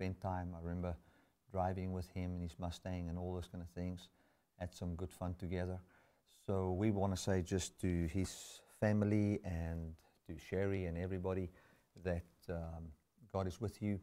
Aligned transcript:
spent 0.00 0.18
time. 0.22 0.54
I 0.56 0.62
remember 0.62 0.96
driving 1.52 1.92
with 1.92 2.08
him 2.12 2.34
in 2.34 2.40
his 2.40 2.54
Mustang 2.58 3.10
and 3.10 3.18
all 3.18 3.34
those 3.34 3.48
kind 3.52 3.62
of 3.62 3.68
things. 3.74 4.08
Had 4.58 4.74
some 4.74 4.94
good 4.94 5.12
fun 5.12 5.34
together. 5.38 5.78
So 6.46 6.72
we 6.72 6.90
want 6.90 7.14
to 7.14 7.20
say 7.20 7.42
just 7.42 7.78
to 7.82 8.06
his 8.06 8.62
family 8.80 9.40
and 9.44 9.92
to 10.26 10.38
Sherry 10.38 10.86
and 10.86 10.96
everybody 10.96 11.50
that 12.02 12.24
um, 12.48 12.84
God 13.30 13.46
is 13.46 13.60
with 13.60 13.82
you. 13.82 14.00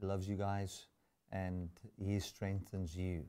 He 0.00 0.06
loves 0.06 0.26
you 0.26 0.36
guys 0.36 0.86
and 1.30 1.68
He 2.02 2.18
strengthens 2.20 2.96
you. 2.96 3.22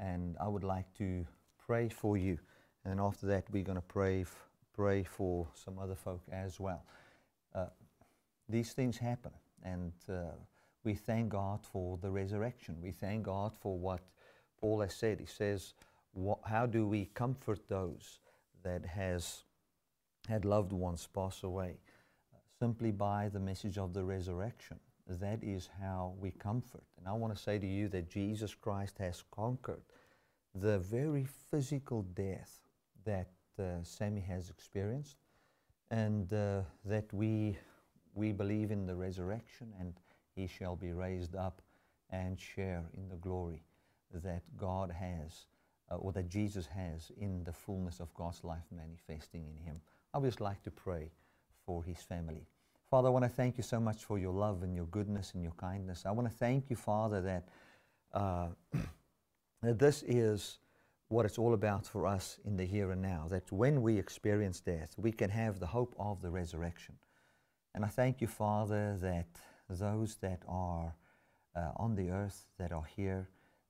And 0.00 0.36
I 0.40 0.48
would 0.48 0.64
like 0.64 0.92
to 0.98 1.24
pray 1.64 1.88
for 1.88 2.16
you. 2.16 2.40
And 2.84 2.98
after 2.98 3.26
that, 3.26 3.44
we're 3.52 3.62
going 3.62 3.78
to 3.78 3.82
pray, 3.82 4.24
pray 4.74 5.04
for 5.04 5.46
some 5.54 5.78
other 5.78 5.94
folk 5.94 6.22
as 6.32 6.58
well. 6.58 6.82
Uh, 7.54 7.66
these 8.48 8.72
things 8.72 8.98
happen. 8.98 9.30
And 9.62 9.92
uh, 10.08 10.32
we 10.84 10.94
thank 10.94 11.30
God 11.30 11.60
for 11.62 11.98
the 11.98 12.10
resurrection. 12.10 12.76
We 12.82 12.90
thank 12.90 13.24
God 13.24 13.52
for 13.60 13.78
what 13.78 14.00
Paul 14.60 14.80
has 14.80 14.94
said. 14.94 15.20
He 15.20 15.26
says, 15.26 15.74
How 16.44 16.66
do 16.66 16.86
we 16.86 17.06
comfort 17.14 17.68
those 17.68 18.18
that 18.62 18.84
has 18.84 19.44
had 20.28 20.44
loved 20.44 20.72
ones 20.72 21.08
pass 21.14 21.42
away? 21.42 21.76
Uh, 22.32 22.38
simply 22.58 22.90
by 22.90 23.28
the 23.28 23.40
message 23.40 23.78
of 23.78 23.92
the 23.92 24.04
resurrection. 24.04 24.78
That 25.08 25.42
is 25.42 25.68
how 25.80 26.14
we 26.18 26.30
comfort. 26.30 26.84
And 26.98 27.08
I 27.08 27.12
want 27.12 27.34
to 27.34 27.42
say 27.42 27.58
to 27.58 27.66
you 27.66 27.88
that 27.88 28.08
Jesus 28.08 28.54
Christ 28.54 28.98
has 28.98 29.24
conquered 29.30 29.82
the 30.54 30.78
very 30.78 31.26
physical 31.50 32.02
death 32.14 32.60
that 33.04 33.30
uh, 33.58 33.82
Sammy 33.82 34.20
has 34.20 34.48
experienced, 34.48 35.16
and 35.90 36.32
uh, 36.32 36.60
that 36.84 37.12
we, 37.12 37.58
we 38.14 38.32
believe 38.32 38.70
in 38.70 38.86
the 38.86 38.94
resurrection 38.94 39.72
and 39.78 39.94
he 40.34 40.46
shall 40.46 40.76
be 40.76 40.92
raised 40.92 41.36
up 41.36 41.62
and 42.10 42.38
share 42.38 42.84
in 42.96 43.08
the 43.08 43.16
glory 43.16 43.62
that 44.12 44.42
God 44.56 44.90
has, 44.90 45.46
uh, 45.90 45.96
or 45.96 46.12
that 46.12 46.28
Jesus 46.28 46.66
has 46.66 47.10
in 47.16 47.44
the 47.44 47.52
fullness 47.52 48.00
of 48.00 48.12
God's 48.14 48.44
life 48.44 48.64
manifesting 48.74 49.46
in 49.46 49.56
him. 49.56 49.80
I 50.12 50.18
would 50.18 50.28
just 50.28 50.40
like 50.40 50.62
to 50.64 50.70
pray 50.70 51.10
for 51.64 51.82
his 51.82 51.98
family. 51.98 52.46
Father, 52.90 53.08
I 53.08 53.10
want 53.10 53.24
to 53.24 53.30
thank 53.30 53.56
you 53.56 53.62
so 53.62 53.80
much 53.80 54.04
for 54.04 54.18
your 54.18 54.34
love 54.34 54.62
and 54.62 54.74
your 54.74 54.84
goodness 54.86 55.32
and 55.32 55.42
your 55.42 55.52
kindness. 55.52 56.04
I 56.04 56.10
want 56.10 56.28
to 56.28 56.34
thank 56.34 56.68
you, 56.68 56.76
Father, 56.76 57.22
that, 57.22 57.48
uh, 58.12 58.48
that 59.62 59.78
this 59.78 60.02
is 60.06 60.58
what 61.08 61.24
it's 61.24 61.38
all 61.38 61.54
about 61.54 61.86
for 61.86 62.06
us 62.06 62.38
in 62.44 62.56
the 62.56 62.64
here 62.64 62.90
and 62.90 63.00
now. 63.00 63.26
That 63.30 63.50
when 63.50 63.80
we 63.80 63.98
experience 63.98 64.60
death, 64.60 64.94
we 64.98 65.10
can 65.10 65.30
have 65.30 65.58
the 65.58 65.66
hope 65.66 65.94
of 65.98 66.20
the 66.20 66.30
resurrection. 66.30 66.96
And 67.74 67.84
I 67.84 67.88
thank 67.88 68.20
you, 68.20 68.26
Father, 68.26 68.98
that 69.00 69.26
those 69.72 70.16
that 70.16 70.42
are 70.48 70.94
uh, 71.56 71.70
on 71.76 71.94
the 71.94 72.10
earth, 72.10 72.46
that 72.58 72.72
are 72.72 72.86
here, 72.96 73.28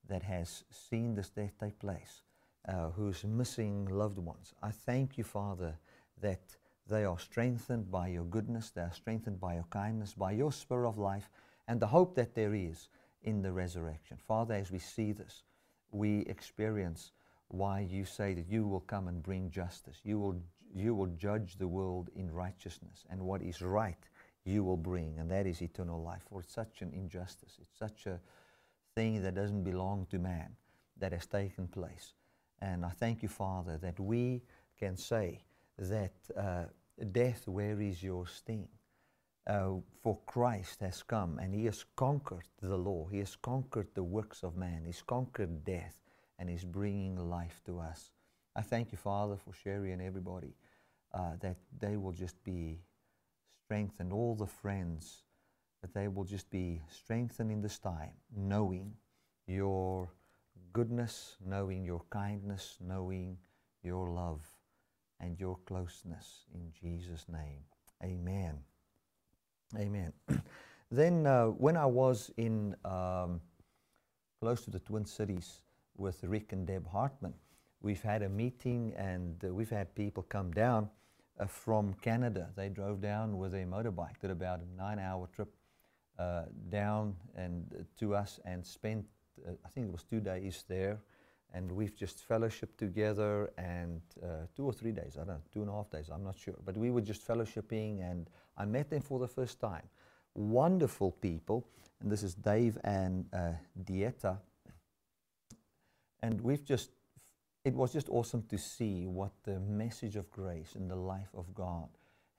that 0.09 0.23
has 0.23 0.65
seen 0.71 1.15
this 1.15 1.31
death 1.31 1.53
take 1.59 1.79
place, 1.79 2.23
uh, 2.69 2.91
who's 2.91 3.25
missing 3.25 3.87
loved 3.87 4.19
ones. 4.19 4.55
I 4.63 4.71
thank 4.71 5.19
you, 5.19 5.25
Father, 5.25 5.79
that 6.21 6.57
they 6.89 7.05
are 7.05 7.19
strengthened 7.19 7.91
by 7.91 8.09
your 8.09 8.25
goodness, 8.25 8.71
they 8.71 8.83
are 8.83 8.93
strengthened 8.93 9.41
by 9.41 9.55
your 9.55 9.67
kindness, 9.71 10.15
by 10.15 10.33
your 10.33 10.53
spirit 10.53 10.89
of 10.89 10.99
life, 10.99 11.31
and 11.69 11.81
the 11.81 11.87
hope 11.87 12.15
that 12.17 12.35
there 12.35 12.55
is 12.55 12.89
in 13.23 13.43
the 13.43 13.53
resurrection. 13.53 14.19
Father, 14.27 14.55
as 14.55 14.71
we 14.71 14.79
see 14.79 15.13
this, 15.13 15.45
we 15.91 16.21
experience 16.21 17.13
why 17.49 17.81
you 17.81 18.05
say 18.05 18.35
that 18.35 18.49
you 18.49 18.67
will 18.67 18.81
come 18.81 19.09
and 19.09 19.23
bring 19.23 19.51
justice. 19.51 20.01
You 20.03 20.19
will, 20.19 20.37
you 20.75 20.95
will 20.95 21.07
judge 21.07 21.57
the 21.57 21.69
world 21.69 22.11
in 22.17 22.31
righteousness, 22.31 23.05
and 23.11 23.21
what 23.21 23.43
is 23.43 23.63
right 23.63 24.09
you 24.45 24.65
will 24.65 24.77
bring, 24.77 25.19
and 25.19 25.31
that 25.31 25.47
is 25.47 25.63
eternal 25.63 26.03
life. 26.03 26.23
For 26.29 26.41
it's 26.41 26.53
such 26.53 26.83
an 26.83 26.93
injustice, 26.93 27.59
it's 27.61 27.79
such 27.79 28.07
a 28.07 28.21
thing 28.95 29.23
that 29.23 29.35
doesn't 29.35 29.63
belong 29.63 30.07
to 30.11 30.19
man 30.19 30.57
that 30.99 31.13
has 31.13 31.27
taken 31.27 31.69
place. 31.69 32.15
And 32.61 32.85
I 32.85 32.91
thank 32.91 33.23
you, 33.23 33.29
Father, 33.29 33.79
that 33.79 33.99
we 33.99 34.43
can 34.79 34.97
say 34.97 35.43
that 35.79 36.13
uh, 36.37 36.65
death, 37.11 37.49
where 37.49 37.81
is 37.81 38.03
your 38.03 38.27
sting? 38.27 38.69
Uh, 39.45 39.75
for 40.01 40.19
Christ 40.27 40.81
has 40.81 41.03
come 41.03 41.41
and 41.41 41.53
he 41.53 41.65
has 41.65 41.85
conquered 41.97 42.47
the 42.61 42.77
law. 42.77 43.09
He 43.11 43.19
has 43.19 43.35
conquered 43.35 43.89
the 43.95 44.05
works 44.05 44.45
of 44.45 44.57
man. 44.57 44.83
He's 44.87 45.03
conquered 45.03 45.65
death 45.65 46.01
and 46.39 46.49
he's 46.49 46.65
bringing 46.65 47.17
life 47.17 47.61
to 47.67 47.81
us. 47.81 48.11
I 48.55 48.63
thank 48.63 48.93
you, 48.93 48.99
Father, 48.99 49.37
for 49.37 49.53
Sherry 49.53 49.91
and 49.91 50.01
everybody 50.01 50.55
uh, 51.13 51.33
that 51.41 51.57
they 51.81 51.97
will 51.97 52.13
just 52.13 52.43
be 52.45 52.79
strengthened, 53.73 54.13
all 54.13 54.35
the 54.35 54.47
friends, 54.47 55.23
that 55.81 55.95
they 55.95 56.07
will 56.07 56.25
just 56.25 56.51
be 56.51 56.83
strengthened 56.91 57.51
in 57.51 57.63
this 57.63 57.79
time, 57.79 58.13
knowing 58.37 58.93
your 59.47 60.11
goodness, 60.75 61.37
knowing 61.43 61.83
your 61.83 62.03
kindness, 62.11 62.77
knowing 62.87 63.39
your 63.83 64.11
love 64.11 64.47
and 65.21 65.41
your 65.41 65.57
closeness. 65.65 66.45
In 66.55 66.71
Jesus' 66.79 67.25
name, 67.31 67.61
amen. 68.05 68.59
Amen. 69.79 70.13
then, 70.91 71.27
uh, 71.27 71.47
when 71.47 71.79
I 71.79 71.87
was 71.87 72.31
in 72.37 72.77
um, 72.85 73.41
close 74.43 74.63
to 74.65 74.71
the 74.71 74.81
Twin 74.81 75.07
Cities 75.07 75.63
with 75.97 76.23
Rick 76.25 76.53
and 76.53 76.67
Deb 76.67 76.87
Hartman, 76.87 77.33
we've 77.81 78.03
had 78.03 78.21
a 78.21 78.29
meeting 78.29 78.93
and 78.99 79.43
uh, 79.43 79.55
we've 79.55 79.71
had 79.71 79.95
people 79.95 80.25
come 80.25 80.51
down 80.51 80.91
uh, 81.39 81.47
from 81.47 81.95
Canada. 81.95 82.51
They 82.57 82.69
drove 82.69 83.01
down 83.01 83.39
with 83.39 83.55
a 83.55 83.65
motorbike, 83.65 84.19
did 84.21 84.31
about 84.31 84.61
a 84.61 84.77
nine 84.77 84.99
hour 84.99 85.29
trip 85.35 85.55
uh, 86.19 86.43
down 86.69 87.17
and 87.35 87.65
uh, 87.75 87.83
to 87.99 88.15
us 88.15 88.39
and 88.45 88.65
spent, 88.65 89.05
uh, 89.49 89.53
I 89.65 89.69
think 89.69 89.87
it 89.87 89.93
was 89.93 90.05
two 90.05 90.21
days 90.21 90.65
there 90.69 91.01
and 91.55 91.73
we've 91.73 91.97
just 91.97 92.29
fellowshiped 92.29 92.77
together 92.77 93.51
and 93.57 94.01
uh, 94.23 94.47
two 94.55 94.65
or 94.65 94.73
three 94.73 94.93
days, 94.93 95.17
I 95.17 95.25
don't 95.25 95.29
know, 95.29 95.41
two 95.53 95.63
and 95.63 95.71
a 95.71 95.73
half 95.73 95.91
days, 95.91 96.11
I'm 96.13 96.23
not 96.23 96.37
sure. 96.39 96.55
But 96.65 96.77
we 96.77 96.91
were 96.91 97.01
just 97.01 97.27
fellowshipping 97.27 98.09
and 98.09 98.29
I 98.57 98.67
met 98.67 98.91
them 98.91 99.01
for 99.01 99.19
the 99.19 99.27
first 99.27 99.59
time. 99.59 99.83
Wonderful 100.35 101.13
people, 101.13 101.67
and 102.01 102.11
this 102.11 102.23
is 102.23 102.35
Dave 102.35 102.79
and 102.85 103.27
Dieta. 103.85 104.39
And 106.23 106.41
we've 106.41 106.65
just, 106.65 106.91
it 107.65 107.75
was 107.75 107.93
just 107.93 108.09
awesome 108.09 108.43
to 108.49 108.59
see 108.59 109.07
what 109.07 109.31
the 109.45 109.61
message 109.61 110.17
of 110.17 110.31
grace 110.31 110.75
in 110.75 110.89
the 110.89 110.97
life 110.97 111.31
of 111.35 111.55
God 111.55 111.89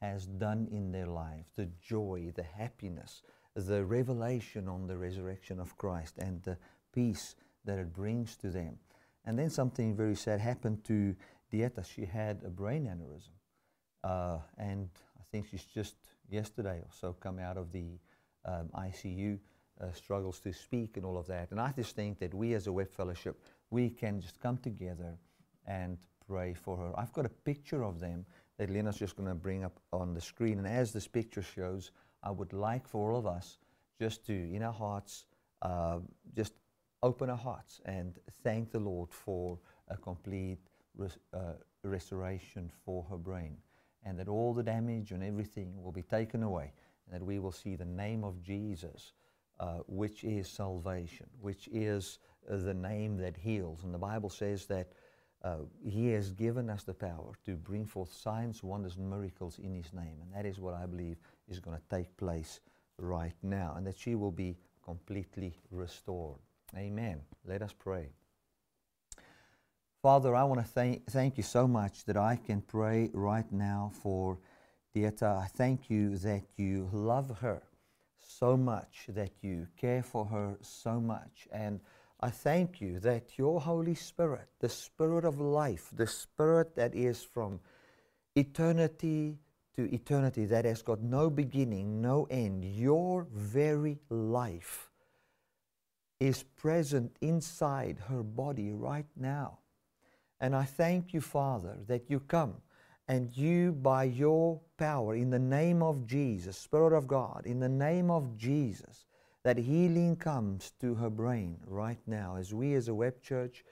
has 0.02 0.26
done 0.26 0.68
in 0.72 0.92
their 0.92 1.08
lives 1.08 1.50
the 1.56 1.70
joy, 1.82 2.32
the 2.36 2.44
happiness, 2.44 3.22
the 3.56 3.86
revelation 3.86 4.68
on 4.68 4.86
the 4.88 4.98
resurrection 4.98 5.60
of 5.60 5.78
Christ, 5.78 6.18
and 6.18 6.42
the 6.44 6.58
peace 6.94 7.36
that 7.64 7.80
it 7.80 7.94
brings 7.94 8.36
to 8.38 8.50
them. 8.50 8.78
And 9.26 9.40
then 9.40 9.50
something 9.50 9.96
very 9.96 10.16
sad 10.16 10.42
happened 10.42 10.84
to 10.86 11.16
Dieta. 11.52 11.86
She 11.86 12.06
had 12.06 12.42
a 12.46 12.50
brain 12.50 12.86
aneurysm. 12.86 13.30
Uh, 14.04 14.40
and 14.58 14.90
I 15.18 15.24
think 15.32 15.48
she's 15.50 15.64
just 15.64 15.96
yesterday 16.30 16.80
or 16.80 16.90
so 16.92 17.14
come 17.14 17.40
out 17.40 17.56
of 17.56 17.72
the 17.72 18.00
um, 18.44 18.70
ICU, 18.76 19.40
uh, 19.80 19.92
struggles 19.94 20.40
to 20.42 20.52
speak 20.52 20.98
and 20.98 21.06
all 21.06 21.18
of 21.18 21.28
that. 21.28 21.52
And 21.52 21.60
I 21.62 21.72
just 21.72 21.96
think 21.96 22.20
that 22.20 22.34
we 22.34 22.54
as 22.54 22.68
a 22.68 22.72
web 22.72 22.92
fellowship, 22.92 23.42
we 23.74 23.90
can 23.90 24.22
just 24.22 24.40
come 24.40 24.58
together 24.60 25.18
and 25.66 25.98
pray 26.28 26.54
for 26.54 26.78
her. 26.78 26.92
I've 26.96 27.12
got 27.12 27.26
a 27.26 27.30
picture 27.30 27.84
of 27.84 28.00
them 28.00 28.24
that 28.60 28.70
Lena's 28.70 28.98
just 28.98 29.16
going 29.16 29.28
to 29.28 29.34
bring 29.34 29.64
up 29.64 29.80
on 29.92 30.14
the 30.14 30.22
screen. 30.22 30.60
And 30.60 30.68
as 30.68 30.94
this 30.94 31.08
picture 31.08 31.42
shows, 31.42 31.90
I 32.22 32.30
would 32.30 32.54
like 32.54 32.88
for 32.88 33.12
all 33.12 33.18
of 33.18 33.26
us 33.26 33.58
just 34.00 34.28
to, 34.28 34.34
in 34.34 34.62
our 34.62 34.72
hearts, 34.72 35.26
uh, 35.64 36.00
just 36.36 36.54
open 37.02 37.32
our 37.32 37.38
hearts 37.50 37.82
and 37.86 38.14
thank 38.44 38.72
the 38.72 38.80
Lord 38.80 39.12
for 39.12 39.58
a 39.88 39.98
complete 39.98 40.60
res 40.96 41.18
uh, 41.34 41.54
restoration 41.84 42.72
for 42.86 43.04
her 43.10 43.18
brain 43.18 43.58
and 44.06 44.20
that 44.20 44.28
all 44.28 44.54
the 44.54 44.64
damage 44.64 45.12
and 45.12 45.24
everything 45.24 45.84
will 45.84 45.92
be 45.92 46.04
taken 46.04 46.44
away 46.44 46.72
and 47.06 47.20
that 47.20 47.26
we 47.26 47.40
will 47.40 47.52
see 47.52 47.76
the 47.76 47.86
name 47.86 48.24
of 48.24 48.40
Jesus, 48.42 49.14
uh, 49.60 49.80
which 49.88 50.24
is 50.24 50.48
salvation, 50.48 51.28
which 51.42 51.68
is 51.72 52.20
the 52.48 52.74
name 52.74 53.18
that 53.18 53.38
heals. 53.38 53.84
And 53.84 53.94
the 53.94 54.00
Bible 54.00 54.30
says 54.30 54.66
that 54.68 54.92
uh, 55.44 55.58
He 55.86 56.10
has 56.10 56.32
given 56.32 56.70
us 56.70 56.84
the 56.84 56.94
power 56.94 57.34
to 57.46 57.56
bring 57.56 57.86
forth 57.86 58.14
signs, 58.14 58.64
wonders, 58.64 58.98
and 58.98 59.10
miracles 59.10 59.60
in 59.60 59.74
His 59.74 59.92
name. 59.94 60.18
And 60.22 60.34
that 60.34 60.46
is 60.46 60.60
what 60.60 60.74
I 60.74 60.86
believe 60.86 61.18
is 61.50 61.60
going 61.60 61.78
to 61.78 61.96
take 61.96 62.16
place 62.18 62.60
right 62.98 63.36
now, 63.42 63.74
and 63.76 63.86
that 63.88 63.98
she 63.98 64.16
will 64.16 64.32
be 64.32 64.58
completely 64.84 65.54
restored. 65.72 66.40
Amen. 66.78 67.22
Let 67.46 67.62
us 67.62 67.74
pray. 67.74 68.10
Father, 70.02 70.36
I 70.36 70.44
want 70.44 70.60
to 70.60 70.68
thank, 70.68 71.06
thank 71.10 71.38
you 71.38 71.44
so 71.44 71.68
much 71.68 72.04
that 72.06 72.18
I 72.18 72.36
can 72.36 72.62
pray 72.62 73.10
right 73.14 73.50
now 73.52 73.92
for 74.02 74.38
Dieta. 74.94 75.38
I 75.38 75.48
thank 75.48 75.90
you 75.90 76.18
that 76.18 76.44
you 76.58 76.90
love 76.92 77.38
her 77.40 77.64
so 78.20 78.58
much, 78.58 79.06
that 79.10 79.32
you 79.42 79.68
care 79.78 80.04
for 80.04 80.26
her 80.26 80.58
so 80.62 81.00
much. 81.00 81.48
And 81.54 81.80
I 82.24 82.30
thank 82.30 82.80
you 82.80 83.02
that 83.02 83.38
your 83.38 83.60
Holy 83.60 83.96
Spirit, 83.96 84.48
the 84.60 84.70
Spirit 84.70 85.26
of 85.26 85.42
life, 85.42 85.90
the 85.92 86.08
Spirit 86.08 86.74
that 86.78 86.96
is 86.96 87.22
from 87.22 87.60
eternity 88.34 89.40
to 89.76 89.94
eternity, 89.94 90.46
that 90.46 90.64
has 90.64 90.82
got 90.82 91.02
no 91.02 91.30
beginning, 91.30 92.00
no 92.00 92.26
end, 92.32 92.64
your 92.64 93.28
very 93.34 94.00
life 94.10 94.90
is 96.22 96.44
present 96.44 97.14
inside 97.20 97.98
her 98.08 98.24
body 98.24 98.72
right 98.72 99.10
now. 99.18 99.60
And 100.40 100.56
I 100.56 100.64
thank 100.64 101.14
you, 101.14 101.20
Father, 101.20 101.76
that 101.88 102.10
you 102.10 102.22
come 102.22 102.54
and 103.06 103.36
you, 103.36 103.74
by 103.74 104.06
your 104.06 104.62
power, 104.78 105.14
in 105.14 105.30
the 105.30 105.40
name 105.40 105.84
of 105.84 106.08
Jesus, 106.08 106.58
Spirit 106.58 106.96
of 106.98 107.06
God, 107.06 107.42
in 107.44 107.60
the 107.60 107.68
name 107.68 108.10
of 108.10 108.38
Jesus, 108.38 109.08
that 109.44 109.58
healing 109.58 110.16
comes 110.16 110.72
to 110.80 110.96
her 110.96 111.10
brain 111.10 111.58
right 111.68 112.00
now 112.08 112.38
as 112.38 112.54
we 112.54 112.74
as 112.74 112.88
a 112.88 112.94
web 112.94 113.22
church 113.22 113.64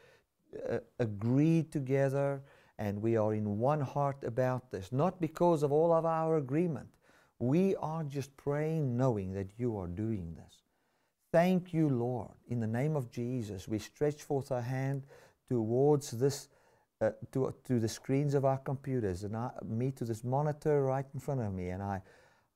uh, 0.69 0.79
agree 0.99 1.63
together 1.63 2.41
and 2.77 3.01
we 3.01 3.15
are 3.15 3.33
in 3.33 3.59
one 3.59 3.79
heart 3.79 4.23
about 4.23 4.71
this, 4.71 4.91
not 4.91 5.21
because 5.21 5.63
of 5.63 5.71
all 5.71 5.93
of 5.93 6.05
our 6.05 6.37
agreement. 6.37 6.87
We 7.39 7.75
are 7.75 8.03
just 8.03 8.35
praying 8.37 8.97
knowing 8.97 9.33
that 9.33 9.51
you 9.57 9.77
are 9.77 9.87
doing 9.87 10.35
this. 10.35 10.63
Thank 11.31 11.73
you, 11.73 11.87
Lord. 11.89 12.31
In 12.47 12.59
the 12.59 12.67
name 12.67 12.95
of 12.95 13.09
Jesus, 13.09 13.67
we 13.67 13.79
stretch 13.79 14.23
forth 14.23 14.51
our 14.51 14.61
hand 14.61 15.03
towards 15.47 16.11
this, 16.11 16.49
uh, 16.99 17.11
to, 17.31 17.53
to 17.65 17.79
the 17.79 17.87
screens 17.87 18.33
of 18.33 18.45
our 18.45 18.57
computers, 18.57 19.23
and 19.23 19.37
I, 19.37 19.51
me 19.65 19.91
to 19.91 20.03
this 20.03 20.23
monitor 20.23 20.83
right 20.83 21.05
in 21.13 21.19
front 21.19 21.41
of 21.41 21.53
me, 21.53 21.69
and 21.69 21.81
I, 21.81 22.01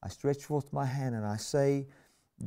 I 0.04 0.10
stretch 0.10 0.44
forth 0.44 0.74
my 0.74 0.86
hand 0.86 1.16
and 1.16 1.26
I 1.26 1.38
say, 1.38 1.88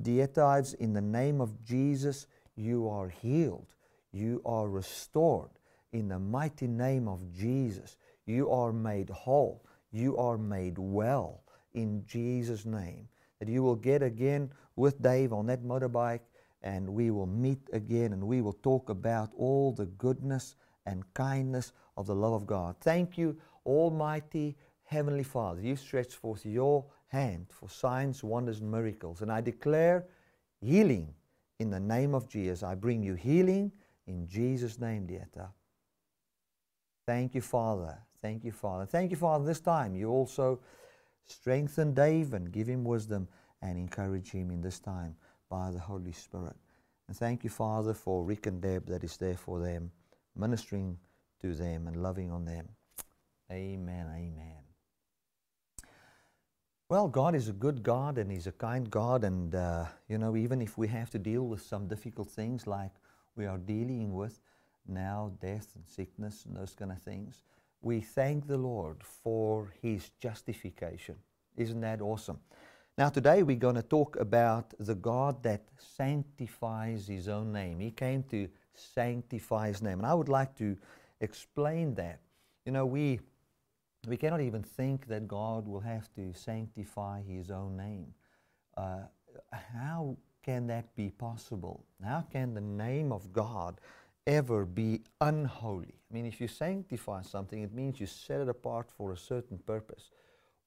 Dear 0.02 0.28
Ives, 0.36 0.74
in 0.74 0.92
the 0.92 1.00
name 1.00 1.40
of 1.40 1.64
Jesus, 1.64 2.26
you 2.56 2.88
are 2.88 3.08
healed. 3.08 3.66
You 4.12 4.42
are 4.44 4.68
restored. 4.68 5.50
In 5.92 6.08
the 6.08 6.18
mighty 6.18 6.66
name 6.66 7.08
of 7.08 7.32
Jesus, 7.32 7.96
you 8.26 8.50
are 8.50 8.72
made 8.72 9.08
whole. 9.08 9.64
You 9.90 10.16
are 10.18 10.36
made 10.36 10.78
well 10.78 11.42
in 11.72 12.04
Jesus' 12.06 12.66
name. 12.66 13.08
That 13.38 13.48
you 13.48 13.62
will 13.62 13.76
get 13.76 14.02
again 14.02 14.50
with 14.76 15.00
Dave 15.00 15.32
on 15.32 15.46
that 15.46 15.64
motorbike 15.64 16.20
and 16.62 16.88
we 16.88 17.10
will 17.10 17.26
meet 17.26 17.60
again 17.72 18.12
and 18.12 18.22
we 18.26 18.42
will 18.42 18.52
talk 18.52 18.90
about 18.90 19.30
all 19.36 19.72
the 19.72 19.86
goodness 19.86 20.56
and 20.86 21.02
kindness 21.14 21.72
of 21.96 22.06
the 22.06 22.14
love 22.14 22.32
of 22.32 22.46
God. 22.46 22.76
Thank 22.80 23.16
you, 23.16 23.36
Almighty 23.64 24.56
Heavenly 24.84 25.22
Father. 25.22 25.60
You 25.60 25.76
stretch 25.76 26.14
forth 26.14 26.44
your 26.44 26.84
hand 27.08 27.46
for 27.50 27.68
signs, 27.68 28.22
wonders, 28.22 28.60
and 28.60 28.70
miracles. 28.70 29.22
And 29.22 29.32
I 29.32 29.40
declare 29.40 30.06
healing 30.60 31.14
in 31.58 31.70
the 31.70 31.80
name 31.80 32.14
of 32.14 32.28
Jesus. 32.28 32.62
I 32.62 32.74
bring 32.74 33.02
you 33.02 33.14
healing 33.14 33.72
in 34.06 34.26
Jesus' 34.26 34.78
name, 34.78 35.06
Dieta. 35.06 35.48
Thank 37.06 37.34
you, 37.34 37.40
Father. 37.40 37.98
Thank 38.20 38.44
you, 38.44 38.52
Father. 38.52 38.86
Thank 38.86 39.10
you, 39.10 39.16
Father. 39.16 39.44
This 39.44 39.60
time 39.60 39.94
you 39.94 40.10
also 40.10 40.60
strengthen 41.24 41.94
Dave 41.94 42.34
and 42.34 42.52
give 42.52 42.66
him 42.66 42.84
wisdom 42.84 43.28
and 43.62 43.78
encourage 43.78 44.30
him 44.30 44.50
in 44.50 44.60
this 44.60 44.78
time 44.78 45.16
by 45.48 45.70
the 45.70 45.78
Holy 45.78 46.12
Spirit. 46.12 46.56
And 47.06 47.16
thank 47.16 47.44
you, 47.44 47.50
Father, 47.50 47.94
for 47.94 48.24
Rick 48.24 48.46
and 48.46 48.60
Deb 48.60 48.86
that 48.86 49.04
is 49.04 49.16
there 49.16 49.36
for 49.36 49.60
them, 49.60 49.90
ministering 50.36 50.98
to 51.40 51.54
them 51.54 51.86
and 51.86 52.02
loving 52.02 52.30
on 52.30 52.44
them. 52.44 52.68
Amen. 53.50 54.06
Amen. 54.14 54.57
Well, 56.90 57.06
God 57.06 57.34
is 57.34 57.48
a 57.50 57.52
good 57.52 57.82
God 57.82 58.16
and 58.16 58.32
He's 58.32 58.46
a 58.46 58.52
kind 58.52 58.90
God. 58.90 59.22
And, 59.22 59.54
uh, 59.54 59.84
you 60.08 60.16
know, 60.16 60.36
even 60.36 60.62
if 60.62 60.78
we 60.78 60.88
have 60.88 61.10
to 61.10 61.18
deal 61.18 61.42
with 61.42 61.60
some 61.60 61.86
difficult 61.86 62.30
things 62.30 62.66
like 62.66 62.92
we 63.36 63.44
are 63.44 63.58
dealing 63.58 64.14
with 64.14 64.40
now, 64.86 65.32
death 65.38 65.68
and 65.74 65.86
sickness 65.86 66.46
and 66.46 66.56
those 66.56 66.74
kind 66.74 66.90
of 66.90 67.02
things, 67.02 67.42
we 67.82 68.00
thank 68.00 68.46
the 68.46 68.56
Lord 68.56 69.04
for 69.04 69.70
His 69.82 70.08
justification. 70.18 71.16
Isn't 71.58 71.82
that 71.82 72.00
awesome? 72.00 72.38
Now, 72.96 73.10
today 73.10 73.42
we're 73.42 73.56
going 73.56 73.74
to 73.74 73.82
talk 73.82 74.16
about 74.16 74.72
the 74.78 74.94
God 74.94 75.42
that 75.42 75.64
sanctifies 75.76 77.06
His 77.06 77.28
own 77.28 77.52
name. 77.52 77.80
He 77.80 77.90
came 77.90 78.22
to 78.30 78.48
sanctify 78.72 79.68
His 79.68 79.82
name. 79.82 79.98
And 79.98 80.06
I 80.06 80.14
would 80.14 80.30
like 80.30 80.56
to 80.56 80.74
explain 81.20 81.96
that. 81.96 82.20
You 82.64 82.72
know, 82.72 82.86
we, 82.86 83.20
we 84.06 84.16
cannot 84.16 84.40
even 84.40 84.62
think 84.62 85.06
that 85.08 85.26
God 85.26 85.66
will 85.66 85.80
have 85.80 86.12
to 86.14 86.32
sanctify 86.32 87.22
His 87.22 87.50
own 87.50 87.76
name. 87.76 88.14
Uh, 88.76 89.00
how 89.52 90.16
can 90.42 90.66
that 90.68 90.94
be 90.94 91.10
possible? 91.10 91.84
How 92.04 92.24
can 92.32 92.54
the 92.54 92.60
name 92.60 93.12
of 93.12 93.32
God 93.32 93.80
ever 94.26 94.64
be 94.64 95.02
unholy? 95.20 95.94
I 96.10 96.14
mean, 96.14 96.26
if 96.26 96.40
you 96.40 96.48
sanctify 96.48 97.22
something, 97.22 97.62
it 97.62 97.74
means 97.74 98.00
you 98.00 98.06
set 98.06 98.40
it 98.40 98.48
apart 98.48 98.90
for 98.90 99.12
a 99.12 99.16
certain 99.16 99.58
purpose, 99.58 100.10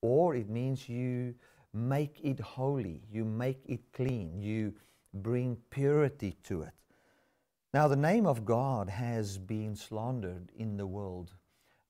or 0.02 0.36
it 0.36 0.50
means 0.50 0.90
you 0.90 1.34
make 1.74 2.20
it 2.24 2.40
holy, 2.40 3.02
you 3.12 3.24
make 3.24 3.62
it 3.66 3.80
clean, 3.94 4.42
you 4.42 4.74
bring 5.14 5.58
purity 5.70 6.36
to 6.44 6.64
it. 6.64 6.74
Now, 7.74 7.88
the 7.88 7.96
name 7.96 8.26
of 8.26 8.44
God 8.44 8.90
has 8.90 9.38
been 9.38 9.76
slandered 9.76 10.52
in 10.56 10.76
the 10.76 10.88
world. 10.88 11.34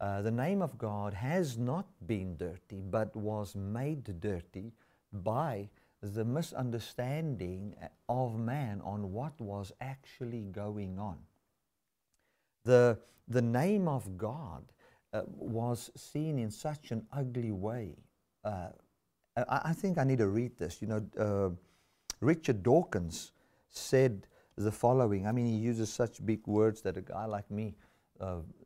Uh, 0.02 0.20
the 0.24 0.32
name 0.32 0.64
of 0.64 0.80
God 0.80 1.14
has 1.14 1.60
not 1.60 1.86
been 2.08 2.36
dirty, 2.36 2.82
but 2.90 3.16
was 3.16 3.56
made 3.56 4.20
dirty 4.20 4.74
by 5.14 5.70
the 6.02 6.26
misunderstanding 6.26 7.76
of 8.10 8.40
man 8.40 8.82
on 8.84 9.12
what 9.12 9.40
was 9.40 9.72
actually 9.80 10.46
going 10.52 10.98
on. 10.98 11.20
The, 12.66 12.98
the 13.28 13.44
name 13.44 13.88
of 13.88 14.18
God 14.18 14.64
uh, 15.14 15.22
was 15.28 15.92
seen 15.96 16.40
in 16.40 16.50
such 16.50 16.90
an 16.90 17.06
ugly 17.12 17.52
way. 17.52 17.96
Uh, 18.44 18.70
I, 19.38 19.62
I, 19.66 19.74
think 19.74 20.00
I 20.00 20.04
need 20.04 20.18
to 20.18 20.28
read 20.28 20.58
this. 20.58 20.82
You 20.82 20.88
know, 20.88 21.06
uh, 21.20 21.50
Richard 22.22 22.64
Dawkins 22.64 23.34
said 23.70 24.26
the 24.58 24.72
following. 24.72 25.28
I 25.28 25.32
mean, 25.32 25.46
he 25.46 25.58
uses 25.58 25.94
such 25.94 26.26
big 26.26 26.48
words 26.48 26.82
that 26.82 26.98
a 26.98 27.02
guy 27.02 27.26
like 27.26 27.50
me, 27.52 27.76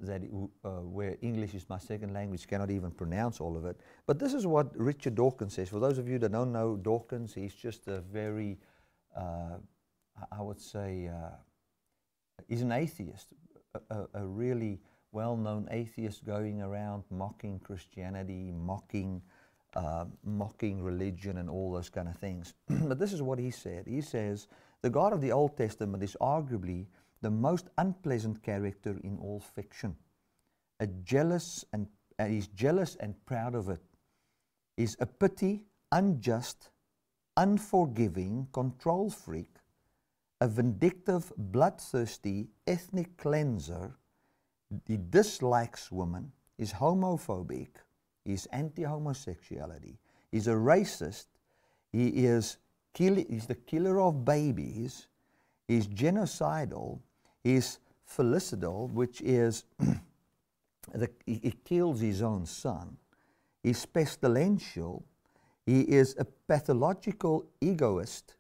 that 0.01 0.21
uh, 0.63 0.69
where 0.81 1.17
English 1.21 1.53
is 1.53 1.67
my 1.69 1.77
second 1.77 2.13
language, 2.13 2.47
cannot 2.47 2.69
even 2.71 2.91
pronounce 2.91 3.39
all 3.39 3.55
of 3.55 3.65
it. 3.65 3.79
But 4.05 4.19
this 4.19 4.33
is 4.33 4.45
what 4.45 4.77
Richard 4.77 5.15
Dawkins 5.15 5.53
says. 5.53 5.69
For 5.69 5.79
those 5.79 5.97
of 5.97 6.07
you 6.07 6.19
that 6.19 6.31
don't 6.31 6.51
know 6.51 6.75
Dawkins, 6.75 7.33
he's 7.33 7.55
just 7.55 7.87
a 7.87 8.01
very, 8.01 8.57
uh, 9.15 9.57
I 10.31 10.41
would 10.41 10.59
say, 10.59 11.09
he's 12.47 12.61
an 12.61 12.71
atheist, 12.71 13.29
a, 13.89 14.05
a 14.13 14.25
really 14.25 14.79
well-known 15.11 15.67
atheist 15.71 16.25
going 16.25 16.61
around 16.61 17.03
mocking 17.09 17.59
Christianity, 17.59 18.51
mocking, 18.51 19.21
uh, 19.75 20.05
mocking 20.25 20.83
religion 20.83 21.37
and 21.37 21.49
all 21.49 21.71
those 21.71 21.89
kind 21.89 22.09
of 22.09 22.17
things. 22.17 22.53
but 22.69 22.99
this 22.99 23.13
is 23.13 23.21
what 23.21 23.39
he 23.39 23.49
said. 23.49 23.85
He 23.87 24.01
says, 24.01 24.47
the 24.81 24.89
God 24.89 25.13
of 25.13 25.21
the 25.21 25.31
Old 25.31 25.57
Testament 25.57 26.03
is 26.03 26.17
arguably 26.19 26.87
the 27.21 27.31
most 27.31 27.69
unpleasant 27.77 28.43
character 28.43 28.99
in 29.03 29.17
all 29.17 29.39
fiction. 29.39 29.95
A 30.79 30.87
jealous 30.87 31.65
and 31.73 31.87
uh, 32.19 32.25
he's 32.25 32.47
jealous 32.47 32.95
and 32.99 33.13
proud 33.25 33.55
of 33.55 33.69
it. 33.69 33.81
He's 34.77 34.95
a 34.99 35.05
pity, 35.05 35.65
unjust, 35.91 36.69
unforgiving, 37.37 38.47
control 38.53 39.09
freak, 39.09 39.55
a 40.41 40.47
vindictive, 40.47 41.31
bloodthirsty 41.37 42.47
ethnic 42.67 43.17
cleanser. 43.17 43.97
He 44.85 44.97
dislikes 44.97 45.91
women, 45.91 46.31
is 46.57 46.73
homophobic, 46.73 47.69
is 48.25 48.47
anti 48.47 48.83
homosexuality, 48.83 49.97
he's 50.31 50.47
a 50.47 50.51
racist, 50.51 51.27
he 51.91 52.07
is 52.07 52.57
kill, 52.93 53.15
he's 53.15 53.45
the 53.45 53.55
killer 53.55 53.99
of 54.01 54.25
babies, 54.25 55.07
he's 55.67 55.87
genocidal, 55.87 56.99
he's 57.43 57.79
filicidal, 58.09 58.89
which 58.91 59.21
is 59.21 59.65
the, 60.93 61.09
he 61.25 61.53
kills 61.63 61.99
his 61.99 62.21
own 62.21 62.45
son, 62.45 62.97
he's 63.63 63.85
pestilential, 63.85 65.03
he 65.65 65.81
is 65.81 66.15
a 66.19 66.25
pathological 66.25 67.45
egoist 67.61 68.35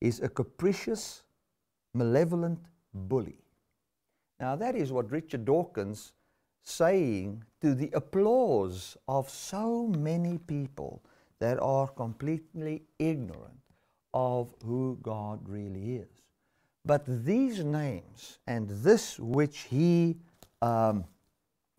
is 0.00 0.20
a 0.20 0.28
capricious, 0.28 1.22
malevolent 1.94 2.60
bully. 2.94 3.38
Now, 4.40 4.56
that 4.56 4.76
is 4.76 4.92
what 4.92 5.10
Richard 5.10 5.44
Dawkins 5.44 6.12
saying 6.62 7.42
to 7.60 7.74
the 7.74 7.90
applause 7.92 8.96
of 9.08 9.28
so 9.28 9.88
many 9.88 10.38
people 10.38 11.02
that 11.40 11.58
are 11.60 11.88
completely 11.88 12.82
ignorant 12.98 13.60
of 14.14 14.54
who 14.64 14.98
God 15.02 15.40
really 15.48 15.96
is. 15.96 16.08
But 16.88 17.04
these 17.26 17.62
names 17.62 18.38
and 18.46 18.66
this 18.66 19.18
which 19.18 19.58
he, 19.58 20.16
um, 20.62 21.04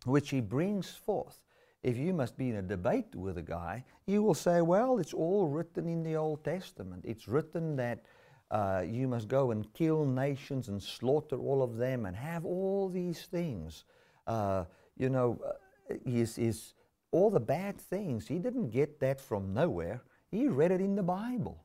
which 0.06 0.30
he 0.30 0.40
brings 0.40 0.92
forth, 0.92 1.42
if 1.82 1.98
you 1.98 2.14
must 2.14 2.38
be 2.38 2.52
in 2.52 2.58
a 2.58 2.62
debate 2.62 3.16
with 3.16 3.40
a 3.40 3.42
guy, 3.42 3.86
you 4.06 4.22
will 4.22 4.36
say, 4.36 4.62
well, 4.62 5.00
it's 5.00 5.16
all 5.16 5.48
written 5.48 5.90
in 5.90 6.04
the 6.04 6.16
Old 6.16 6.44
Testament. 6.44 7.06
It's 7.08 7.28
written 7.28 7.76
that 7.78 8.06
uh, 8.52 8.84
you 8.88 9.08
must 9.08 9.28
go 9.28 9.50
and 9.50 9.74
kill 9.74 10.06
nations 10.06 10.68
and 10.68 10.80
slaughter 10.80 11.40
all 11.40 11.64
of 11.64 11.78
them 11.78 12.06
and 12.06 12.16
have 12.16 12.46
all 12.46 12.88
these 12.88 13.24
things. 13.32 13.86
Uh, 14.28 14.66
you 14.96 15.10
know, 15.10 15.42
uh, 15.44 15.96
is, 16.06 16.38
is 16.38 16.76
all 17.10 17.32
the 17.32 17.40
bad 17.40 17.82
things. 17.82 18.28
He 18.28 18.38
didn't 18.38 18.70
get 18.70 19.00
that 19.00 19.20
from 19.20 19.56
nowhere. 19.56 20.04
He 20.30 20.48
read 20.48 20.70
it 20.70 20.82
in 20.82 20.96
the 20.96 21.02
Bible. 21.02 21.64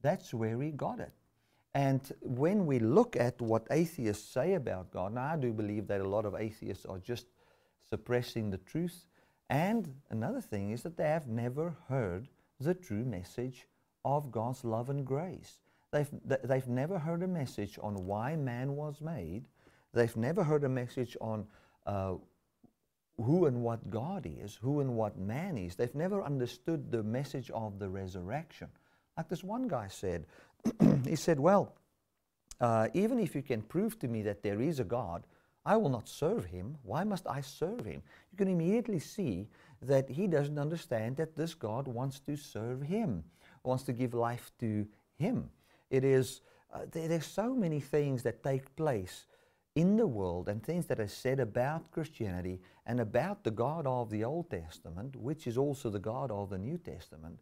That's 0.00 0.32
where 0.32 0.58
he 0.62 0.70
got 0.70 1.00
it. 1.00 1.12
And 1.74 2.00
when 2.20 2.66
we 2.66 2.78
look 2.78 3.16
at 3.16 3.40
what 3.40 3.66
atheists 3.70 4.30
say 4.30 4.54
about 4.54 4.90
God, 4.90 5.14
now 5.14 5.32
I 5.32 5.36
do 5.36 5.52
believe 5.52 5.86
that 5.86 6.00
a 6.00 6.08
lot 6.08 6.26
of 6.26 6.34
atheists 6.34 6.84
are 6.84 6.98
just 6.98 7.26
suppressing 7.88 8.50
the 8.50 8.58
truth. 8.58 9.06
And 9.48 9.94
another 10.10 10.40
thing 10.40 10.70
is 10.70 10.82
that 10.82 10.96
they 10.96 11.08
have 11.08 11.28
never 11.28 11.76
heard 11.88 12.28
the 12.60 12.74
true 12.74 13.04
message 13.04 13.66
of 14.04 14.30
God's 14.30 14.64
love 14.64 14.90
and 14.90 15.06
grace. 15.06 15.60
They've, 15.92 16.08
they've 16.24 16.68
never 16.68 16.98
heard 16.98 17.22
a 17.22 17.28
message 17.28 17.78
on 17.82 18.06
why 18.06 18.36
man 18.36 18.76
was 18.76 19.00
made. 19.00 19.44
They've 19.92 20.16
never 20.16 20.42
heard 20.42 20.64
a 20.64 20.68
message 20.68 21.16
on 21.20 21.46
uh, 21.86 22.14
who 23.18 23.46
and 23.46 23.62
what 23.62 23.90
God 23.90 24.26
is, 24.26 24.56
who 24.56 24.80
and 24.80 24.94
what 24.96 25.18
man 25.18 25.58
is. 25.58 25.76
They've 25.76 25.94
never 25.94 26.22
understood 26.22 26.90
the 26.90 27.02
message 27.02 27.50
of 27.50 27.78
the 27.78 27.88
resurrection. 27.88 28.68
Like 29.16 29.28
this 29.28 29.44
one 29.44 29.68
guy 29.68 29.88
said, 29.88 30.24
he 31.04 31.16
said, 31.16 31.40
Well, 31.40 31.74
uh, 32.60 32.88
even 32.94 33.18
if 33.18 33.34
you 33.34 33.42
can 33.42 33.62
prove 33.62 33.98
to 33.98 34.08
me 34.08 34.22
that 34.22 34.42
there 34.42 34.60
is 34.60 34.78
a 34.78 34.84
God, 34.84 35.24
I 35.64 35.76
will 35.76 35.90
not 35.90 36.08
serve 36.08 36.46
him. 36.46 36.78
Why 36.82 37.04
must 37.04 37.26
I 37.26 37.40
serve 37.40 37.84
him? 37.84 38.02
You 38.30 38.38
can 38.38 38.48
immediately 38.48 38.98
see 38.98 39.48
that 39.80 40.08
he 40.08 40.26
doesn't 40.26 40.58
understand 40.58 41.16
that 41.16 41.36
this 41.36 41.54
God 41.54 41.86
wants 41.86 42.20
to 42.20 42.36
serve 42.36 42.82
him, 42.82 43.24
wants 43.62 43.84
to 43.84 43.92
give 43.92 44.14
life 44.14 44.50
to 44.58 44.86
him. 45.18 45.50
It 45.90 46.04
is, 46.04 46.40
uh, 46.72 46.80
there, 46.90 47.08
there's 47.08 47.26
so 47.26 47.54
many 47.54 47.80
things 47.80 48.22
that 48.24 48.42
take 48.42 48.74
place 48.76 49.26
in 49.74 49.96
the 49.96 50.06
world 50.06 50.48
and 50.48 50.62
things 50.62 50.86
that 50.86 51.00
are 51.00 51.08
said 51.08 51.40
about 51.40 51.90
Christianity 51.90 52.60
and 52.86 53.00
about 53.00 53.44
the 53.44 53.50
God 53.50 53.86
of 53.86 54.10
the 54.10 54.24
Old 54.24 54.50
Testament, 54.50 55.16
which 55.16 55.46
is 55.46 55.56
also 55.56 55.90
the 55.90 55.98
God 55.98 56.30
of 56.30 56.50
the 56.50 56.58
New 56.58 56.76
Testament, 56.76 57.38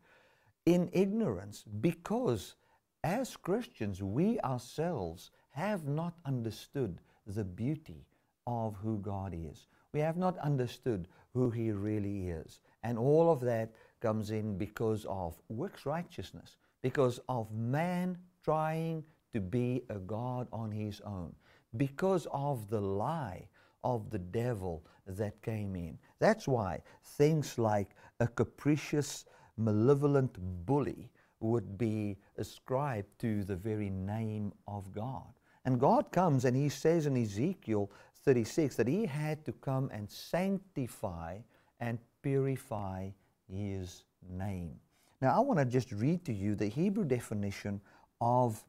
in 0.67 0.91
ignorance 0.93 1.65
because 1.81 2.55
as 3.04 3.37
Christians, 3.37 4.02
we 4.02 4.38
ourselves 4.40 5.30
have 5.50 5.87
not 5.87 6.14
understood 6.25 7.00
the 7.26 7.45
beauty 7.45 8.07
of 8.47 8.76
who 8.76 8.99
God 8.99 9.35
is. 9.35 9.66
We 9.92 10.00
have 10.00 10.16
not 10.16 10.38
understood 10.38 11.09
who 11.35 11.50
He 11.50 11.71
really 11.73 12.28
is. 12.28 12.61
And 12.83 12.99
all 12.99 13.30
of 13.30 13.40
that 13.40 13.73
comes 14.00 14.30
in 14.30 14.57
because 14.57 15.04
of 15.09 15.40
works 15.49 15.87
righteousness, 15.87 16.57
because 16.83 17.21
of 17.28 17.52
man 17.52 18.19
trying 18.42 19.04
to 19.33 19.40
be 19.40 19.83
a 19.88 19.99
God 19.99 20.49
on 20.52 20.71
his 20.71 21.00
own, 21.02 21.35
because 21.76 22.26
of 22.33 22.69
the 22.69 22.80
lie 22.80 23.49
of 23.85 24.11
the 24.11 24.19
devil 24.19 24.85
that 25.07 25.40
came 25.42 25.76
in. 25.76 25.99
That's 26.19 26.49
why 26.49 26.83
things 27.04 27.59
like 27.59 27.90
a 28.19 28.26
capricious, 28.26 29.25
malevolent 29.57 30.37
bully 30.66 31.11
would 31.41 31.79
be 31.79 32.17
ascribed 32.37 33.09
to 33.19 33.43
the 33.45 33.57
very 33.57 33.91
name 33.91 34.53
of 34.69 34.93
God. 34.93 35.33
And 35.65 35.81
God 35.81 36.13
comes 36.13 36.45
and 36.45 36.57
He 36.57 36.69
says 36.69 37.07
in 37.07 37.17
Ezekiel 37.17 37.91
36 38.25 38.77
that 38.77 38.87
He 38.87 39.07
had 39.07 39.45
to 39.47 39.53
come 39.53 39.91
and 39.93 40.11
sanctify 40.11 41.39
and 41.81 41.99
purify 42.23 43.11
His 43.49 44.05
name. 44.29 44.77
Now, 45.21 45.37
I 45.37 45.41
want 45.41 45.59
to 45.59 45.67
just 45.67 45.93
read 45.93 46.25
to 46.27 46.33
you 46.33 46.55
the 46.55 46.69
Hebrew 46.69 47.05
definition 47.05 47.81
of 48.21 48.63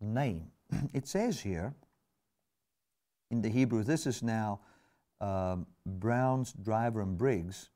name. 0.00 0.50
it 0.94 1.06
says 1.06 1.40
here 1.40 1.74
in 3.30 3.42
the 3.42 3.48
Hebrew, 3.48 3.82
this 3.82 4.06
is 4.06 4.22
now 4.22 4.60
um, 5.20 5.66
Brown's, 5.84 6.52
Driver, 6.52 7.02
and 7.02 7.18
Briggs. 7.18 7.68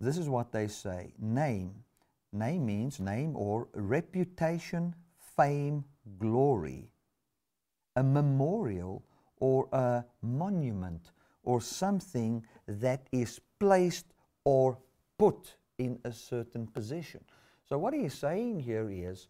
This 0.00 0.18
is 0.18 0.28
what 0.28 0.52
they 0.52 0.66
say 0.66 1.12
Name 1.18 1.84
Name 2.32 2.64
means 2.66 2.98
name 2.98 3.36
or 3.36 3.68
reputation, 3.74 4.94
fame, 5.36 5.84
glory. 6.18 6.90
A 7.96 8.02
memorial 8.02 9.04
or 9.38 9.68
a 9.72 10.04
monument 10.22 11.12
or 11.42 11.60
something 11.60 12.44
that 12.66 13.06
is 13.12 13.40
placed 13.58 14.06
or 14.44 14.78
put 15.18 15.56
in 15.78 15.98
a 16.04 16.12
certain 16.12 16.66
position. 16.66 17.20
So, 17.68 17.78
what 17.78 17.94
he's 17.94 18.14
saying 18.14 18.60
here 18.60 18.88
is 18.90 19.28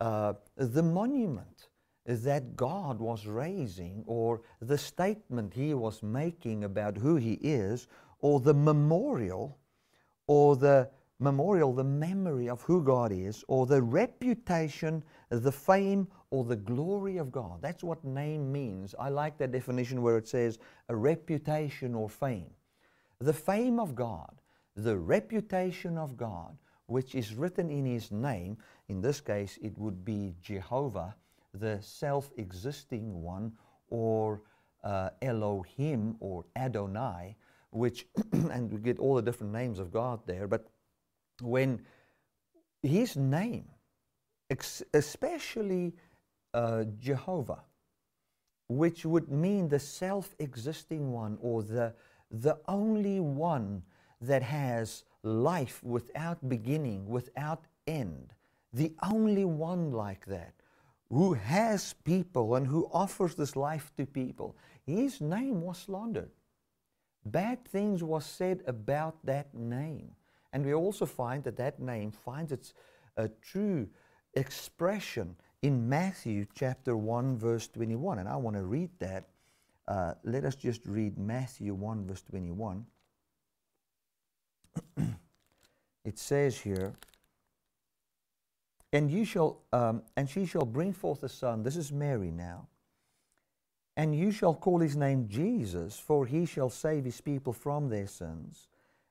uh, 0.00 0.34
the 0.56 0.82
monument 0.82 1.68
that 2.06 2.56
God 2.56 3.00
was 3.00 3.26
raising, 3.26 4.04
or 4.06 4.42
the 4.60 4.76
statement 4.76 5.54
he 5.54 5.72
was 5.72 6.02
making 6.02 6.64
about 6.64 6.98
who 6.98 7.16
he 7.16 7.34
is, 7.34 7.88
or 8.20 8.40
the 8.40 8.54
memorial, 8.54 9.58
or 10.26 10.56
the 10.56 10.90
memorial, 11.18 11.72
the 11.72 11.84
memory 11.84 12.48
of 12.48 12.62
who 12.62 12.82
God 12.82 13.12
is, 13.12 13.44
or 13.48 13.66
the 13.66 13.82
reputation, 13.82 15.02
the 15.30 15.52
fame, 15.52 16.08
or 16.30 16.44
the 16.44 16.56
glory 16.56 17.18
of 17.18 17.30
God. 17.30 17.62
That's 17.62 17.84
what 17.84 18.04
name 18.04 18.50
means. 18.50 18.94
I 18.98 19.08
like 19.08 19.38
that 19.38 19.52
definition 19.52 20.02
where 20.02 20.18
it 20.18 20.26
says 20.26 20.58
a 20.88 20.96
reputation 20.96 21.94
or 21.94 22.08
fame. 22.08 22.50
The 23.20 23.32
fame 23.32 23.78
of 23.78 23.94
God, 23.94 24.40
the 24.76 24.96
reputation 24.98 25.96
of 25.96 26.16
God, 26.16 26.56
which 26.86 27.14
is 27.14 27.34
written 27.34 27.70
in 27.70 27.86
His 27.86 28.10
name, 28.10 28.58
in 28.88 29.00
this 29.00 29.20
case 29.20 29.58
it 29.62 29.78
would 29.78 30.04
be 30.04 30.34
Jehovah, 30.42 31.14
the 31.54 31.80
self 31.80 32.30
existing 32.36 33.22
one, 33.22 33.52
or 33.88 34.42
uh, 34.82 35.10
Elohim 35.22 36.16
or 36.20 36.44
Adonai, 36.56 37.36
which, 37.70 38.06
and 38.32 38.72
we 38.72 38.78
get 38.78 38.98
all 38.98 39.14
the 39.14 39.22
different 39.22 39.52
names 39.52 39.78
of 39.78 39.92
God 39.92 40.20
there, 40.26 40.46
but 40.46 40.66
when 41.40 41.80
his 42.82 43.16
name, 43.16 43.66
especially 44.92 45.94
uh, 46.52 46.84
Jehovah, 46.98 47.62
which 48.68 49.04
would 49.04 49.28
mean 49.30 49.68
the 49.68 49.78
self 49.78 50.34
existing 50.38 51.12
one 51.12 51.38
or 51.40 51.62
the, 51.62 51.94
the 52.30 52.58
only 52.68 53.20
one 53.20 53.82
that 54.20 54.42
has 54.42 55.04
life 55.22 55.82
without 55.82 56.48
beginning, 56.48 57.06
without 57.06 57.64
end, 57.86 58.32
the 58.72 58.92
only 59.02 59.44
one 59.44 59.92
like 59.92 60.26
that, 60.26 60.54
who 61.10 61.34
has 61.34 61.94
people 62.04 62.54
and 62.54 62.66
who 62.66 62.88
offers 62.92 63.34
this 63.34 63.56
life 63.56 63.92
to 63.96 64.06
people, 64.06 64.56
his 64.86 65.20
name 65.20 65.60
was 65.62 65.78
slandered. 65.78 66.30
Bad 67.24 67.64
things 67.64 68.02
was 68.02 68.26
said 68.26 68.62
about 68.66 69.24
that 69.24 69.54
name. 69.54 70.12
And 70.54 70.64
we 70.64 70.72
also 70.72 71.04
find 71.04 71.42
that 71.44 71.56
that 71.56 71.80
name 71.80 72.12
finds 72.12 72.52
its 72.52 72.74
uh, 73.16 73.26
true 73.42 73.88
expression 74.34 75.34
in 75.62 75.88
Matthew 75.88 76.46
chapter 76.54 76.96
1, 76.96 77.36
verse 77.36 77.66
21. 77.66 78.20
And 78.20 78.28
I 78.28 78.36
want 78.36 78.56
to 78.56 78.62
read 78.62 78.90
that. 79.00 79.24
Uh, 79.88 80.14
let 80.22 80.44
us 80.44 80.54
just 80.54 80.86
read 80.86 81.18
Matthew 81.18 81.74
1, 81.74 82.06
verse 82.06 82.22
21. 82.22 82.86
it 86.04 86.18
says 86.18 86.60
here, 86.60 86.94
and 88.92 89.10
you 89.10 89.24
shall, 89.24 89.60
um, 89.72 90.02
and 90.16 90.30
she 90.30 90.46
shall 90.46 90.64
bring 90.64 90.92
forth 90.92 91.24
a 91.24 91.28
son. 91.28 91.64
This 91.64 91.74
is 91.74 91.90
Mary 91.90 92.30
now. 92.30 92.68
And 93.96 94.14
you 94.14 94.30
shall 94.30 94.54
call 94.54 94.78
his 94.78 94.94
name 94.94 95.26
Jesus, 95.28 95.98
for 95.98 96.26
he 96.26 96.46
shall 96.46 96.70
save 96.70 97.04
his 97.04 97.20
people 97.20 97.52
from 97.52 97.88
their 97.88 98.06
sins 98.06 98.68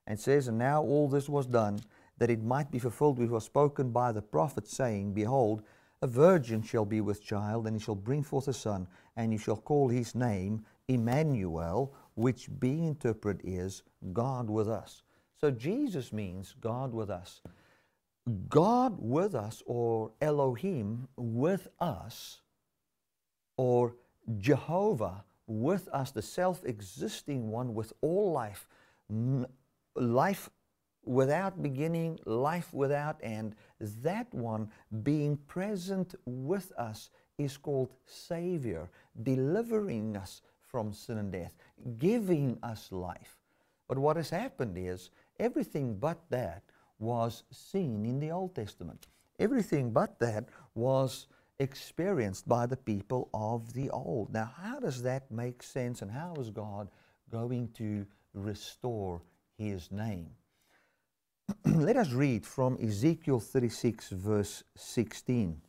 and 0.08 0.20
says, 0.20 0.48
And 0.48 0.58
now 0.58 0.82
all 0.82 1.08
this 1.08 1.30
was 1.30 1.46
done, 1.46 1.80
that 2.18 2.30
it 2.30 2.44
might 2.44 2.72
be 2.72 2.80
fulfilled 2.80 3.20
which 3.20 3.30
was 3.30 3.44
spoken 3.44 3.92
by 3.92 4.12
the 4.12 4.22
prophet, 4.22 4.68
saying, 4.68 5.14
Behold, 5.14 5.64
a 6.02 6.08
virgin 6.08 6.62
shall 6.62 6.86
be 6.86 7.02
with 7.02 7.24
child, 7.24 7.66
and 7.66 7.76
he 7.76 7.82
shall 7.82 7.96
bring 7.96 8.24
forth 8.24 8.48
a 8.48 8.54
son, 8.54 8.88
and 9.16 9.32
you 9.32 9.38
shall 9.38 9.58
call 9.58 9.88
his 9.88 10.16
name 10.16 10.66
Emmanuel, 10.88 11.94
which 12.16 12.50
being 12.60 12.86
interpreted 12.86 13.42
is 13.46 13.84
God 14.12 14.50
with 14.50 14.70
us. 14.70 15.04
So 15.40 15.50
Jesus 15.50 16.12
means 16.12 16.56
God 16.60 16.94
with 16.94 17.10
us. 17.10 17.42
God 18.50 18.96
with 19.00 19.36
us, 19.36 19.64
or 19.66 20.12
Elohim 20.22 21.08
with 21.18 21.68
us, 21.80 22.42
or 23.58 23.96
Jehovah 24.38 25.24
with 25.48 25.90
us, 25.90 26.12
the 26.12 26.22
self 26.22 26.64
existing 26.66 27.50
one 27.50 27.74
with 27.74 27.94
all 28.02 28.32
life, 28.32 28.68
life 29.96 30.50
without 31.06 31.62
beginning, 31.62 32.20
life 32.26 32.74
without 32.74 33.18
end, 33.22 33.56
that 33.80 34.34
one 34.34 34.70
being 35.04 35.38
present 35.48 36.16
with 36.26 36.72
us 36.78 37.10
is 37.38 37.58
called 37.58 37.90
Savior, 38.06 38.90
delivering 39.22 40.16
us 40.16 40.42
from 40.62 40.94
sin 40.94 41.18
and 41.18 41.32
death, 41.32 41.54
giving 41.98 42.58
us 42.64 42.92
life. 42.92 43.38
But 43.88 43.98
what 43.98 44.16
has 44.16 44.30
happened 44.30 44.78
is 44.78 45.10
everything 45.40 45.98
but 45.98 46.20
that 46.30 46.64
was 47.00 47.44
seen 47.52 48.06
in 48.06 48.20
the 48.20 48.32
Old 48.32 48.56
Testament. 48.56 49.08
Everything 49.40 49.92
but 49.92 50.20
that 50.20 50.46
was 50.74 51.28
experienced 51.60 52.48
by 52.48 52.66
the 52.66 52.78
people 52.78 53.30
of 53.34 53.74
the 53.74 53.90
old. 53.90 54.34
Now, 54.34 54.52
how 54.60 54.80
does 54.80 55.04
that 55.04 55.30
make 55.30 55.62
sense 55.62 56.02
and 56.02 56.12
how 56.12 56.34
is 56.36 56.50
God 56.50 56.88
going 57.30 57.70
to 57.74 58.06
restore 58.34 59.22
his 59.58 59.92
name. 59.92 60.30
Let 61.66 61.98
us 61.98 62.12
read 62.12 62.46
from 62.46 62.78
Ezekiel 62.82 63.40
36, 63.40 64.10
verse 64.10 64.64
16. 64.76 65.62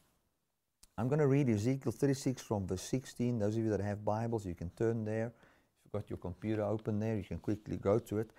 I'm 0.97 1.09
going 1.09 1.19
to 1.19 1.27
read 1.27 1.49
Ezekiel 1.49 1.91
36 1.91 2.41
from 2.41 2.67
verse 2.67 2.83
16. 2.83 3.39
Those 3.41 3.57
of 3.57 3.65
you 3.65 3.71
that 3.71 3.81
have 3.81 4.05
Bibles, 4.05 4.47
you 4.47 4.55
can 4.55 4.71
turn 4.71 5.05
there. 5.05 5.27
If 5.27 5.85
you've 5.85 5.93
got 5.93 6.09
your 6.09 6.19
computer 6.19 6.63
open 6.63 7.01
there, 7.01 7.17
you 7.17 7.25
can 7.25 7.39
quickly 7.39 7.77
go 7.77 7.99
to 7.99 8.19
it. 8.19 8.31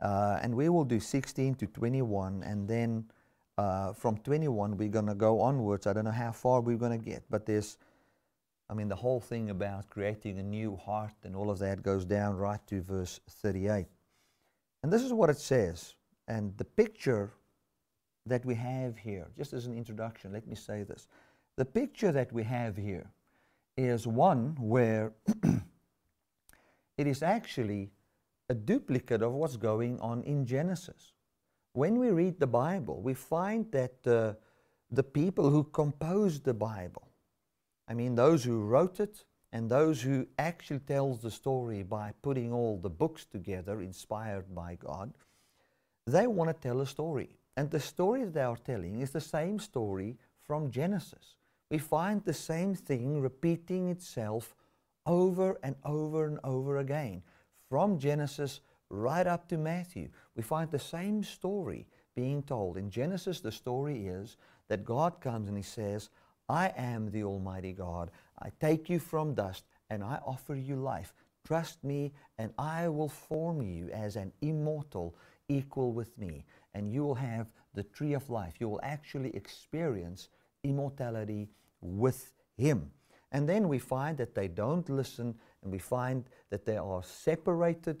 Uh, 0.00 0.38
and 0.42 0.54
we 0.54 0.68
will 0.68 0.84
do 0.84 1.00
16 1.00 1.56
to 1.56 1.66
21, 1.66 2.42
and 2.44 2.66
then 2.68 3.04
uh, 3.58 3.92
from 3.92 4.16
21 4.18 4.76
we're 4.76 4.88
going 4.88 5.06
to 5.06 5.14
go 5.14 5.40
onwards. 5.40 5.86
I 5.86 5.92
don't 5.92 6.04
know 6.04 6.10
how 6.10 6.32
far 6.32 6.60
we're 6.60 6.76
going 6.76 6.98
to 6.98 7.04
get, 7.04 7.24
but 7.28 7.44
there's, 7.44 7.76
I 8.70 8.74
mean, 8.74 8.88
the 8.88 8.96
whole 8.96 9.20
thing 9.20 9.50
about 9.50 9.90
creating 9.90 10.38
a 10.38 10.42
new 10.42 10.76
heart 10.76 11.14
and 11.24 11.34
all 11.34 11.50
of 11.50 11.58
that 11.58 11.82
goes 11.82 12.04
down 12.04 12.36
right 12.36 12.64
to 12.68 12.80
verse 12.80 13.20
38. 13.28 13.86
And 14.82 14.92
this 14.92 15.02
is 15.02 15.12
what 15.12 15.30
it 15.30 15.38
says. 15.38 15.94
And 16.26 16.56
the 16.56 16.64
picture 16.64 17.32
that 18.26 18.44
we 18.44 18.54
have 18.54 18.98
here, 18.98 19.26
just 19.36 19.52
as 19.52 19.66
an 19.66 19.76
introduction, 19.76 20.32
let 20.32 20.46
me 20.46 20.54
say 20.54 20.82
this. 20.82 21.08
The 21.56 21.64
picture 21.64 22.12
that 22.12 22.32
we 22.32 22.44
have 22.44 22.76
here 22.76 23.10
is 23.76 24.06
one 24.06 24.56
where 24.60 25.12
it 26.98 27.06
is 27.06 27.22
actually 27.22 27.90
a 28.48 28.54
duplicate 28.54 29.22
of 29.22 29.32
what's 29.32 29.56
going 29.56 29.98
on 30.00 30.22
in 30.22 30.46
Genesis. 30.46 31.12
When 31.72 31.98
we 31.98 32.10
read 32.10 32.40
the 32.40 32.46
Bible, 32.46 33.00
we 33.02 33.14
find 33.14 33.70
that 33.72 34.06
uh, 34.06 34.34
the 34.90 35.02
people 35.02 35.50
who 35.50 35.64
composed 35.64 36.44
the 36.44 36.54
Bible, 36.54 37.08
I 37.86 37.94
mean, 37.94 38.14
those 38.14 38.44
who 38.44 38.62
wrote 38.62 39.00
it 39.00 39.24
and 39.52 39.70
those 39.70 40.02
who 40.02 40.26
actually 40.38 40.80
tells 40.80 41.20
the 41.20 41.30
story 41.30 41.82
by 41.82 42.12
putting 42.22 42.52
all 42.52 42.78
the 42.78 42.90
books 42.90 43.24
together 43.24 43.80
inspired 43.80 44.54
by 44.54 44.76
God, 44.76 45.12
they 46.06 46.26
want 46.26 46.50
to 46.50 46.68
tell 46.68 46.80
a 46.80 46.86
story. 46.86 47.30
And 47.56 47.70
the 47.70 47.80
story 47.80 48.24
they 48.24 48.42
are 48.42 48.56
telling 48.56 49.00
is 49.00 49.10
the 49.10 49.20
same 49.20 49.58
story 49.58 50.16
from 50.42 50.70
Genesis. 50.70 51.36
We 51.70 51.78
find 51.78 52.24
the 52.24 52.34
same 52.34 52.74
thing 52.74 53.20
repeating 53.20 53.88
itself 53.90 54.54
over 55.06 55.58
and 55.62 55.76
over 55.84 56.26
and 56.26 56.38
over 56.44 56.78
again 56.78 57.22
from 57.68 57.98
Genesis 57.98 58.60
right 58.90 59.26
up 59.26 59.48
to 59.48 59.58
Matthew, 59.58 60.08
we 60.34 60.42
find 60.42 60.70
the 60.70 60.78
same 60.78 61.22
story 61.22 61.86
being 62.14 62.42
told. 62.42 62.76
In 62.76 62.90
Genesis, 62.90 63.40
the 63.40 63.52
story 63.52 64.06
is 64.06 64.36
that 64.68 64.84
God 64.84 65.20
comes 65.20 65.48
and 65.48 65.56
He 65.56 65.62
says, 65.62 66.10
I 66.48 66.72
am 66.76 67.10
the 67.10 67.24
Almighty 67.24 67.72
God. 67.72 68.10
I 68.40 68.50
take 68.60 68.88
you 68.88 68.98
from 68.98 69.34
dust 69.34 69.64
and 69.90 70.02
I 70.02 70.20
offer 70.24 70.54
you 70.54 70.76
life. 70.76 71.14
Trust 71.44 71.82
me, 71.82 72.12
and 72.36 72.52
I 72.58 72.88
will 72.88 73.08
form 73.08 73.62
you 73.62 73.88
as 73.90 74.16
an 74.16 74.32
immortal 74.42 75.16
equal 75.48 75.92
with 75.92 76.16
me. 76.18 76.44
And 76.74 76.92
you 76.92 77.02
will 77.04 77.14
have 77.14 77.46
the 77.74 77.84
tree 77.84 78.12
of 78.12 78.28
life. 78.28 78.54
You 78.60 78.68
will 78.68 78.80
actually 78.82 79.34
experience 79.34 80.28
immortality 80.62 81.48
with 81.80 82.32
Him. 82.56 82.90
And 83.32 83.48
then 83.48 83.68
we 83.68 83.78
find 83.78 84.18
that 84.18 84.34
they 84.34 84.48
don't 84.48 84.88
listen 84.88 85.34
and 85.62 85.72
we 85.72 85.78
find 85.78 86.24
that 86.50 86.64
they 86.64 86.76
are 86.76 87.02
separated 87.02 87.98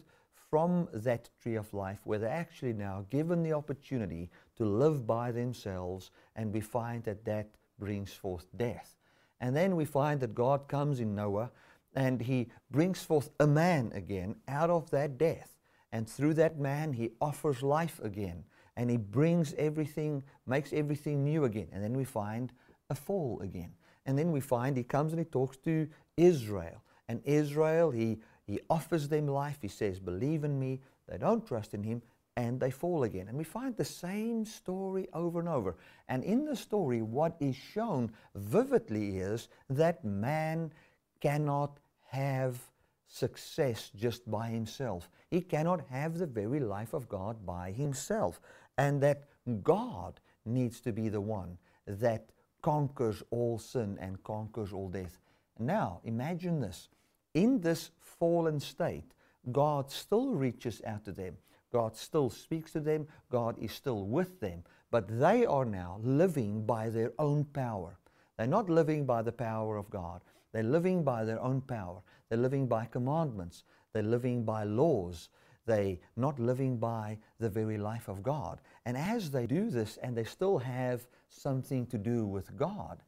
from 0.50 0.88
that 0.92 1.28
tree 1.40 1.56
of 1.56 1.72
life 1.74 2.00
where 2.04 2.18
they're 2.18 2.30
actually 2.30 2.72
now 2.72 3.04
given 3.10 3.42
the 3.42 3.52
opportunity 3.52 4.30
to 4.56 4.64
live 4.64 5.06
by 5.06 5.30
themselves 5.30 6.10
and 6.36 6.52
we 6.52 6.60
find 6.60 7.04
that 7.04 7.24
that 7.24 7.48
brings 7.78 8.12
forth 8.12 8.46
death. 8.56 8.97
And 9.40 9.54
then 9.54 9.76
we 9.76 9.84
find 9.84 10.20
that 10.20 10.34
God 10.34 10.68
comes 10.68 11.00
in 11.00 11.14
Noah 11.14 11.50
and 11.94 12.20
he 12.20 12.48
brings 12.70 13.02
forth 13.02 13.30
a 13.40 13.46
man 13.46 13.92
again 13.94 14.36
out 14.46 14.70
of 14.70 14.90
that 14.90 15.18
death. 15.18 15.56
And 15.92 16.08
through 16.08 16.34
that 16.34 16.58
man, 16.58 16.92
he 16.92 17.12
offers 17.20 17.62
life 17.62 18.00
again. 18.02 18.44
And 18.76 18.90
he 18.90 18.96
brings 18.96 19.54
everything, 19.54 20.22
makes 20.46 20.72
everything 20.72 21.24
new 21.24 21.44
again. 21.44 21.68
And 21.72 21.82
then 21.82 21.96
we 21.96 22.04
find 22.04 22.52
a 22.90 22.94
fall 22.94 23.40
again. 23.42 23.72
And 24.06 24.18
then 24.18 24.32
we 24.32 24.40
find 24.40 24.76
he 24.76 24.84
comes 24.84 25.12
and 25.12 25.18
he 25.18 25.24
talks 25.24 25.56
to 25.58 25.88
Israel. 26.16 26.82
And 27.08 27.20
Israel, 27.24 27.90
he, 27.90 28.18
he 28.44 28.60
offers 28.70 29.08
them 29.08 29.26
life. 29.26 29.58
He 29.62 29.68
says, 29.68 29.98
Believe 29.98 30.44
in 30.44 30.58
me. 30.58 30.80
They 31.08 31.18
don't 31.18 31.46
trust 31.46 31.74
in 31.74 31.82
him 31.82 32.02
and 32.38 32.60
they 32.60 32.70
fall 32.70 33.02
again. 33.02 33.26
And 33.26 33.36
we 33.36 33.42
find 33.42 33.76
the 33.76 33.84
same 33.84 34.44
story 34.44 35.08
over 35.12 35.40
and 35.40 35.48
over. 35.48 35.74
And 36.08 36.22
in 36.22 36.44
the 36.44 36.54
story, 36.54 37.02
what 37.02 37.34
is 37.40 37.56
shown 37.56 38.12
vividly 38.36 39.18
is 39.18 39.48
that 39.68 40.04
man 40.04 40.72
cannot 41.20 41.80
have 42.10 42.60
success 43.08 43.90
just 43.96 44.30
by 44.30 44.46
himself. 44.50 45.10
He 45.32 45.40
cannot 45.40 45.80
have 45.90 46.16
the 46.16 46.28
very 46.28 46.60
life 46.60 46.94
of 46.94 47.08
God 47.08 47.44
by 47.44 47.72
himself. 47.72 48.40
And 48.76 49.02
that 49.02 49.24
God 49.64 50.20
needs 50.44 50.80
to 50.82 50.92
be 50.92 51.08
the 51.08 51.20
one 51.20 51.58
that 51.88 52.30
conquers 52.62 53.20
all 53.32 53.58
sin 53.58 53.98
and 54.00 54.22
conquers 54.22 54.72
all 54.72 54.88
death. 54.88 55.18
Now, 55.58 56.02
imagine 56.04 56.60
this 56.60 56.88
in 57.34 57.60
this 57.62 57.90
fallen 58.00 58.60
state, 58.60 59.10
God 59.50 59.90
still 59.90 60.34
reaches 60.34 60.80
out 60.86 61.04
to 61.06 61.12
them. 61.12 61.36
God 61.72 61.96
still 61.96 62.30
speaks 62.30 62.72
to 62.72 62.80
them. 62.80 63.06
God 63.30 63.56
is 63.58 63.72
still 63.72 64.06
with 64.06 64.40
them. 64.40 64.64
But 64.90 65.20
they 65.20 65.44
are 65.44 65.64
now 65.64 66.00
living 66.02 66.64
by 66.64 66.88
their 66.88 67.12
own 67.18 67.44
power. 67.44 67.98
They're 68.36 68.46
not 68.46 68.70
living 68.70 69.04
by 69.04 69.22
the 69.22 69.32
power 69.32 69.76
of 69.76 69.90
God. 69.90 70.22
They're 70.52 70.62
living 70.62 71.04
by 71.04 71.24
their 71.24 71.40
own 71.40 71.60
power. 71.60 72.00
They're 72.28 72.38
living 72.38 72.66
by 72.66 72.86
commandments. 72.86 73.64
They're 73.92 74.02
living 74.02 74.44
by 74.44 74.64
laws. 74.64 75.28
They're 75.66 75.98
not 76.16 76.38
living 76.38 76.78
by 76.78 77.18
the 77.38 77.50
very 77.50 77.76
life 77.76 78.08
of 78.08 78.22
God. 78.22 78.60
And 78.86 78.96
as 78.96 79.30
they 79.30 79.46
do 79.46 79.68
this 79.68 79.98
and 79.98 80.16
they 80.16 80.24
still 80.24 80.58
have 80.58 81.06
something 81.28 81.86
to 81.86 81.98
do 81.98 82.24
with 82.24 82.56
God, 82.56 83.02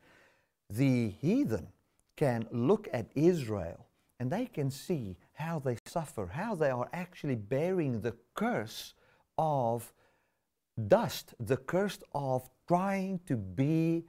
the 0.69 1.11
heathen 1.21 1.69
can 2.17 2.47
look 2.51 2.89
at 2.93 3.07
Israel 3.15 3.87
and 4.21 4.31
they 4.31 4.45
can 4.45 4.71
see 4.71 5.17
how 5.33 5.59
they 5.59 5.79
suffer, 5.87 6.27
how 6.27 6.55
they 6.55 6.69
are 6.69 6.91
actually 6.93 7.35
bearing 7.35 8.03
the 8.03 8.15
curse 8.35 8.93
of 9.39 9.93
dust, 10.89 11.35
the 11.41 11.57
curse 11.57 11.99
of 12.15 12.49
trying 12.69 13.19
to 13.27 13.37
be 13.37 14.05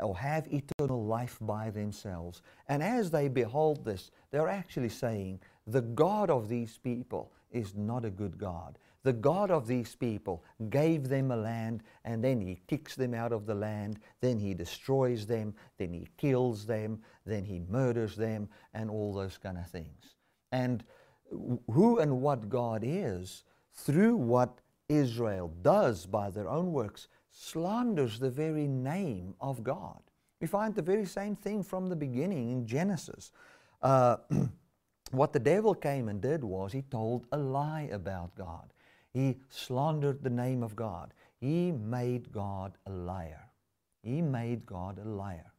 or 0.00 0.18
have 0.18 0.46
eternal 0.52 1.04
life 1.06 1.38
by 1.40 1.70
themselves. 1.70 2.42
And 2.68 2.82
as 2.82 3.10
they 3.10 3.28
behold 3.28 3.86
this, 3.86 4.10
they're 4.30 4.48
actually 4.48 4.90
saying, 4.90 5.40
the 5.66 5.80
God 5.80 6.28
of 6.28 6.48
these 6.48 6.78
people 6.78 7.32
is 7.50 7.74
not 7.74 8.04
a 8.04 8.10
good 8.10 8.36
God 8.36 8.78
the 9.04 9.12
God 9.12 9.50
of 9.50 9.66
these 9.66 9.94
people 9.94 10.42
gave 10.70 11.08
them 11.08 11.30
a 11.30 11.36
land 11.36 11.82
and 12.04 12.24
then 12.24 12.40
he 12.40 12.58
kicks 12.66 12.96
them 12.96 13.14
out 13.14 13.32
of 13.32 13.46
the 13.46 13.54
land, 13.54 14.00
then 14.20 14.38
he 14.38 14.54
destroys 14.54 15.26
them, 15.26 15.54
then 15.78 15.92
he 15.92 16.08
kills 16.16 16.66
them, 16.66 17.00
then 17.24 17.44
he 17.44 17.60
murders 17.68 18.16
them, 18.16 18.48
and 18.72 18.90
all 18.90 19.12
those 19.12 19.38
kind 19.38 19.58
of 19.58 19.68
things. 19.68 20.16
And 20.50 20.82
who 21.70 21.98
and 21.98 22.20
what 22.20 22.48
God 22.48 22.82
is, 22.84 23.44
through 23.74 24.16
what 24.16 24.60
Israel 24.88 25.52
does 25.62 26.06
by 26.06 26.30
their 26.30 26.48
own 26.48 26.72
works, 26.72 27.08
slanders 27.30 28.18
the 28.18 28.30
very 28.30 28.66
name 28.66 29.34
of 29.40 29.62
God. 29.62 30.00
We 30.40 30.46
find 30.46 30.74
the 30.74 30.82
very 30.82 31.06
same 31.06 31.36
thing 31.36 31.62
from 31.62 31.88
the 31.88 31.96
beginning 31.96 32.50
in 32.50 32.66
Genesis. 32.66 33.32
Uh, 33.82 34.16
what 35.10 35.32
the 35.32 35.38
devil 35.38 35.74
came 35.74 36.08
and 36.08 36.20
did 36.20 36.42
was 36.42 36.72
he 36.72 36.82
told 36.82 37.26
a 37.32 37.38
lie 37.38 37.88
about 37.92 38.34
God. 38.34 38.72
He 39.14 39.36
slandered 39.48 40.22
the 40.22 40.30
name 40.30 40.64
of 40.64 40.74
God. 40.74 41.14
He 41.40 41.70
made 41.70 42.32
God 42.32 42.76
a 42.86 42.90
liar. 42.90 43.48
He 44.02 44.20
made 44.20 44.66
God 44.66 44.98
a 44.98 45.08
liar. 45.08 45.52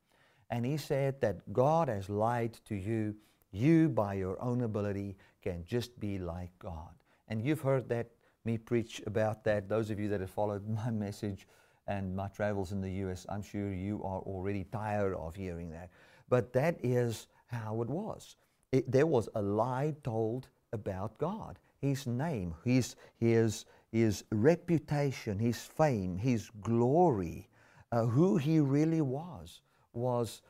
And 0.50 0.66
he 0.66 0.78
said 0.78 1.22
that 1.22 1.52
God 1.54 1.88
has 1.88 2.10
lied 2.10 2.60
to 2.66 2.76
you. 2.76 3.16
You, 3.52 3.88
by 3.88 4.16
your 4.16 4.40
own 4.42 4.62
ability, 4.62 5.16
can 5.42 5.64
just 5.66 5.98
be 6.00 6.20
like 6.20 6.52
God. 6.60 6.94
And 7.30 7.42
you've 7.42 7.62
heard 7.62 7.88
that 7.90 8.12
me 8.44 8.58
preach 8.58 9.02
about 9.08 9.44
that. 9.46 9.70
Those 9.70 9.90
of 9.90 10.00
you 10.00 10.10
that 10.10 10.20
have 10.20 10.30
followed 10.30 10.68
my 10.86 10.92
message 10.92 11.48
and 11.88 12.16
my 12.16 12.28
travels 12.28 12.74
in 12.74 12.82
the 12.82 12.92
U.S., 12.92 13.26
I'm 13.30 13.42
sure 13.42 13.74
you 13.74 14.04
are 14.04 14.20
already 14.20 14.66
tired 14.66 15.16
of 15.16 15.36
hearing 15.36 15.70
that. 15.72 15.92
But 16.28 16.52
that 16.54 16.78
is 16.84 17.28
how 17.48 17.82
it 17.82 17.90
was. 17.90 18.36
It, 18.72 18.92
there 18.92 19.08
was 19.08 19.30
a 19.36 19.42
lie 19.42 19.96
told 20.04 20.50
about 20.74 21.18
God 21.18 21.58
his 21.86 22.08
name, 22.08 22.54
his, 22.64 22.96
his, 23.18 23.66
his 23.92 24.24
reputation, 24.32 25.40
his 25.40 25.62
fame, 25.62 26.18
his 26.18 26.50
glory, 26.62 27.48
uh, 27.92 28.06
who 28.06 28.38
he 28.38 28.60
really 28.60 29.02
was, 29.02 29.62
was 29.94 30.42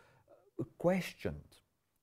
questioned. 0.77 1.35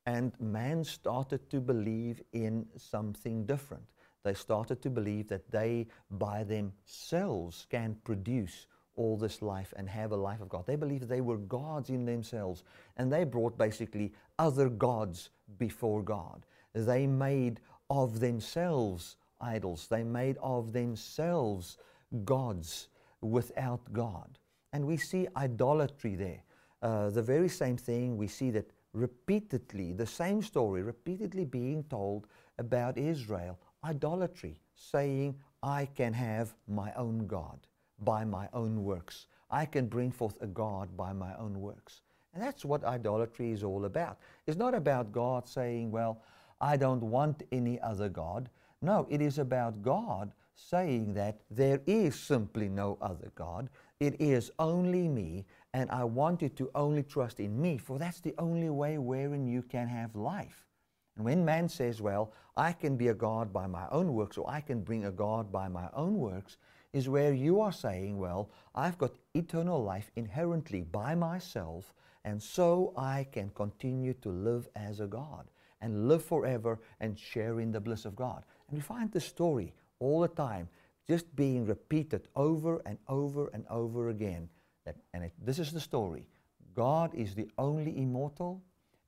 And 0.07 0.33
man 0.41 0.85
started 0.85 1.49
to 1.51 1.61
believe 1.61 2.23
in 2.33 2.67
something 2.77 3.47
different. 3.47 3.85
They 4.25 4.35
started 4.35 4.83
to 4.83 4.91
believe 4.91 5.29
that 5.29 5.51
they, 5.51 5.89
by 6.11 6.45
themselves, 6.45 7.67
can 7.71 7.97
produce 8.05 8.67
all 8.95 9.17
this 9.17 9.43
life 9.43 9.73
and 9.77 9.89
have 9.89 10.13
a 10.13 10.17
life 10.17 10.41
of 10.41 10.49
God. 10.49 10.67
They 10.67 10.77
believed 10.77 11.09
they 11.09 11.21
were 11.21 11.39
gods 11.39 11.89
in 11.89 12.05
themselves. 12.05 12.63
And 12.97 13.13
they 13.13 13.25
brought 13.25 13.57
basically 13.57 14.13
other 14.39 14.69
gods 14.69 15.31
before 15.59 16.03
God. 16.03 16.45
They 16.75 17.07
made 17.07 17.61
of 17.91 18.21
themselves 18.21 19.17
idols. 19.43 19.89
They 19.89 20.05
made 20.05 20.39
of 20.43 20.73
themselves 20.73 21.79
gods 22.25 22.89
without 23.23 23.93
God. 23.93 24.39
And 24.73 24.87
we 24.87 24.97
see 24.99 25.29
idolatry 25.37 26.17
there. 26.17 26.45
uh, 26.83 27.11
the 27.11 27.23
very 27.23 27.49
same 27.49 27.77
thing. 27.79 28.17
We 28.19 28.29
see 28.29 28.51
that 28.53 28.71
repeatedly, 28.95 29.93
the 29.95 30.07
same 30.07 30.43
story 30.43 30.83
repeatedly 30.83 31.45
being 31.47 31.85
told 31.85 32.27
about 32.59 32.99
Israel 32.99 33.59
idolatry, 33.85 34.61
saying, 34.77 35.37
I 35.63 35.87
can 35.87 36.15
have 36.15 36.55
my 36.69 36.93
own 36.95 37.27
God 37.29 37.61
by 38.01 38.25
my 38.25 38.49
own 38.55 38.85
works. 38.85 39.27
I 39.51 39.67
can 39.67 39.87
bring 39.89 40.13
forth 40.13 40.39
a 40.43 40.47
God 40.49 40.97
by 40.97 41.13
my 41.13 41.35
own 41.37 41.61
works. 41.61 42.03
And 42.35 42.43
that's 42.43 42.65
what 42.65 42.85
idolatry 42.85 43.53
is 43.53 43.65
all 43.65 43.85
about. 43.87 44.19
It's 44.47 44.59
not 44.59 44.75
about 44.75 45.13
God 45.13 45.49
saying, 45.49 45.91
Well, 45.93 46.23
I 46.61 46.77
don't 46.77 47.03
want 47.03 47.45
any 47.53 47.81
other 47.81 48.09
God. 48.11 48.51
No, 48.83 49.07
it 49.09 49.23
is 49.23 49.39
about 49.39 49.81
God 49.81 50.33
saying 50.55 51.15
that 51.15 51.41
there 51.51 51.81
is 51.87 52.19
simply 52.19 52.69
no 52.69 52.99
other 53.01 53.31
God. 53.37 53.71
It 54.01 54.21
is 54.21 54.51
only 54.59 55.09
me, 55.09 55.47
and 55.73 55.89
I 55.91 56.05
want 56.05 56.43
you 56.43 56.49
to 56.51 56.71
only 56.75 57.05
trust 57.05 57.39
in 57.39 57.61
me, 57.61 57.79
for 57.79 57.99
that's 57.99 58.21
the 58.21 58.35
only 58.39 58.71
way 58.71 58.99
wherein 58.99 59.47
you 59.47 59.63
can 59.63 59.87
have 59.87 60.17
life. 60.17 60.67
And 61.17 61.25
when 61.25 61.45
man 61.45 61.69
says, 61.69 62.03
Well, 62.03 62.33
I 62.57 62.73
can 62.73 62.97
be 62.97 63.09
a 63.09 63.15
God 63.15 63.53
by 63.53 63.67
my 63.67 63.87
own 63.91 64.15
works, 64.15 64.37
or 64.37 64.51
I 64.51 64.61
can 64.61 64.83
bring 64.83 65.05
a 65.05 65.13
God 65.13 65.53
by 65.53 65.69
my 65.69 65.89
own 65.95 66.19
works, 66.19 66.57
is 66.93 67.09
where 67.09 67.33
you 67.33 67.61
are 67.61 67.73
saying, 67.73 68.19
Well, 68.19 68.51
I've 68.75 68.99
got 68.99 69.13
eternal 69.35 69.83
life 69.83 70.11
inherently 70.17 70.83
by 70.83 71.15
myself, 71.15 71.95
and 72.25 72.43
so 72.43 72.93
I 72.97 73.27
can 73.31 73.51
continue 73.51 74.15
to 74.15 74.29
live 74.29 74.69
as 74.75 75.01
a 75.01 75.07
God 75.07 75.49
and 75.81 76.09
live 76.09 76.25
forever 76.25 76.81
and 77.01 77.19
share 77.19 77.61
in 77.61 77.73
the 77.73 77.81
bliss 77.81 78.05
of 78.05 78.17
God. 78.17 78.45
And 78.73 78.79
we 78.79 78.83
find 78.83 79.13
the 79.13 79.21
story 79.21 79.75
all 79.99 80.23
the 80.23 80.29
time 80.29 80.67
just 81.07 81.37
being 81.37 81.67
repeated 81.67 82.27
over 82.35 82.81
and 82.87 82.97
over 83.07 83.51
and 83.53 83.67
over 83.69 84.09
again. 84.09 84.49
That, 84.87 84.97
and 85.13 85.25
it, 85.25 85.33
this 85.45 85.59
is 85.59 85.73
the 85.73 85.81
story 85.81 86.25
God 86.75 87.15
is 87.15 87.35
the 87.35 87.51
only 87.59 87.99
immortal, 87.99 88.63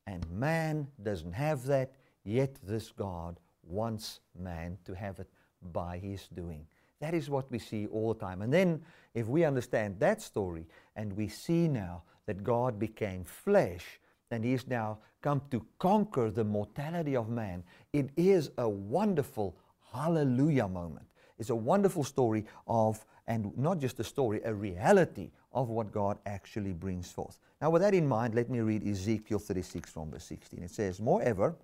and 0.07 0.31
man 0.31 0.87
doesn't 1.03 1.33
have 1.33 1.64
that, 1.64 1.92
yet 2.24 2.57
this 2.62 2.92
God 2.92 3.40
wants 3.62 4.20
man 4.38 4.77
to 4.85 4.94
have 4.94 5.18
it 5.18 5.31
by 5.72 5.96
his 5.96 6.29
doing. 6.29 6.66
That 7.00 7.14
is 7.14 7.31
what 7.31 7.50
we 7.50 7.59
see 7.59 7.87
all 7.87 8.12
the 8.12 8.20
time. 8.20 8.42
And 8.42 8.53
then, 8.53 8.83
if 9.14 9.29
we 9.29 9.44
understand 9.44 9.98
that 10.00 10.20
story 10.20 10.66
and 10.94 11.11
we 11.14 11.29
see 11.29 11.68
now 11.68 12.03
that 12.27 12.44
God 12.44 12.79
became 12.79 13.24
flesh 13.24 13.98
and 14.30 14.44
He 14.44 14.52
is 14.52 14.66
now 14.66 14.98
come 15.22 15.40
to 15.50 15.64
conquer 15.78 16.30
the 16.30 16.44
mortality 16.44 17.16
of 17.16 17.30
man, 17.30 17.64
it 17.92 18.10
is 18.16 18.50
a 18.58 18.68
wonderful 18.68 19.56
hallelujah 19.92 20.68
moment. 20.68 21.06
It's 21.38 21.50
a 21.50 21.56
wonderful 21.56 22.04
story 22.04 22.44
of, 22.66 23.04
and 23.26 23.56
not 23.56 23.78
just 23.78 23.98
a 24.00 24.04
story, 24.04 24.40
a 24.44 24.52
reality 24.52 25.30
of 25.52 25.70
what 25.70 25.92
God 25.92 26.18
actually 26.26 26.72
brings 26.72 27.10
forth. 27.10 27.38
Now, 27.60 27.70
with 27.70 27.82
that 27.82 27.94
in 27.94 28.06
mind, 28.06 28.34
let 28.34 28.50
me 28.50 28.60
read 28.60 28.87
Ezekiel 28.87 29.38
36 29.38 29.90
from 29.90 30.10
verse 30.10 30.24
16. 30.24 30.62
It 30.62 30.70
says, 30.70 31.00
Moreover, 31.00 31.56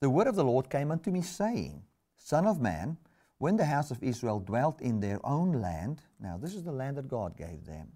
the 0.00 0.10
word 0.10 0.26
of 0.26 0.34
the 0.34 0.44
Lord 0.44 0.68
came 0.68 0.90
unto 0.90 1.10
me, 1.10 1.22
saying, 1.22 1.82
Son 2.16 2.46
of 2.46 2.60
man, 2.60 2.96
when 3.38 3.56
the 3.56 3.64
house 3.64 3.90
of 3.90 4.02
Israel 4.02 4.40
dwelt 4.40 4.80
in 4.80 4.98
their 4.98 5.20
own 5.24 5.52
land, 5.60 6.02
now 6.18 6.36
this 6.36 6.54
is 6.54 6.64
the 6.64 6.72
land 6.72 6.96
that 6.96 7.08
God 7.08 7.36
gave 7.36 7.64
them, 7.64 7.88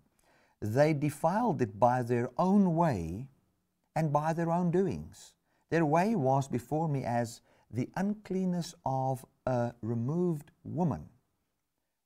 they 0.61 0.92
defiled 0.92 1.61
it 1.62 1.78
by 1.78 2.02
their 2.02 2.30
own 2.38 2.76
way 2.76 3.26
and 3.96 4.12
by 4.12 4.32
their 4.32 4.52
own 4.52 4.70
doings. 4.70 5.32
Their 5.70 5.85
way 5.85 6.14
was 6.14 6.46
before 6.46 6.88
me 6.88 7.02
as 7.02 7.40
the 7.70 7.90
uncleanness 7.96 8.74
of 8.85 9.24
a 9.46 9.72
removed 9.82 10.52
woman. 10.62 11.09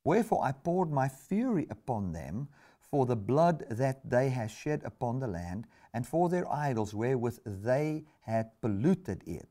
Wherefore 0.05 0.43
I 0.43 0.53
poured 0.53 0.91
my 0.91 1.09
fury 1.09 1.67
upon 1.69 2.13
them 2.13 2.49
for 2.81 3.05
the 3.05 3.17
blood 3.17 3.65
that 3.69 4.09
they 4.09 4.31
had 4.31 4.51
shed 4.51 4.83
upon 4.85 5.19
the 5.19 5.29
land, 5.29 5.67
and 5.93 6.07
for 6.07 6.29
their 6.29 6.51
idols 6.51 6.95
wherewith 6.95 7.39
they 7.45 8.05
had 8.23 8.59
polluted 8.61 9.23
it. 9.27 9.49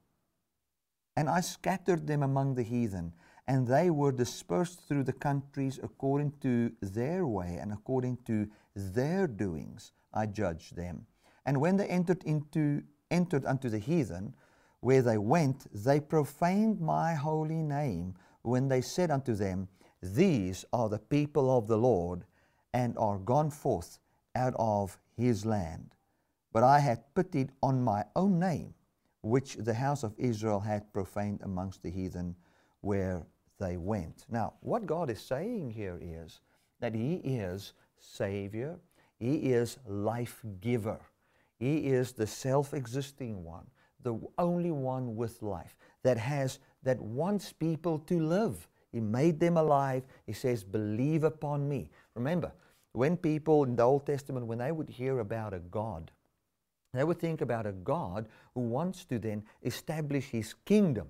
And 1.16 1.30
I 1.30 1.42
scattered 1.42 2.08
them 2.08 2.24
among 2.24 2.56
the 2.56 2.64
heathen, 2.64 3.14
and 3.48 3.68
they 3.68 3.90
were 3.90 4.12
dispersed 4.12 4.88
through 4.88 5.04
the 5.04 5.14
countries 5.14 5.80
according 5.82 6.34
to 6.42 6.72
their 6.82 7.26
way 7.28 7.58
and 7.62 7.72
according 7.72 8.18
to 8.26 8.50
their 8.76 9.28
doings. 9.28 9.92
I 10.14 10.26
judged 10.26 10.76
them. 10.76 11.06
And 11.50 11.60
when 11.60 11.78
they 11.78 11.88
entered 11.88 12.24
into 12.26 12.84
entered 13.10 13.44
unto 13.44 13.70
the 13.70 13.80
heathen, 13.80 14.36
where 14.82 15.02
they 15.02 15.18
went, 15.18 15.66
they 15.74 16.00
profaned 16.00 16.80
my 16.80 17.16
holy 17.16 17.64
name 17.64 18.14
when 18.44 18.68
they 18.68 18.82
said 18.82 19.10
unto 19.10 19.34
them, 19.34 19.68
These 20.00 20.64
are 20.72 20.90
the 20.90 21.00
people 21.00 21.50
of 21.58 21.66
the 21.66 21.76
Lord, 21.76 22.24
and 22.72 22.96
are 23.00 23.18
gone 23.18 23.50
forth 23.50 23.98
out 24.36 24.54
of 24.60 25.00
his 25.18 25.44
land. 25.44 25.96
But 26.54 26.62
I 26.62 26.78
had 26.78 27.16
pitied 27.16 27.52
on 27.64 27.82
my 27.82 28.06
own 28.16 28.38
name, 28.38 28.76
which 29.24 29.56
the 29.56 29.74
house 29.74 30.04
of 30.04 30.14
Israel 30.20 30.60
had 30.60 30.94
profaned 30.94 31.40
amongst 31.42 31.82
the 31.82 31.90
heathen 31.90 32.36
where 32.82 33.26
they 33.60 33.76
went. 33.76 34.28
Now, 34.30 34.54
what 34.60 34.86
God 34.86 35.10
is 35.10 35.20
saying 35.20 35.72
here 35.72 35.98
is 36.00 36.42
that 36.80 36.94
He 36.94 37.16
is 37.24 37.74
Savior, 37.98 38.78
He 39.18 39.52
is 39.52 39.80
life 39.88 40.44
giver, 40.62 41.00
He 41.60 41.88
is 41.88 42.14
the 42.14 42.28
self 42.28 42.74
existing 42.74 43.44
one 43.44 43.68
the 44.02 44.20
only 44.38 44.72
one 44.72 45.16
with 45.16 45.42
life 45.42 45.76
that 46.04 46.18
has 46.18 46.60
that 46.84 47.00
wants 47.02 47.52
people 47.52 48.00
to 48.00 48.20
live. 48.20 48.68
He 48.92 49.00
made 49.00 49.40
them 49.40 49.58
alive. 49.58 50.04
He 50.26 50.34
says, 50.34 50.64
"Believe 50.64 51.24
upon 51.24 51.68
me." 51.68 51.92
Remember, 52.16 52.54
when 52.94 53.18
people 53.18 53.64
in 53.64 53.76
the 53.76 53.84
Old 53.84 54.06
Testament, 54.06 54.48
when 54.48 54.60
they 54.60 54.72
would 54.72 54.90
hear 54.90 55.20
about 55.20 55.54
a 55.54 55.60
God, 55.60 56.12
they 56.94 57.04
would 57.04 57.20
think 57.20 57.42
about 57.42 57.68
a 57.68 57.72
God 57.72 58.28
who 58.56 58.62
wants 58.62 59.06
to 59.06 59.20
then 59.20 59.44
establish 59.62 60.30
His 60.30 60.54
kingdom 60.54 61.10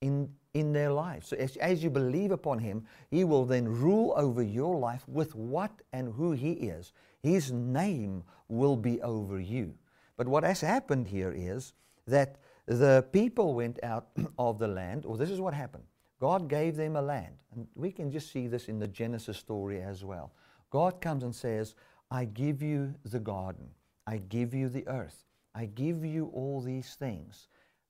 in 0.00 0.34
in 0.54 0.72
their 0.72 0.90
lives. 0.90 1.28
So 1.28 1.36
as, 1.36 1.56
as 1.56 1.82
you 1.82 1.90
believe 1.90 2.30
upon 2.30 2.58
Him, 2.58 2.84
He 3.10 3.24
will 3.24 3.44
then 3.44 3.68
rule 3.68 4.14
over 4.16 4.42
your 4.42 4.76
life 4.76 5.04
with 5.08 5.34
what 5.34 5.70
and 5.92 6.12
who 6.12 6.32
He 6.32 6.52
is. 6.52 6.92
His 7.22 7.52
name 7.52 8.22
will 8.48 8.76
be 8.76 9.00
over 9.02 9.40
you. 9.40 9.74
But 10.16 10.28
what 10.28 10.44
has 10.44 10.60
happened 10.60 11.06
here 11.08 11.32
is 11.34 11.72
that 12.06 12.36
the 12.66 13.06
people 13.12 13.54
went 13.54 13.82
out 13.82 14.08
of 14.38 14.58
the 14.58 14.68
land, 14.68 15.06
or 15.06 15.16
this 15.16 15.30
is 15.30 15.40
what 15.40 15.54
happened. 15.54 15.84
God 16.20 16.48
gave 16.48 16.76
them 16.76 16.96
a 16.96 17.02
land. 17.02 17.34
And 17.54 17.66
we 17.74 17.90
can 17.92 18.10
just 18.10 18.32
see 18.32 18.46
this 18.46 18.68
in 18.68 18.78
the 18.78 18.88
Genesis 18.88 19.38
story 19.38 19.80
as 19.80 20.04
well. 20.04 20.32
God 20.70 21.00
comes 21.00 21.22
and 21.22 21.34
says, 21.34 21.74
I 22.10 22.24
give 22.24 22.62
you 22.62 22.94
the 23.04 23.20
garden, 23.20 23.68
I 24.06 24.18
give 24.18 24.54
you 24.54 24.68
the 24.68 24.86
earth, 24.88 25.24
I 25.54 25.66
give 25.66 26.04
you 26.04 26.30
all 26.34 26.60
these 26.60 26.94
things. 26.94 27.48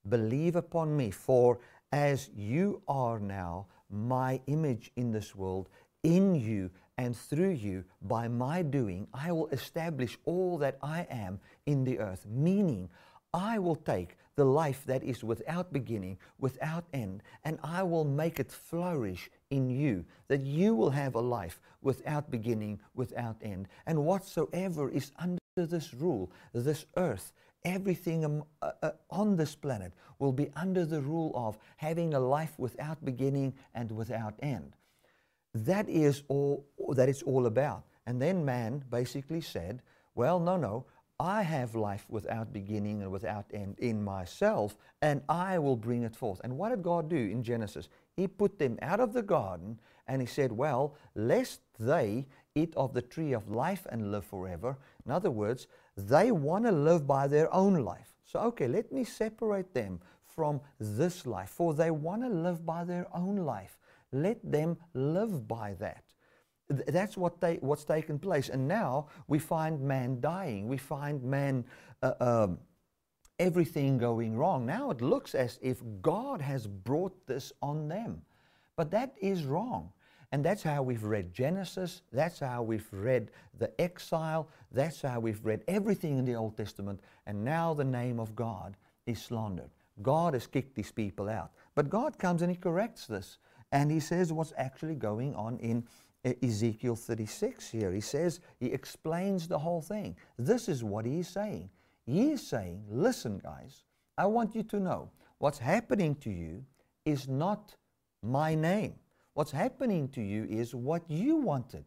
Believe 0.08 0.56
upon 0.56 0.96
me, 0.96 1.10
for 1.10 1.58
as 1.92 2.30
you 2.34 2.82
are 2.88 3.18
now 3.18 3.66
my 3.90 4.40
image 4.46 4.90
in 4.96 5.12
this 5.12 5.34
world, 5.34 5.68
in 6.02 6.34
you 6.34 6.70
and 6.96 7.16
through 7.16 7.50
you, 7.50 7.84
by 8.02 8.28
my 8.28 8.62
doing, 8.62 9.06
I 9.14 9.32
will 9.32 9.48
establish 9.48 10.18
all 10.24 10.58
that 10.58 10.78
I 10.82 11.06
am 11.10 11.40
in 11.66 11.84
the 11.84 11.98
earth. 12.00 12.26
Meaning, 12.28 12.88
I 13.32 13.58
will 13.58 13.76
take 13.76 14.16
the 14.36 14.44
life 14.44 14.84
that 14.86 15.02
is 15.02 15.22
without 15.22 15.72
beginning, 15.72 16.18
without 16.38 16.84
end, 16.92 17.22
and 17.44 17.58
I 17.62 17.82
will 17.82 18.04
make 18.04 18.40
it 18.40 18.50
flourish 18.50 19.30
in 19.50 19.68
you, 19.70 20.04
that 20.28 20.42
you 20.42 20.74
will 20.74 20.90
have 20.90 21.14
a 21.14 21.20
life 21.20 21.60
without 21.82 22.30
beginning, 22.30 22.80
without 22.94 23.36
end. 23.42 23.68
And 23.86 24.04
whatsoever 24.04 24.90
is 24.90 25.12
under 25.18 25.38
this 25.56 25.92
rule, 25.94 26.30
this 26.52 26.86
earth, 26.96 27.32
everything 27.64 28.24
um, 28.24 28.44
uh, 28.62 28.72
uh, 28.82 28.90
on 29.10 29.36
this 29.36 29.54
planet 29.54 29.92
will 30.18 30.32
be 30.32 30.50
under 30.56 30.84
the 30.84 31.00
rule 31.00 31.32
of 31.34 31.58
having 31.76 32.14
a 32.14 32.20
life 32.20 32.52
without 32.58 33.04
beginning 33.04 33.54
and 33.74 33.90
without 33.90 34.34
end. 34.40 34.74
That 35.54 35.88
is 35.88 36.22
all 36.28 36.66
that 36.94 37.08
it's 37.08 37.22
all 37.22 37.46
about. 37.46 37.84
And 38.06 38.20
then 38.20 38.44
man 38.44 38.84
basically 38.90 39.40
said, 39.40 39.82
well, 40.14 40.40
no, 40.40 40.56
no, 40.56 40.86
I 41.20 41.42
have 41.42 41.74
life 41.74 42.06
without 42.08 42.52
beginning 42.52 43.02
and 43.02 43.10
without 43.10 43.46
end 43.52 43.76
in 43.80 44.04
myself, 44.04 44.76
and 45.02 45.20
I 45.28 45.58
will 45.58 45.76
bring 45.76 46.04
it 46.04 46.14
forth. 46.14 46.40
And 46.44 46.56
what 46.56 46.68
did 46.68 46.82
God 46.82 47.10
do 47.10 47.16
in 47.16 47.42
Genesis? 47.42 47.88
He 48.16 48.28
put 48.28 48.58
them 48.58 48.78
out 48.82 49.00
of 49.00 49.12
the 49.12 49.22
garden 49.22 49.80
and 50.06 50.20
He 50.20 50.26
said, 50.26 50.52
Well, 50.52 50.94
lest 51.14 51.60
they 51.78 52.26
eat 52.54 52.72
of 52.76 52.94
the 52.94 53.02
tree 53.02 53.32
of 53.32 53.50
life 53.50 53.86
and 53.90 54.12
live 54.12 54.24
forever. 54.24 54.76
In 55.04 55.12
other 55.12 55.30
words, 55.30 55.66
they 55.98 56.30
want 56.32 56.64
to 56.64 56.72
live 56.72 57.06
by 57.06 57.26
their 57.26 57.52
own 57.52 57.74
life. 57.74 58.12
So, 58.24 58.40
okay, 58.40 58.68
let 58.68 58.92
me 58.92 59.04
separate 59.04 59.74
them 59.74 60.00
from 60.24 60.60
this 60.78 61.26
life, 61.26 61.50
for 61.50 61.74
they 61.74 61.90
want 61.90 62.22
to 62.22 62.28
live 62.28 62.64
by 62.64 62.84
their 62.84 63.06
own 63.14 63.36
life. 63.36 63.78
Let 64.12 64.38
them 64.42 64.76
live 64.94 65.48
by 65.48 65.74
that 65.80 66.04
that's 66.68 67.16
what 67.16 67.40
they, 67.40 67.56
what's 67.56 67.84
taken 67.84 68.18
place. 68.18 68.48
And 68.48 68.68
now 68.68 69.08
we 69.26 69.38
find 69.38 69.80
man 69.80 70.20
dying. 70.20 70.68
We 70.68 70.76
find 70.76 71.22
man, 71.22 71.64
uh, 72.02 72.12
um, 72.20 72.58
everything 73.38 73.98
going 73.98 74.36
wrong. 74.36 74.66
Now 74.66 74.90
it 74.90 75.00
looks 75.00 75.34
as 75.34 75.58
if 75.62 75.82
God 76.02 76.40
has 76.40 76.66
brought 76.66 77.26
this 77.26 77.52
on 77.62 77.88
them. 77.88 78.22
But 78.76 78.90
that 78.90 79.14
is 79.20 79.44
wrong. 79.44 79.92
And 80.30 80.44
that's 80.44 80.62
how 80.62 80.82
we've 80.82 81.04
read 81.04 81.32
Genesis. 81.32 82.02
That's 82.12 82.38
how 82.40 82.62
we've 82.62 82.86
read 82.92 83.30
the 83.58 83.72
exile. 83.80 84.50
That's 84.70 85.02
how 85.02 85.20
we've 85.20 85.44
read 85.44 85.62
everything 85.68 86.18
in 86.18 86.24
the 86.24 86.34
Old 86.34 86.56
Testament. 86.56 87.00
And 87.26 87.44
now 87.44 87.74
the 87.74 87.84
name 87.84 88.20
of 88.20 88.36
God 88.36 88.76
is 89.06 89.20
slandered. 89.22 89.70
God 90.02 90.34
has 90.34 90.46
kicked 90.46 90.74
these 90.74 90.92
people 90.92 91.28
out. 91.28 91.50
But 91.74 91.90
God 91.90 92.18
comes 92.18 92.42
and 92.42 92.50
He 92.50 92.56
corrects 92.56 93.06
this. 93.06 93.38
And 93.72 93.90
He 93.90 94.00
says 94.00 94.32
what's 94.32 94.52
actually 94.56 94.94
going 94.94 95.34
on 95.34 95.58
in 95.58 95.84
Ezekiel 96.42 96.96
36 96.96 97.70
here. 97.70 97.92
He 97.92 98.00
says, 98.00 98.40
He 98.60 98.66
explains 98.66 99.48
the 99.48 99.58
whole 99.58 99.80
thing. 99.80 100.16
This 100.36 100.68
is 100.68 100.84
what 100.84 101.06
He 101.06 101.20
is 101.20 101.28
saying. 101.28 101.70
He 102.08 102.30
is 102.30 102.46
saying, 102.46 102.84
listen, 102.88 103.38
guys, 103.38 103.84
I 104.16 104.24
want 104.24 104.54
you 104.54 104.62
to 104.62 104.80
know 104.80 105.10
what's 105.38 105.58
happening 105.58 106.14
to 106.16 106.30
you 106.30 106.64
is 107.04 107.28
not 107.28 107.76
my 108.22 108.54
name. 108.54 108.94
What's 109.34 109.52
happening 109.52 110.08
to 110.08 110.22
you 110.22 110.46
is 110.48 110.74
what 110.74 111.02
you 111.08 111.36
wanted. 111.36 111.84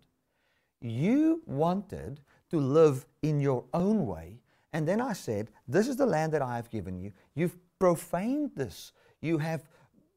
You 0.79 1.41
wanted 1.47 2.21
to 2.51 2.59
live 2.59 3.05
in 3.21 3.39
your 3.39 3.63
own 3.73 4.05
way. 4.05 4.39
And 4.73 4.87
then 4.87 5.01
I 5.01 5.13
said, 5.13 5.49
This 5.67 5.87
is 5.87 5.95
the 5.95 6.05
land 6.05 6.33
that 6.33 6.41
I 6.41 6.55
have 6.55 6.69
given 6.69 6.99
you. 6.99 7.11
You've 7.35 7.57
profaned 7.79 8.51
this. 8.55 8.93
You 9.21 9.37
have, 9.39 9.63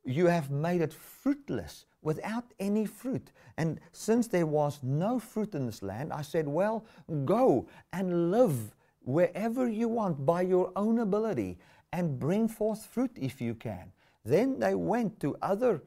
you 0.04 0.26
have 0.26 0.50
made 0.50 0.80
it 0.80 0.92
fruitless 0.92 1.86
without 2.02 2.44
any 2.60 2.86
fruit. 2.86 3.32
And 3.56 3.80
since 3.92 4.28
there 4.28 4.46
was 4.46 4.80
no 4.82 5.18
fruit 5.18 5.54
in 5.54 5.66
this 5.66 5.82
land, 5.82 6.12
I 6.12 6.22
said, 6.22 6.46
Well, 6.46 6.84
go 7.24 7.66
and 7.92 8.30
live 8.30 8.74
wherever 9.00 9.68
you 9.68 9.88
want 9.88 10.24
by 10.24 10.42
your 10.42 10.72
own 10.76 11.00
ability 11.00 11.58
and 11.92 12.18
bring 12.18 12.48
forth 12.48 12.86
fruit 12.86 13.10
if 13.16 13.40
you 13.40 13.54
can. 13.54 13.92
Then 14.24 14.58
they 14.58 14.74
went 14.74 15.20
to 15.20 15.36
other 15.42 15.82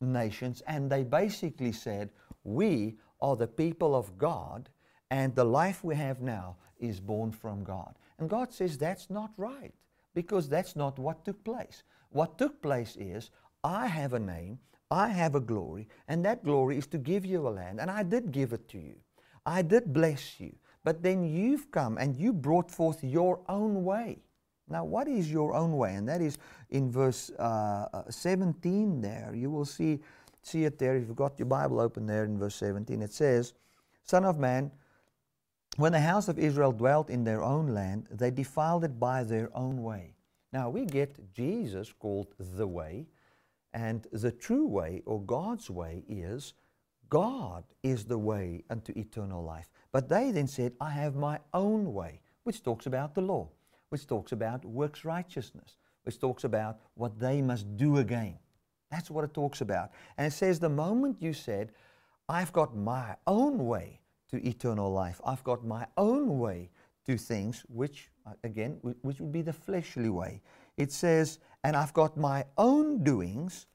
nations 0.00 0.62
and 0.66 0.90
they 0.90 1.04
basically 1.04 1.72
said, 1.72 2.10
We 2.44 2.96
are 3.20 3.36
the 3.36 3.46
people 3.46 3.94
of 3.94 4.16
God, 4.18 4.68
and 5.10 5.34
the 5.34 5.44
life 5.44 5.84
we 5.84 5.94
have 5.96 6.20
now 6.20 6.56
is 6.78 7.00
born 7.00 7.32
from 7.32 7.64
God. 7.64 7.94
And 8.18 8.28
God 8.28 8.52
says 8.52 8.78
that's 8.78 9.10
not 9.10 9.30
right 9.36 9.72
because 10.14 10.48
that's 10.48 10.76
not 10.76 10.98
what 10.98 11.24
took 11.24 11.42
place. 11.44 11.82
What 12.10 12.38
took 12.38 12.60
place 12.62 12.96
is, 12.96 13.30
I 13.62 13.86
have 13.86 14.14
a 14.14 14.18
name, 14.18 14.58
I 14.90 15.08
have 15.08 15.34
a 15.34 15.40
glory, 15.40 15.88
and 16.08 16.24
that 16.24 16.44
glory 16.44 16.78
is 16.78 16.86
to 16.88 16.98
give 16.98 17.24
you 17.24 17.46
a 17.46 17.50
land, 17.50 17.80
and 17.80 17.90
I 17.90 18.02
did 18.02 18.32
give 18.32 18.52
it 18.52 18.68
to 18.70 18.78
you. 18.78 18.96
I 19.44 19.62
did 19.62 19.92
bless 19.92 20.40
you. 20.40 20.54
But 20.84 21.02
then 21.02 21.24
you've 21.24 21.70
come 21.70 21.98
and 21.98 22.16
you 22.16 22.32
brought 22.32 22.70
forth 22.70 23.02
your 23.02 23.40
own 23.48 23.84
way. 23.84 24.18
Now, 24.68 24.84
what 24.84 25.08
is 25.08 25.30
your 25.30 25.54
own 25.54 25.76
way? 25.76 25.94
And 25.94 26.08
that 26.08 26.20
is 26.20 26.38
in 26.70 26.90
verse 26.90 27.30
uh, 27.38 27.88
uh 27.92 28.10
17 28.10 29.00
there. 29.00 29.32
You 29.34 29.50
will 29.50 29.64
see, 29.64 30.00
see 30.42 30.64
it 30.64 30.78
there. 30.78 30.96
If 30.96 31.08
you've 31.08 31.16
got 31.16 31.38
your 31.38 31.46
Bible 31.46 31.80
open 31.80 32.06
there 32.06 32.24
in 32.24 32.38
verse 32.38 32.54
17, 32.56 33.02
it 33.02 33.12
says, 33.12 33.54
Son 34.04 34.24
of 34.24 34.38
man, 34.38 34.70
when 35.78 35.92
the 35.92 36.00
house 36.00 36.28
of 36.28 36.38
Israel 36.38 36.72
dwelt 36.72 37.08
in 37.08 37.24
their 37.24 37.42
own 37.42 37.68
land, 37.68 38.08
they 38.10 38.30
defiled 38.30 38.84
it 38.84 39.00
by 39.00 39.24
their 39.24 39.48
own 39.54 39.82
way. 39.82 40.14
Now, 40.52 40.68
we 40.68 40.84
get 40.84 41.32
Jesus 41.32 41.92
called 41.92 42.34
the 42.38 42.66
way, 42.66 43.06
and 43.72 44.06
the 44.12 44.30
true 44.30 44.66
way, 44.66 45.02
or 45.06 45.20
God's 45.22 45.70
way, 45.70 46.04
is 46.08 46.54
God 47.08 47.64
is 47.82 48.04
the 48.04 48.18
way 48.18 48.64
unto 48.68 48.92
eternal 48.94 49.42
life. 49.42 49.70
But 49.92 50.08
they 50.08 50.30
then 50.30 50.46
said, 50.46 50.74
I 50.80 50.90
have 50.90 51.16
my 51.16 51.38
own 51.54 51.94
way, 51.94 52.20
which 52.44 52.62
talks 52.62 52.86
about 52.86 53.14
the 53.14 53.22
law 53.22 53.48
which 53.88 54.06
talks 54.06 54.32
about 54.32 54.64
works 54.64 55.04
righteousness, 55.04 55.76
which 56.02 56.18
talks 56.18 56.44
about 56.44 56.78
what 56.94 57.18
they 57.18 57.42
must 57.42 57.76
do 57.76 57.98
again. 57.98 58.38
That's 58.90 59.10
what 59.10 59.24
it 59.24 59.34
talks 59.34 59.60
about. 59.60 59.90
And 60.16 60.26
it 60.26 60.32
says, 60.32 60.58
the 60.58 60.68
moment 60.68 61.18
you 61.20 61.32
said, 61.32 61.72
I've 62.28 62.52
got 62.52 62.76
my 62.76 63.16
own 63.26 63.66
way 63.66 64.00
to 64.30 64.46
eternal 64.46 64.92
life, 64.92 65.20
I've 65.24 65.44
got 65.44 65.64
my 65.64 65.86
own 65.96 66.38
way 66.38 66.70
to 67.06 67.16
things, 67.16 67.64
which, 67.68 68.10
uh, 68.26 68.32
again, 68.44 68.78
which 69.02 69.20
would 69.20 69.32
be 69.32 69.42
the 69.42 69.52
fleshly 69.52 70.10
way. 70.10 70.42
It 70.76 70.92
says, 70.92 71.38
and 71.64 71.74
I've 71.74 71.94
got 71.94 72.16
my 72.16 72.44
own 72.56 73.02
doings, 73.02 73.66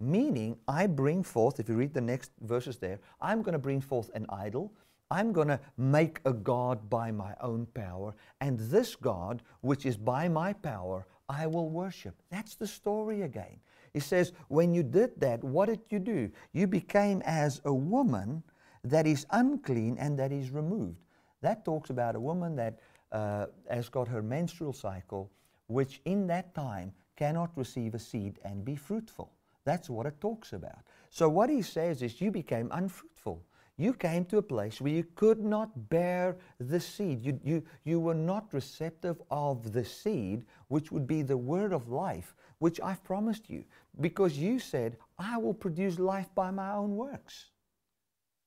meaning 0.00 0.56
I 0.66 0.86
bring 0.86 1.22
forth, 1.22 1.60
if 1.60 1.68
you 1.68 1.76
read 1.76 1.94
the 1.94 2.00
next 2.00 2.32
verses 2.40 2.78
there, 2.78 2.98
I'm 3.20 3.42
going 3.42 3.52
to 3.52 3.58
bring 3.58 3.80
forth 3.80 4.10
an 4.14 4.26
idol. 4.28 4.72
I'm 5.10 5.32
going 5.32 5.48
to 5.48 5.60
make 5.76 6.20
a 6.24 6.32
God 6.32 6.88
by 6.88 7.10
my 7.10 7.34
own 7.40 7.66
power, 7.74 8.14
and 8.40 8.58
this 8.58 8.94
God, 8.94 9.42
which 9.60 9.84
is 9.86 9.96
by 9.96 10.28
my 10.28 10.52
power, 10.52 11.06
I 11.28 11.46
will 11.46 11.68
worship. 11.68 12.14
That's 12.30 12.54
the 12.54 12.66
story 12.66 13.22
again. 13.22 13.60
He 13.92 14.00
says, 14.00 14.32
when 14.48 14.72
you 14.72 14.82
did 14.82 15.18
that, 15.20 15.42
what 15.42 15.68
did 15.68 15.80
you 15.90 15.98
do? 15.98 16.30
You 16.52 16.66
became 16.66 17.22
as 17.24 17.60
a 17.64 17.74
woman 17.74 18.42
that 18.84 19.06
is 19.06 19.26
unclean 19.30 19.96
and 19.98 20.18
that 20.18 20.32
is 20.32 20.50
removed. 20.50 20.98
That 21.42 21.64
talks 21.64 21.90
about 21.90 22.16
a 22.16 22.20
woman 22.20 22.56
that 22.56 22.80
uh, 23.12 23.46
has 23.70 23.88
got 23.88 24.08
her 24.08 24.22
menstrual 24.22 24.72
cycle, 24.72 25.30
which 25.66 26.00
in 26.04 26.26
that 26.28 26.54
time 26.54 26.92
cannot 27.16 27.50
receive 27.56 27.94
a 27.94 27.98
seed 27.98 28.38
and 28.44 28.64
be 28.64 28.76
fruitful. 28.76 29.32
That's 29.64 29.90
what 29.90 30.06
it 30.06 30.20
talks 30.20 30.52
about. 30.52 30.78
So, 31.10 31.28
what 31.28 31.50
he 31.50 31.62
says 31.62 32.02
is, 32.02 32.20
you 32.20 32.30
became 32.30 32.68
unfruitful 32.72 33.42
you 33.80 33.94
came 33.94 34.26
to 34.26 34.36
a 34.36 34.42
place 34.42 34.78
where 34.78 34.92
you 34.92 35.06
could 35.14 35.42
not 35.42 35.88
bear 35.88 36.36
the 36.58 36.78
seed. 36.78 37.24
You, 37.24 37.40
you, 37.42 37.62
you 37.84 37.98
were 37.98 38.14
not 38.14 38.52
receptive 38.52 39.22
of 39.30 39.72
the 39.72 39.86
seed, 39.86 40.44
which 40.68 40.92
would 40.92 41.06
be 41.06 41.22
the 41.22 41.38
word 41.38 41.72
of 41.72 41.88
life, 41.88 42.34
which 42.58 42.78
I've 42.82 43.02
promised 43.02 43.48
you, 43.48 43.64
because 43.98 44.36
you 44.36 44.58
said, 44.58 44.98
I 45.18 45.38
will 45.38 45.54
produce 45.54 45.98
life 45.98 46.28
by 46.34 46.50
my 46.50 46.72
own 46.72 46.94
works. 46.94 47.46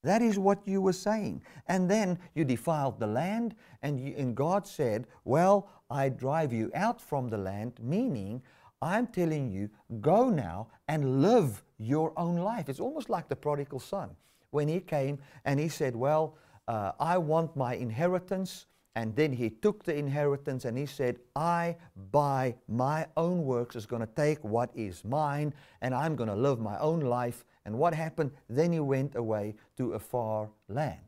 That 0.03 0.21
is 0.21 0.37
what 0.37 0.59
you 0.65 0.81
were 0.81 0.93
saying. 0.93 1.41
And 1.67 1.89
then 1.89 2.19
you 2.35 2.43
defiled 2.43 2.99
the 2.99 3.07
land, 3.07 3.55
and, 3.81 3.99
you, 3.99 4.13
and 4.17 4.35
God 4.35 4.67
said, 4.67 5.07
Well, 5.23 5.69
I 5.89 6.09
drive 6.09 6.51
you 6.51 6.71
out 6.75 6.99
from 7.01 7.29
the 7.29 7.37
land, 7.37 7.73
meaning 7.81 8.41
I'm 8.81 9.07
telling 9.07 9.49
you, 9.49 9.69
go 10.01 10.29
now 10.29 10.67
and 10.87 11.21
live 11.21 11.63
your 11.77 12.11
own 12.17 12.35
life. 12.35 12.67
It's 12.67 12.81
almost 12.81 13.09
like 13.09 13.29
the 13.29 13.35
prodigal 13.35 13.79
son 13.79 14.09
when 14.51 14.67
he 14.67 14.79
came 14.79 15.19
and 15.45 15.59
he 15.59 15.69
said, 15.69 15.95
Well, 15.95 16.37
uh, 16.67 16.91
I 16.99 17.17
want 17.17 17.55
my 17.55 17.75
inheritance. 17.75 18.65
And 18.95 19.15
then 19.15 19.31
he 19.31 19.49
took 19.49 19.83
the 19.83 19.95
inheritance 19.95 20.65
and 20.65 20.77
he 20.77 20.85
said, 20.85 21.17
I, 21.35 21.77
by 22.11 22.55
my 22.67 23.07
own 23.17 23.43
works, 23.43 23.75
is 23.75 23.87
going 23.87 24.01
to 24.01 24.13
take 24.15 24.43
what 24.43 24.69
is 24.75 25.03
mine 25.03 25.53
and 25.81 25.95
I'm 25.95 26.15
going 26.15 26.29
to 26.29 26.35
live 26.35 26.59
my 26.59 26.77
own 26.77 26.99
life. 26.99 27.43
And 27.65 27.78
what 27.78 27.93
happened? 27.93 28.32
Then 28.49 28.71
he 28.71 28.80
went 28.80 29.15
away 29.15 29.56
to 29.78 29.93
a 29.93 29.99
far 29.99 30.49
land. 30.67 30.99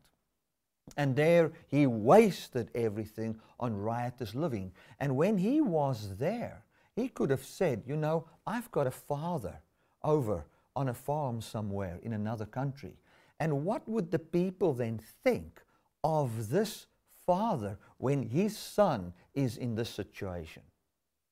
And 0.97 1.15
there 1.15 1.51
he 1.67 1.87
wasted 1.87 2.69
everything 2.75 3.39
on 3.59 3.75
riotous 3.75 4.35
living. 4.35 4.71
And 4.99 5.15
when 5.15 5.37
he 5.37 5.61
was 5.61 6.17
there, 6.17 6.63
he 6.95 7.09
could 7.09 7.29
have 7.29 7.43
said, 7.43 7.83
You 7.85 7.97
know, 7.97 8.25
I've 8.45 8.71
got 8.71 8.87
a 8.87 8.91
father 8.91 9.59
over 10.03 10.45
on 10.75 10.89
a 10.89 10.93
farm 10.93 11.41
somewhere 11.41 11.99
in 12.03 12.13
another 12.13 12.45
country. 12.45 12.93
And 13.39 13.65
what 13.65 13.87
would 13.87 14.11
the 14.11 14.19
people 14.19 14.73
then 14.73 14.99
think 15.23 15.61
of 16.03 16.49
this 16.49 16.85
father 17.25 17.77
when 17.97 18.23
his 18.23 18.57
son 18.57 19.13
is 19.33 19.57
in 19.57 19.75
this 19.75 19.89
situation? 19.89 20.63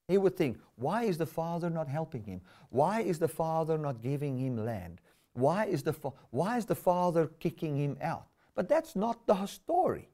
He 0.07 0.17
would 0.17 0.35
think, 0.35 0.59
why 0.75 1.03
is 1.03 1.17
the 1.17 1.25
father 1.25 1.69
not 1.69 1.87
helping 1.87 2.23
him? 2.23 2.41
Why 2.69 3.01
is 3.01 3.19
the 3.19 3.27
father 3.27 3.77
not 3.77 4.01
giving 4.01 4.37
him 4.37 4.57
land? 4.57 4.99
Why 5.33 5.65
is 5.65 5.83
the, 5.83 5.93
why 6.29 6.57
is 6.57 6.65
the 6.65 6.75
father 6.75 7.27
kicking 7.39 7.75
him 7.75 7.97
out? 8.01 8.27
But 8.55 8.69
that's 8.69 8.95
not 8.95 9.25
the 9.25 9.45
story. 9.45 10.09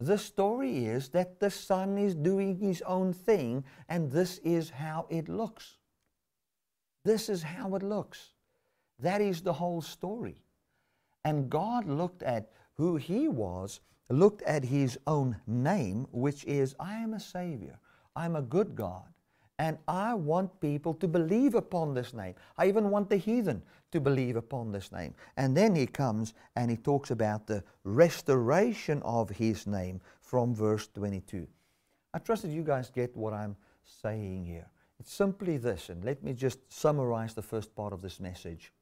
The 0.00 0.18
story 0.18 0.86
is 0.86 1.08
that 1.10 1.40
the 1.40 1.50
son 1.50 1.98
is 1.98 2.14
doing 2.14 2.56
his 2.56 2.82
own 2.82 3.12
thing, 3.12 3.64
and 3.88 4.10
this 4.10 4.38
is 4.38 4.70
how 4.70 5.06
it 5.10 5.28
looks. 5.28 5.78
This 7.04 7.28
is 7.28 7.42
how 7.42 7.74
it 7.74 7.82
looks. 7.82 8.34
That 9.00 9.20
is 9.20 9.42
the 9.42 9.52
whole 9.52 9.80
story. 9.80 10.42
And 11.24 11.50
God 11.50 11.86
looked 11.86 12.22
at 12.22 12.50
who 12.74 12.96
he 12.96 13.28
was, 13.28 13.80
looked 14.08 14.42
at 14.42 14.64
his 14.64 14.98
own 15.06 15.36
name, 15.46 16.06
which 16.12 16.44
is, 16.44 16.74
I 16.78 16.94
am 16.94 17.14
a 17.14 17.20
Savior. 17.20 17.78
I'm 18.14 18.36
a 18.36 18.42
good 18.42 18.74
God. 18.74 19.04
And 19.58 19.78
I 19.88 20.14
want 20.14 20.60
people 20.60 20.94
to 20.94 21.08
believe 21.08 21.56
upon 21.56 21.92
this 21.92 22.14
name. 22.14 22.34
I 22.56 22.68
even 22.68 22.90
want 22.90 23.10
the 23.10 23.16
heathen 23.16 23.62
to 23.92 24.00
believe 24.00 24.36
upon 24.36 24.72
this 24.72 24.92
name. 24.92 25.14
And 25.36 25.56
then 25.56 25.74
he 25.74 25.86
comes 25.86 26.34
and 26.56 26.70
he 26.70 26.76
talks 26.76 27.10
about 27.10 27.46
the 27.46 27.64
restoration 27.84 29.02
of 29.02 29.30
his 29.30 29.66
name 29.66 30.00
from 30.20 30.54
verse 30.54 30.88
22. 30.88 31.46
I 32.12 32.18
trust 32.18 32.42
that 32.42 32.50
you 32.50 32.62
guys 32.62 32.90
get 32.90 33.16
what 33.16 33.32
I'm 33.32 33.56
saying 33.84 34.44
here. 34.44 34.66
It's 35.00 35.12
simply 35.12 35.58
this, 35.58 35.90
and 35.90 36.04
let 36.04 36.24
me 36.24 36.32
just 36.32 36.58
summarize 36.72 37.34
the 37.34 37.42
first 37.42 37.74
part 37.74 37.92
of 37.92 38.02
this 38.02 38.18
message. 38.18 38.72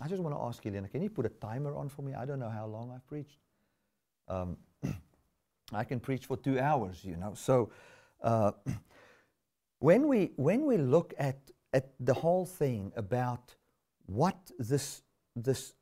I 0.00 0.08
just 0.08 0.22
want 0.22 0.34
to 0.34 0.40
ask 0.40 0.64
you, 0.64 0.70
can 0.90 1.02
you 1.02 1.10
put 1.10 1.26
a 1.26 1.28
timer 1.28 1.76
on 1.76 1.88
for 1.88 2.02
me? 2.02 2.14
I 2.14 2.24
don't 2.24 2.38
know 2.38 2.48
how 2.48 2.66
long 2.66 2.90
I've 2.94 3.06
preached. 3.06 3.38
Um, 4.28 4.56
I 5.72 5.84
can 5.84 6.00
preach 6.00 6.26
for 6.26 6.36
two 6.36 6.58
hours, 6.58 7.04
you 7.04 7.16
know. 7.16 7.34
So 7.34 7.70
uh, 8.22 8.52
when, 9.80 10.06
we, 10.06 10.32
when 10.36 10.64
we 10.64 10.78
look 10.78 11.12
at, 11.18 11.38
at 11.72 11.90
the 12.00 12.14
whole 12.14 12.46
thing 12.46 12.92
about 12.96 13.54
what 14.08 14.50
this, 14.58 15.02
this 15.36 15.74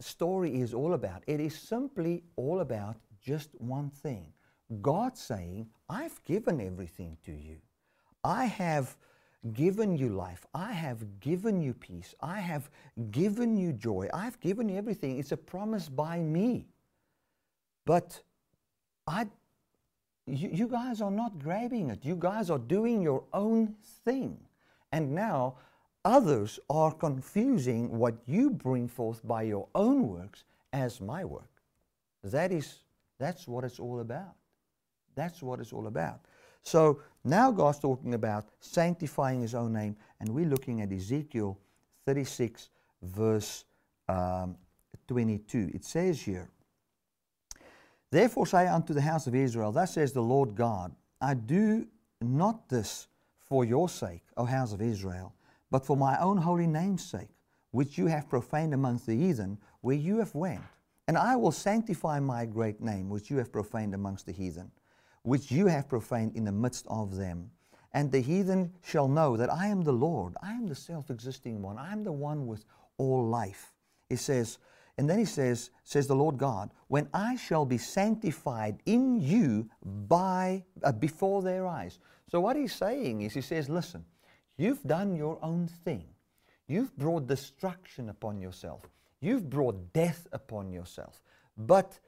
story 0.00 0.60
is 0.60 0.72
all 0.72 0.94
about. 0.94 1.22
It 1.26 1.40
is 1.40 1.54
simply 1.54 2.22
all 2.36 2.60
about 2.60 2.96
just 3.20 3.50
one 3.58 3.90
thing 3.90 4.32
God 4.82 5.16
saying, 5.16 5.68
I've 5.88 6.22
given 6.24 6.60
everything 6.60 7.16
to 7.24 7.32
you. 7.32 7.56
I 8.22 8.44
have 8.44 8.96
given 9.52 9.96
you 9.96 10.10
life. 10.10 10.44
I 10.54 10.72
have 10.72 11.20
given 11.20 11.60
you 11.60 11.72
peace. 11.72 12.14
I 12.20 12.40
have 12.40 12.70
given 13.10 13.56
you 13.56 13.72
joy. 13.72 14.08
I've 14.12 14.38
given 14.40 14.68
you 14.68 14.76
everything. 14.76 15.18
It's 15.18 15.32
a 15.32 15.36
promise 15.36 15.88
by 15.88 16.18
me. 16.18 16.66
But 17.86 18.20
I, 19.06 19.28
you, 20.26 20.50
you 20.52 20.68
guys 20.68 21.00
are 21.00 21.10
not 21.10 21.38
grabbing 21.38 21.88
it. 21.88 22.04
You 22.04 22.16
guys 22.16 22.50
are 22.50 22.58
doing 22.58 23.00
your 23.00 23.24
own 23.32 23.74
thing. 24.04 24.36
And 24.92 25.14
now 25.14 25.56
others 26.04 26.58
are 26.68 26.92
confusing 26.92 27.98
what 27.98 28.14
you 28.26 28.50
bring 28.50 28.88
forth 28.88 29.26
by 29.26 29.42
your 29.42 29.68
own 29.74 30.08
works 30.08 30.44
as 30.72 31.00
my 31.00 31.24
work. 31.24 31.50
That 32.24 32.52
is, 32.52 32.80
that's 33.18 33.46
what 33.46 33.64
it's 33.64 33.78
all 33.78 34.00
about. 34.00 34.34
That's 35.14 35.42
what 35.42 35.60
it's 35.60 35.72
all 35.72 35.86
about. 35.86 36.20
So 36.62 37.00
now 37.24 37.50
God's 37.50 37.78
talking 37.78 38.14
about 38.14 38.48
sanctifying 38.60 39.40
His 39.40 39.54
own 39.54 39.72
name, 39.72 39.96
and 40.20 40.28
we're 40.28 40.46
looking 40.46 40.80
at 40.80 40.92
Ezekiel 40.92 41.58
36, 42.06 42.70
verse 43.02 43.64
um, 44.08 44.56
22. 45.08 45.70
It 45.74 45.84
says 45.84 46.20
here, 46.20 46.48
Therefore 48.10 48.46
say 48.46 48.66
unto 48.66 48.94
the 48.94 49.00
house 49.00 49.26
of 49.26 49.34
Israel, 49.34 49.72
Thus 49.72 49.94
says 49.94 50.12
the 50.12 50.22
Lord 50.22 50.54
God, 50.54 50.94
I 51.20 51.34
do 51.34 51.86
not 52.20 52.68
this 52.68 53.08
for 53.40 53.64
your 53.64 53.88
sake, 53.88 54.22
O 54.36 54.44
house 54.44 54.72
of 54.72 54.80
Israel, 54.80 55.32
but 55.70 55.84
for 55.84 55.96
my 55.96 56.18
own 56.20 56.38
holy 56.38 56.66
name's 56.66 57.04
sake, 57.04 57.28
which 57.70 57.98
you 57.98 58.06
have 58.06 58.28
profaned 58.28 58.74
amongst 58.74 59.06
the 59.06 59.16
heathen, 59.16 59.58
where 59.80 59.96
you 59.96 60.18
have 60.18 60.34
went. 60.34 60.62
And 61.06 61.16
I 61.16 61.36
will 61.36 61.52
sanctify 61.52 62.20
my 62.20 62.44
great 62.44 62.80
name, 62.80 63.08
which 63.08 63.30
you 63.30 63.38
have 63.38 63.52
profaned 63.52 63.94
amongst 63.94 64.26
the 64.26 64.32
heathen, 64.32 64.70
which 65.22 65.50
you 65.50 65.66
have 65.66 65.88
profaned 65.88 66.36
in 66.36 66.44
the 66.44 66.52
midst 66.52 66.86
of 66.88 67.16
them. 67.16 67.50
And 67.92 68.12
the 68.12 68.20
heathen 68.20 68.72
shall 68.82 69.08
know 69.08 69.36
that 69.36 69.52
I 69.52 69.68
am 69.68 69.82
the 69.82 69.92
Lord. 69.92 70.34
I 70.42 70.52
am 70.52 70.66
the 70.66 70.74
self 70.74 71.10
existing 71.10 71.62
one. 71.62 71.78
I 71.78 71.92
am 71.92 72.04
the 72.04 72.12
one 72.12 72.46
with 72.46 72.64
all 72.98 73.26
life. 73.26 73.72
It 74.10 74.18
says, 74.18 74.58
and 74.98 75.08
then 75.08 75.18
he 75.18 75.24
says, 75.24 75.70
says 75.84 76.06
the 76.06 76.16
Lord 76.16 76.36
God, 76.36 76.70
when 76.88 77.08
I 77.14 77.36
shall 77.36 77.64
be 77.64 77.78
sanctified 77.78 78.82
in 78.84 79.20
you 79.20 79.70
by 79.82 80.64
uh, 80.82 80.92
before 80.92 81.40
their 81.40 81.66
eyes. 81.66 82.00
So 82.28 82.40
what 82.40 82.56
he's 82.56 82.74
saying 82.74 83.22
is, 83.22 83.32
he 83.32 83.40
says, 83.40 83.68
listen, 83.68 84.04
you've 84.58 84.82
done 84.82 85.16
your 85.16 85.38
own 85.42 85.66
thing. 85.66 86.04
You've 86.66 86.94
brought 86.98 87.26
destruction 87.26 88.10
upon 88.10 88.38
yourself. 88.38 88.82
You've 89.20 89.48
brought 89.48 89.94
death 89.94 90.26
upon 90.32 90.70
yourself. 90.70 91.22
But 91.56 91.98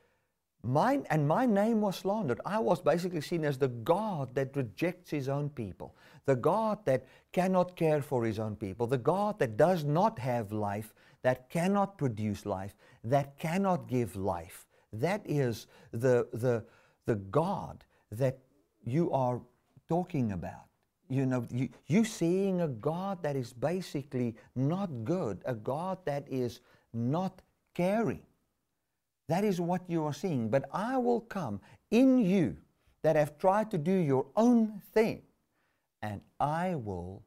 Mine, 0.63 1.07
and 1.09 1.27
my 1.27 1.47
name 1.47 1.81
was 1.81 1.97
slandered. 1.97 2.41
I 2.45 2.59
was 2.59 2.83
basically 2.83 3.23
seen 3.23 3.45
as 3.45 3.57
the 3.57 3.69
God 3.69 4.35
that 4.35 4.55
rejects 4.55 5.11
his 5.11 5.29
own 5.29 5.49
people, 5.49 5.97
the 6.27 6.37
God 6.37 6.85
that 6.85 7.07
cannot 7.33 7.77
care 7.77 8.03
for 8.03 8.25
his 8.25 8.39
own 8.39 8.57
people, 8.57 8.87
the 8.87 8.99
God 8.99 9.39
that 9.39 9.57
does 9.57 9.85
not 9.85 10.19
have 10.19 10.53
life, 10.53 10.93
that 11.23 11.49
cannot 11.49 11.97
produce 11.97 12.45
life, 12.45 12.75
that 13.05 13.39
cannot 13.39 13.89
give 13.89 14.17
life. 14.17 14.67
That 14.93 15.23
is 15.25 15.67
the, 15.93 16.29
the, 16.33 16.65
the 17.07 17.15
God 17.15 17.85
that 18.13 18.39
you 18.85 19.11
are 19.13 19.41
talking 19.89 20.33
about. 20.33 20.70
You 21.11 21.27
know, 21.27 21.47
you, 21.51 21.69
you 21.87 22.05
seeing 22.05 22.61
a 22.61 22.69
God 22.69 23.21
that 23.25 23.35
is 23.35 23.53
basically 23.53 24.37
not 24.55 25.05
good, 25.05 25.43
a 25.45 25.55
God 25.55 25.99
that 26.05 26.25
is 26.29 26.61
not 26.95 27.43
caring. 27.75 28.23
That 29.29 29.43
is 29.43 29.61
what 29.61 29.83
you 29.89 30.05
are 30.05 30.15
seeing. 30.15 30.49
But 30.49 30.65
I 30.73 30.97
will 30.99 31.21
come 31.21 31.61
in 31.91 32.19
you 32.19 32.57
that 33.03 33.17
have 33.17 33.39
tried 33.39 33.73
to 33.73 33.79
do 33.79 33.93
your 33.93 34.27
own 34.37 34.81
thing, 34.95 35.23
and 36.01 36.21
I 36.39 36.77
will 36.77 37.25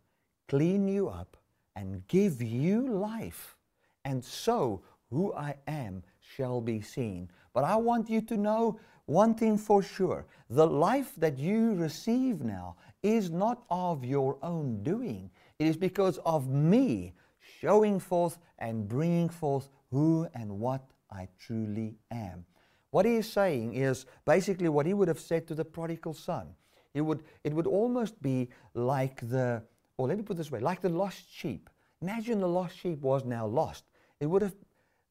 clean 0.48 0.88
you 0.88 1.10
up 1.10 1.36
and 1.76 2.08
give 2.08 2.42
you 2.42 2.88
life. 2.88 3.58
And 4.06 4.24
so 4.24 4.82
who 5.10 5.34
I 5.34 5.56
am 5.68 6.04
shall 6.20 6.62
be 6.62 6.82
seen. 6.82 7.30
But 7.54 7.66
I 7.66 7.76
want 7.76 8.10
you 8.10 8.22
to 8.22 8.38
know 8.38 8.80
one 9.06 9.36
thing 9.36 9.58
for 9.58 9.84
sure 9.84 10.26
the 10.50 10.66
life 10.66 11.12
that 11.18 11.38
you 11.38 11.74
receive 11.76 12.42
now 12.42 12.76
is 13.04 13.30
not 13.30 13.64
of 13.70 14.04
your 14.04 14.38
own 14.42 14.82
doing, 14.82 15.30
it 15.60 15.68
is 15.68 15.78
because 15.78 16.18
of 16.26 16.48
me 16.48 17.14
showing 17.60 18.00
forth 18.00 18.40
and 18.60 18.88
bringing 18.88 19.30
forth 19.30 19.70
who 19.92 20.28
and 20.34 20.60
what 20.60 20.82
I 21.12 21.28
truly 21.38 21.96
am. 22.10 22.46
What 22.92 23.06
he 23.06 23.16
is 23.16 23.32
saying 23.32 23.76
is 23.76 24.06
basically 24.26 24.70
what 24.70 24.86
he 24.86 24.94
would 24.94 25.08
have 25.08 25.20
said 25.20 25.48
to 25.48 25.56
the 25.56 25.66
prodigal 25.66 26.14
son. 26.14 26.56
It 26.94 27.02
would, 27.02 27.24
it 27.44 27.54
would 27.54 27.68
almost 27.68 28.22
be 28.22 28.50
like 28.74 29.28
the, 29.30 29.64
or 29.98 30.08
let 30.08 30.18
me 30.18 30.24
put 30.24 30.38
this 30.38 30.52
way, 30.52 30.60
like 30.60 30.82
the 30.82 30.90
lost 30.90 31.26
sheep. 31.32 31.70
Imagine 32.02 32.40
the 32.40 32.48
lost 32.48 32.78
sheep 32.78 33.02
was 33.02 33.26
now 33.26 33.46
lost. 33.46 33.86
It 34.20 34.28
would 34.28 34.42
have, 34.42 34.56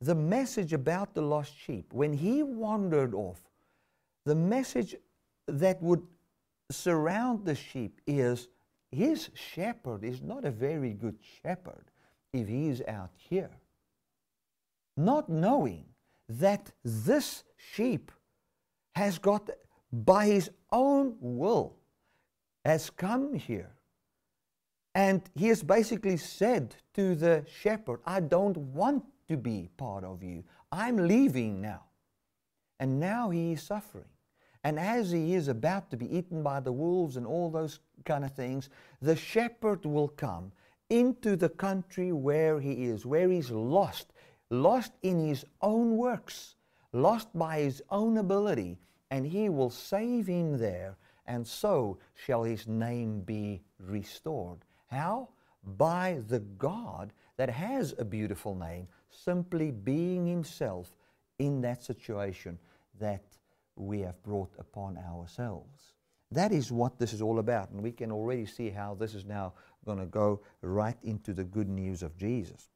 the 0.01 0.15
message 0.15 0.73
about 0.73 1.15
the 1.15 1.23
lost 1.23 1.57
sheep, 1.57 1.93
when 1.93 2.13
he 2.13 2.43
wandered 2.43 3.15
off, 3.15 3.41
the 4.25 4.35
message 4.35 4.95
that 5.47 5.83
would 5.83 6.03
surround 6.73 7.45
the 7.45 7.55
sheep 7.55 8.01
is 8.07 8.49
his 8.91 9.31
shepherd 9.35 10.05
is 10.05 10.23
not 10.23 10.45
a 10.45 10.51
very 10.51 10.93
good 10.93 11.17
shepherd 11.43 11.85
if 12.33 12.49
he 12.49 12.69
is 12.69 12.83
out 12.87 13.11
here. 13.17 13.51
Not 14.97 15.29
knowing 15.29 15.87
that 16.29 16.73
this 16.85 17.45
sheep 17.57 18.13
has 18.95 19.19
got, 19.19 19.49
by 19.93 20.27
his 20.27 20.51
own 20.71 21.17
will, 21.21 21.77
has 22.65 22.91
come 22.91 23.35
here. 23.35 23.71
And 24.95 25.23
he 25.35 25.49
has 25.49 25.63
basically 25.63 26.19
said 26.19 26.77
to 26.95 27.15
the 27.15 27.45
shepherd, 27.61 28.01
I 28.05 28.21
don't 28.21 28.57
want 28.57 29.05
to 29.29 29.39
be 29.39 29.71
part 29.79 30.05
of 30.05 30.23
you. 30.23 30.45
I'm 30.71 31.09
leaving 31.09 31.63
now. 31.63 31.85
And 32.79 33.01
now 33.01 33.31
he 33.31 33.53
is 33.53 33.63
suffering. 33.63 34.05
And 34.65 34.79
as 34.79 35.11
he 35.11 35.35
is 35.35 35.49
about 35.49 35.91
to 35.91 35.97
be 35.97 36.17
eaten 36.17 36.43
by 36.43 36.61
the 36.61 36.73
wolves 36.73 37.17
and 37.17 37.27
all 37.27 37.51
those 37.51 37.81
kind 38.05 38.25
of 38.25 38.33
things, 38.33 38.71
the 39.01 39.17
shepherd 39.17 39.85
will 39.85 40.09
come 40.09 40.53
into 40.89 41.37
the 41.37 41.49
country 41.49 42.13
where 42.13 42.61
he 42.61 42.85
is, 42.85 43.05
where 43.07 43.29
he's 43.29 43.51
lost 43.51 44.13
lost 44.53 44.93
in 45.03 45.27
his 45.27 45.45
own 45.63 45.97
works, 45.97 46.57
lost 46.93 47.29
by 47.35 47.61
his 47.61 47.83
own 47.91 48.19
ability, 48.19 48.79
and 49.11 49.27
he 49.27 49.49
will 49.49 49.71
save 49.71 50.27
him 50.27 50.59
there, 50.59 50.97
and 51.27 51.47
so 51.47 51.99
shall 52.15 52.43
his 52.45 52.69
name 52.69 53.21
be 53.21 53.63
restored. 53.79 54.59
How? 54.89 55.31
By 55.79 56.21
the 56.29 56.41
God 56.41 57.13
that 57.37 57.49
has 57.49 57.95
a 57.99 58.05
beautiful 58.05 58.55
name, 58.55 58.87
simply 59.09 59.71
being 59.71 60.27
himself 60.27 60.95
in 61.39 61.63
that 61.63 61.83
situation 61.83 62.59
that 63.01 63.23
we 63.77 64.01
have 64.01 64.23
brought 64.23 64.53
upon 64.59 64.99
ourselves. 64.99 65.95
That 66.31 66.53
is 66.53 66.73
what 66.73 66.99
this 66.99 67.13
is 67.13 67.21
all 67.21 67.39
about, 67.39 67.71
and 67.71 67.83
we 67.83 67.93
can 67.93 68.11
already 68.11 68.47
see 68.47 68.71
how 68.71 68.95
this 68.95 69.15
is 69.15 69.25
now 69.25 69.53
going 69.85 69.99
to 69.99 70.07
go 70.07 70.41
right 70.63 70.97
into 71.03 71.33
the 71.33 71.45
good 71.45 71.69
news 71.69 72.03
of 72.03 72.17
Jesus 72.17 72.71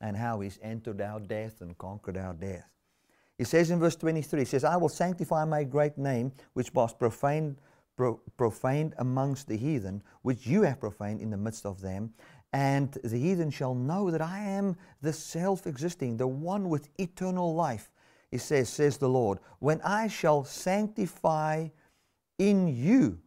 and 0.00 0.16
how 0.16 0.40
he's 0.40 0.58
entered 0.62 1.00
our 1.00 1.20
death 1.20 1.60
and 1.60 1.78
conquered 1.78 2.16
our 2.16 2.34
death. 2.34 2.68
He 3.38 3.44
says 3.44 3.70
in 3.70 3.80
verse 3.80 3.96
23, 3.96 4.40
he 4.40 4.44
says, 4.44 4.64
I 4.64 4.76
will 4.76 4.88
sanctify 4.88 5.44
my 5.44 5.64
great 5.64 5.98
name, 5.98 6.32
which 6.52 6.72
was 6.72 6.92
profaned, 6.94 7.56
pro, 7.96 8.20
profaned 8.36 8.94
amongst 8.98 9.48
the 9.48 9.56
heathen, 9.56 10.02
which 10.22 10.46
you 10.46 10.62
have 10.62 10.80
profaned 10.80 11.20
in 11.20 11.30
the 11.30 11.36
midst 11.36 11.66
of 11.66 11.80
them. 11.80 12.12
And 12.52 12.92
the 13.02 13.18
heathen 13.18 13.50
shall 13.50 13.74
know 13.74 14.10
that 14.12 14.22
I 14.22 14.38
am 14.38 14.76
the 15.02 15.12
self 15.12 15.66
existing, 15.66 16.16
the 16.16 16.28
one 16.28 16.68
with 16.68 16.88
eternal 16.98 17.54
life. 17.54 17.90
He 18.34 18.38
says, 18.38 18.68
says 18.68 18.96
the 18.96 19.08
Lord, 19.08 19.38
when 19.60 19.80
I 19.82 20.08
shall 20.08 20.42
sanctify 20.42 21.68
in 22.40 22.66
you, 22.66 23.20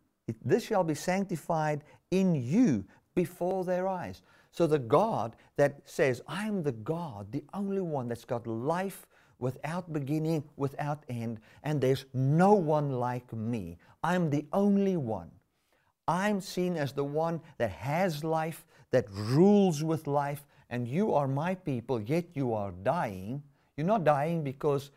this 0.44 0.66
shall 0.66 0.84
be 0.84 0.96
sanctified 0.96 1.86
in 2.12 2.36
you 2.36 2.84
before 3.16 3.64
their 3.64 3.88
eyes. 3.88 4.22
So 4.52 4.68
the 4.68 4.80
God 4.80 5.38
that 5.56 5.80
says, 5.86 6.22
I'm 6.28 6.62
the 6.62 6.74
God, 6.74 7.32
the 7.32 7.46
only 7.54 7.80
one 7.80 8.10
that's 8.10 8.26
got 8.26 8.46
life 8.48 9.08
without 9.40 9.94
beginning, 9.94 10.44
without 10.58 11.06
end, 11.08 11.40
and 11.64 11.80
there's 11.80 12.04
no 12.14 12.54
one 12.54 12.92
like 12.92 13.32
me. 13.32 13.78
I'm 14.04 14.30
the 14.30 14.46
only 14.52 14.98
one. 14.98 15.32
I'm 16.06 16.42
seen 16.42 16.76
as 16.76 16.92
the 16.92 17.06
one 17.06 17.40
that 17.60 17.72
has 17.72 18.26
life, 18.26 18.66
that 18.92 19.06
rules 19.10 19.86
with 19.86 20.06
life, 20.06 20.44
and 20.70 20.86
you 20.86 21.14
are 21.14 21.30
my 21.30 21.56
people, 21.56 22.02
yet 22.02 22.26
you 22.34 22.54
are 22.54 22.74
dying. 22.84 23.42
You're 23.78 23.86
not 23.86 24.04
dying 24.04 24.44
because 24.44 24.92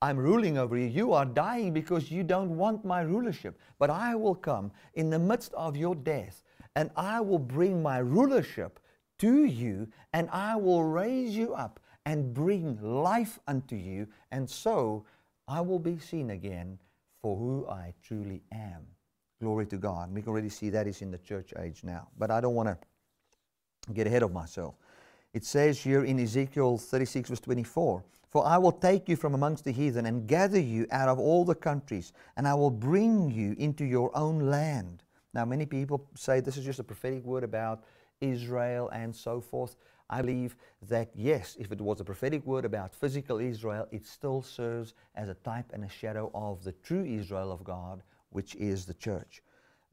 I'm 0.00 0.18
ruling 0.18 0.58
over 0.58 0.76
you. 0.76 0.86
You 0.86 1.12
are 1.12 1.26
dying 1.26 1.72
because 1.72 2.10
you 2.10 2.24
don't 2.24 2.56
want 2.56 2.84
my 2.84 3.02
rulership. 3.02 3.58
But 3.78 3.90
I 3.90 4.14
will 4.14 4.34
come 4.34 4.72
in 4.94 5.10
the 5.10 5.18
midst 5.18 5.52
of 5.54 5.76
your 5.76 5.94
death, 5.94 6.42
and 6.74 6.90
I 6.96 7.20
will 7.20 7.38
bring 7.38 7.82
my 7.82 7.98
rulership 7.98 8.80
to 9.20 9.44
you, 9.44 9.86
and 10.12 10.28
I 10.30 10.56
will 10.56 10.82
raise 10.82 11.36
you 11.36 11.54
up, 11.54 11.78
and 12.04 12.34
bring 12.34 12.78
life 12.82 13.38
unto 13.46 13.76
you, 13.76 14.08
and 14.32 14.50
so 14.50 15.04
I 15.46 15.60
will 15.60 15.78
be 15.78 15.98
seen 15.98 16.30
again 16.30 16.78
for 17.20 17.36
who 17.36 17.68
I 17.68 17.94
truly 18.02 18.42
am. 18.50 18.86
Glory 19.40 19.66
to 19.66 19.76
God. 19.76 20.12
We 20.12 20.22
can 20.22 20.30
already 20.30 20.48
see 20.48 20.70
that 20.70 20.88
is 20.88 21.02
in 21.02 21.10
the 21.10 21.18
church 21.18 21.52
age 21.58 21.84
now. 21.84 22.08
But 22.18 22.30
I 22.30 22.40
don't 22.40 22.54
want 22.54 22.68
to 22.68 23.92
get 23.92 24.06
ahead 24.06 24.22
of 24.22 24.32
myself. 24.32 24.74
It 25.32 25.44
says 25.44 25.80
here 25.80 26.04
in 26.04 26.18
Ezekiel 26.18 26.78
36, 26.78 27.28
verse 27.28 27.40
24 27.40 28.02
For 28.32 28.46
I 28.46 28.56
will 28.56 28.72
take 28.72 29.10
you 29.10 29.16
from 29.16 29.34
amongst 29.34 29.64
the 29.64 29.72
heathen 29.72 30.06
and 30.06 30.26
gather 30.26 30.58
you 30.58 30.86
out 30.90 31.10
of 31.10 31.18
all 31.18 31.44
the 31.44 31.54
countries, 31.54 32.14
and 32.38 32.48
I 32.48 32.54
will 32.54 32.70
bring 32.70 33.30
you 33.30 33.54
into 33.58 33.84
your 33.84 34.10
own 34.16 34.40
land. 34.40 35.02
Now, 35.34 35.44
many 35.44 35.66
people 35.66 36.08
say 36.14 36.40
this 36.40 36.56
is 36.56 36.64
just 36.64 36.78
a 36.78 36.84
prophetic 36.84 37.24
word 37.26 37.44
about 37.44 37.84
Israel 38.22 38.88
and 38.88 39.14
so 39.14 39.42
forth. 39.42 39.76
I 40.08 40.22
believe 40.22 40.56
that 40.88 41.10
yes, 41.14 41.58
if 41.60 41.72
it 41.72 41.80
was 41.82 42.00
a 42.00 42.04
prophetic 42.04 42.46
word 42.46 42.64
about 42.64 42.94
physical 42.94 43.38
Israel, 43.38 43.86
it 43.92 44.06
still 44.06 44.40
serves 44.40 44.94
as 45.14 45.28
a 45.28 45.34
type 45.34 45.70
and 45.74 45.84
a 45.84 45.88
shadow 45.90 46.30
of 46.32 46.64
the 46.64 46.72
true 46.72 47.04
Israel 47.04 47.52
of 47.52 47.62
God, 47.64 48.02
which 48.30 48.54
is 48.54 48.86
the 48.86 48.94
church. 48.94 49.42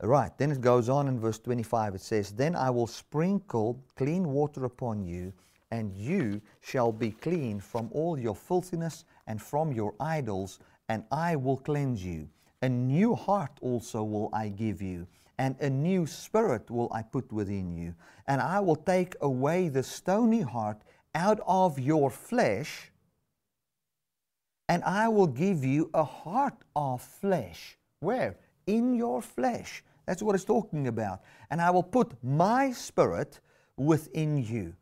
All 0.01 0.07
right, 0.07 0.31
then 0.37 0.51
it 0.51 0.61
goes 0.61 0.87
on 0.87 1.09
in 1.09 1.19
verse 1.19 1.39
25. 1.39 1.95
It 1.95 2.01
says, 2.01 2.31
Then 2.31 2.55
I 2.55 2.69
will 2.69 2.87
sprinkle 2.87 3.83
clean 3.97 4.29
water 4.29 4.63
upon 4.63 5.03
you, 5.03 5.33
and 5.71 5.95
you 5.95 6.41
shall 6.61 6.91
be 6.91 7.11
clean 7.11 7.59
from 7.59 7.89
all 7.91 8.17
your 8.17 8.35
filthiness 8.35 9.05
and 9.27 9.41
from 9.41 9.71
your 9.71 9.93
idols, 9.99 10.59
and 10.87 11.03
I 11.11 11.35
will 11.35 11.57
cleanse 11.57 12.03
you. 12.03 12.29
A 12.61 12.69
new 12.69 13.15
heart 13.15 13.51
also 13.61 14.03
will 14.03 14.29
I 14.33 14.49
give 14.49 14.81
you 14.81 15.07
and 15.39 15.55
a 15.61 15.69
new 15.69 16.05
spirit 16.05 16.69
will 16.69 16.91
I 16.93 17.01
put 17.01 17.31
within 17.31 17.71
you. 17.71 17.95
And 18.27 18.41
I 18.41 18.59
will 18.59 18.75
take 18.75 19.15
away 19.21 19.69
the 19.69 19.81
stony 19.81 20.41
heart 20.41 20.81
out 21.15 21.39
of 21.47 21.79
your 21.79 22.09
flesh, 22.09 22.91
and 24.67 24.83
I 24.83 25.07
will 25.07 25.27
give 25.27 25.63
you 25.63 25.89
a 25.93 26.03
heart 26.03 26.57
of 26.75 27.01
flesh. 27.01 27.77
Where? 28.01 28.35
In 28.67 28.93
your 28.93 29.21
flesh. 29.21 29.81
That's 30.05 30.21
what 30.21 30.35
it's 30.35 30.43
talking 30.43 30.87
about. 30.87 31.21
And 31.49 31.61
I 31.61 31.71
will 31.71 31.83
put 31.83 32.21
my 32.21 32.71
spirit 32.71 33.39
within 33.77 34.43
you 34.43 34.75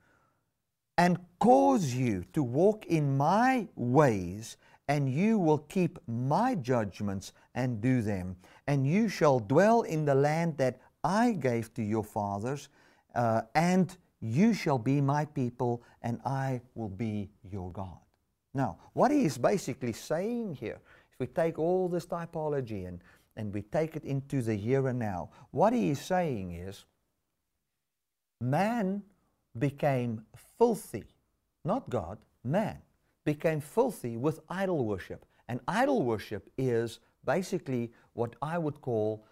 and 0.97 1.19
cause 1.39 1.93
you 1.93 2.23
to 2.33 2.41
walk 2.41 2.85
in 2.87 3.17
my 3.17 3.67
ways 3.75 4.57
and 4.87 5.11
you 5.11 5.37
will 5.37 5.59
keep 5.59 5.99
my 6.07 6.55
judgments 6.55 7.33
and 7.55 7.81
do 7.81 8.01
them. 8.01 8.35
And 8.67 8.87
you 8.87 9.09
shall 9.09 9.39
dwell 9.39 9.81
in 9.81 10.05
the 10.05 10.15
land 10.15 10.57
that 10.57 10.79
I 11.03 11.31
gave 11.33 11.73
to 11.75 11.83
your 11.83 12.03
fathers, 12.03 12.69
uh, 13.15 13.41
and 13.53 13.95
you 14.19 14.53
shall 14.53 14.77
be 14.77 15.01
my 15.01 15.25
people, 15.25 15.83
and 16.01 16.19
I 16.25 16.61
will 16.75 16.89
be 16.89 17.29
your 17.49 17.71
God. 17.71 17.99
Now, 18.53 18.77
what 18.93 19.11
he 19.11 19.25
is 19.25 19.37
basically 19.37 19.93
saying 19.93 20.55
here, 20.55 20.79
if 21.11 21.19
we 21.19 21.27
take 21.27 21.59
all 21.59 21.87
this 21.87 22.05
typology 22.05 22.87
and, 22.87 23.01
and 23.35 23.53
we 23.53 23.61
take 23.61 23.95
it 23.95 24.03
into 24.03 24.41
the 24.41 24.55
here 24.55 24.87
and 24.87 24.97
now, 24.97 25.29
what 25.51 25.73
he 25.73 25.89
is 25.91 25.99
saying 25.99 26.53
is 26.53 26.85
man 28.39 29.03
became 29.59 30.23
filthy, 30.57 31.05
not 31.63 31.89
God, 31.89 32.17
man 32.43 32.81
became 33.27 33.59
filthy 33.59 34.15
with 34.15 34.39
idol 34.49 34.85
worship. 34.85 35.25
And 35.49 35.59
idol 35.67 36.01
worship 36.01 36.49
is 36.57 36.99
basically 37.25 37.91
what 38.13 38.35
I 38.41 38.57
would 38.57 38.79
call 38.81 39.25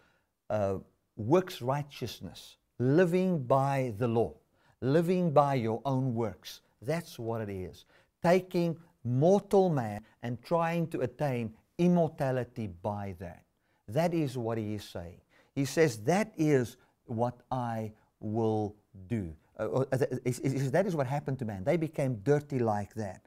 uh, 0.49 0.79
works 1.15 1.61
righteousness, 1.61 2.57
living 2.77 3.39
by 3.39 3.93
the 3.97 4.07
law, 4.07 4.33
living 4.81 5.31
by 5.31 5.53
your 5.55 5.81
own 5.85 6.13
works. 6.13 6.59
That's 6.81 7.17
what 7.17 7.39
it 7.41 7.49
is. 7.49 7.85
Taking 8.21 8.77
mortal 9.05 9.69
man 9.69 10.03
and 10.23 10.43
trying 10.43 10.87
to 10.87 11.01
attain 11.01 11.53
immortality 11.77 12.67
by 12.67 13.15
that. 13.19 13.43
That 13.87 14.13
is 14.13 14.37
what 14.37 14.57
he 14.57 14.73
is 14.75 14.83
saying. 14.83 15.21
He 15.53 15.63
says, 15.63 15.99
That 15.99 16.33
is 16.35 16.75
what 17.05 17.37
I 17.49 17.93
will 18.19 18.75
do. 19.07 19.33
Uh, 19.57 19.85
that 19.91 20.83
is 20.85 20.95
what 20.95 21.07
happened 21.07 21.39
to 21.39 21.45
man. 21.45 21.63
They 21.63 21.77
became 21.77 22.15
dirty 22.23 22.59
like 22.59 22.93
that. 22.95 23.21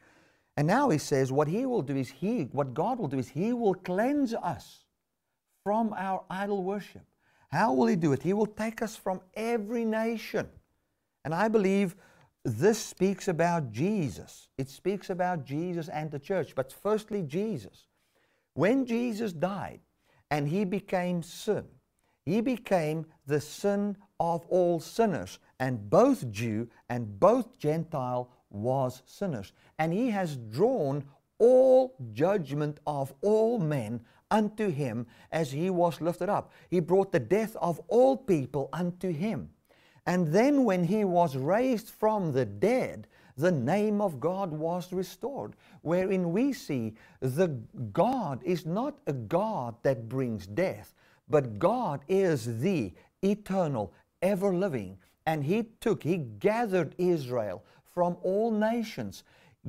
And 0.56 0.66
now 0.66 0.90
he 0.90 0.98
says 0.98 1.30
what 1.30 1.48
he 1.48 1.66
will 1.66 1.82
do 1.82 1.96
is 1.96 2.10
he, 2.10 2.48
what 2.52 2.74
God 2.74 2.98
will 2.98 3.08
do 3.08 3.18
is 3.18 3.28
he 3.28 3.52
will 3.52 3.74
cleanse 3.74 4.34
us 4.34 4.84
from 5.62 5.94
our 5.96 6.24
idol 6.28 6.64
worship. 6.64 7.04
How 7.50 7.72
will 7.72 7.86
he 7.86 7.96
do 7.96 8.12
it? 8.12 8.22
He 8.22 8.32
will 8.32 8.46
take 8.46 8.82
us 8.82 8.96
from 8.96 9.20
every 9.34 9.84
nation. 9.84 10.48
And 11.24 11.34
I 11.34 11.48
believe 11.48 11.96
this 12.44 12.78
speaks 12.78 13.28
about 13.28 13.70
Jesus. 13.70 14.48
It 14.58 14.68
speaks 14.68 15.10
about 15.10 15.44
Jesus 15.44 15.88
and 15.88 16.10
the 16.10 16.18
church. 16.18 16.54
But 16.54 16.72
firstly, 16.72 17.22
Jesus. 17.22 17.86
When 18.54 18.86
Jesus 18.86 19.32
died 19.32 19.80
and 20.30 20.48
he 20.48 20.64
became 20.64 21.22
sin, 21.22 21.64
he 22.24 22.40
became 22.40 23.06
the 23.26 23.40
sin 23.40 23.96
of 24.18 24.44
all 24.48 24.80
sinners. 24.80 25.38
And 25.60 25.90
both 25.90 26.30
Jew 26.30 26.68
and 26.88 27.18
both 27.18 27.58
Gentile 27.58 28.30
was 28.50 29.02
sinners. 29.06 29.52
And 29.78 29.92
he 29.92 30.10
has 30.10 30.36
drawn 30.36 31.04
all 31.38 31.94
judgment 32.12 32.78
of 32.86 33.12
all 33.22 33.58
men 33.58 34.00
unto 34.30 34.70
him 34.70 35.06
as 35.32 35.50
he 35.52 35.70
was 35.70 36.00
lifted 36.00 36.28
up. 36.28 36.52
He 36.70 36.80
brought 36.80 37.12
the 37.12 37.20
death 37.20 37.56
of 37.56 37.80
all 37.88 38.16
people 38.16 38.68
unto 38.72 39.10
him. 39.10 39.50
And 40.06 40.28
then 40.28 40.64
when 40.64 40.84
he 40.84 41.04
was 41.04 41.36
raised 41.36 41.90
from 41.90 42.32
the 42.32 42.46
dead, 42.46 43.08
the 43.36 43.52
name 43.52 44.00
of 44.00 44.18
God 44.18 44.50
was 44.50 44.92
restored, 44.92 45.54
wherein 45.82 46.32
we 46.32 46.52
see 46.52 46.94
the 47.20 47.48
God 47.92 48.42
is 48.42 48.66
not 48.66 48.98
a 49.06 49.12
God 49.12 49.76
that 49.82 50.08
brings 50.08 50.46
death, 50.46 50.94
but 51.28 51.58
God 51.58 52.00
is 52.08 52.60
the 52.60 52.92
eternal, 53.22 53.92
ever 54.22 54.52
living. 54.52 54.98
And 55.28 55.44
he 55.44 55.64
took, 55.80 56.02
he 56.02 56.16
gathered 56.16 56.94
Israel 56.96 57.62
from 57.92 58.16
all 58.22 58.50
nations. 58.50 59.24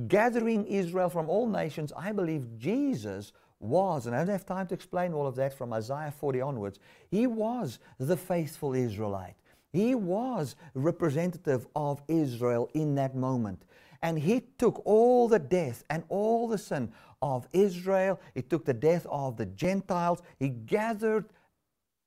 Gathering 0.08 0.64
Israel 0.64 1.10
from 1.10 1.28
all 1.28 1.46
nations, 1.46 1.92
I 1.94 2.12
believe 2.12 2.58
Jesus 2.58 3.34
was, 3.58 4.06
and 4.06 4.16
I 4.16 4.20
don't 4.20 4.28
have 4.28 4.46
time 4.46 4.68
to 4.68 4.74
explain 4.74 5.12
all 5.12 5.26
of 5.26 5.36
that 5.36 5.52
from 5.52 5.74
Isaiah 5.74 6.14
40 6.18 6.40
onwards, 6.40 6.78
he 7.10 7.26
was 7.26 7.78
the 7.98 8.16
faithful 8.16 8.72
Israelite. 8.72 9.36
He 9.70 9.94
was 9.94 10.56
representative 10.72 11.66
of 11.76 12.00
Israel 12.08 12.70
in 12.72 12.94
that 12.94 13.14
moment. 13.14 13.62
And 14.00 14.18
he 14.18 14.40
took 14.56 14.80
all 14.86 15.28
the 15.28 15.38
death 15.38 15.84
and 15.90 16.04
all 16.08 16.48
the 16.48 16.56
sin 16.56 16.90
of 17.20 17.46
Israel. 17.52 18.18
He 18.34 18.40
took 18.40 18.64
the 18.64 18.72
death 18.72 19.06
of 19.10 19.36
the 19.36 19.44
Gentiles. 19.44 20.22
He 20.38 20.48
gathered 20.48 21.26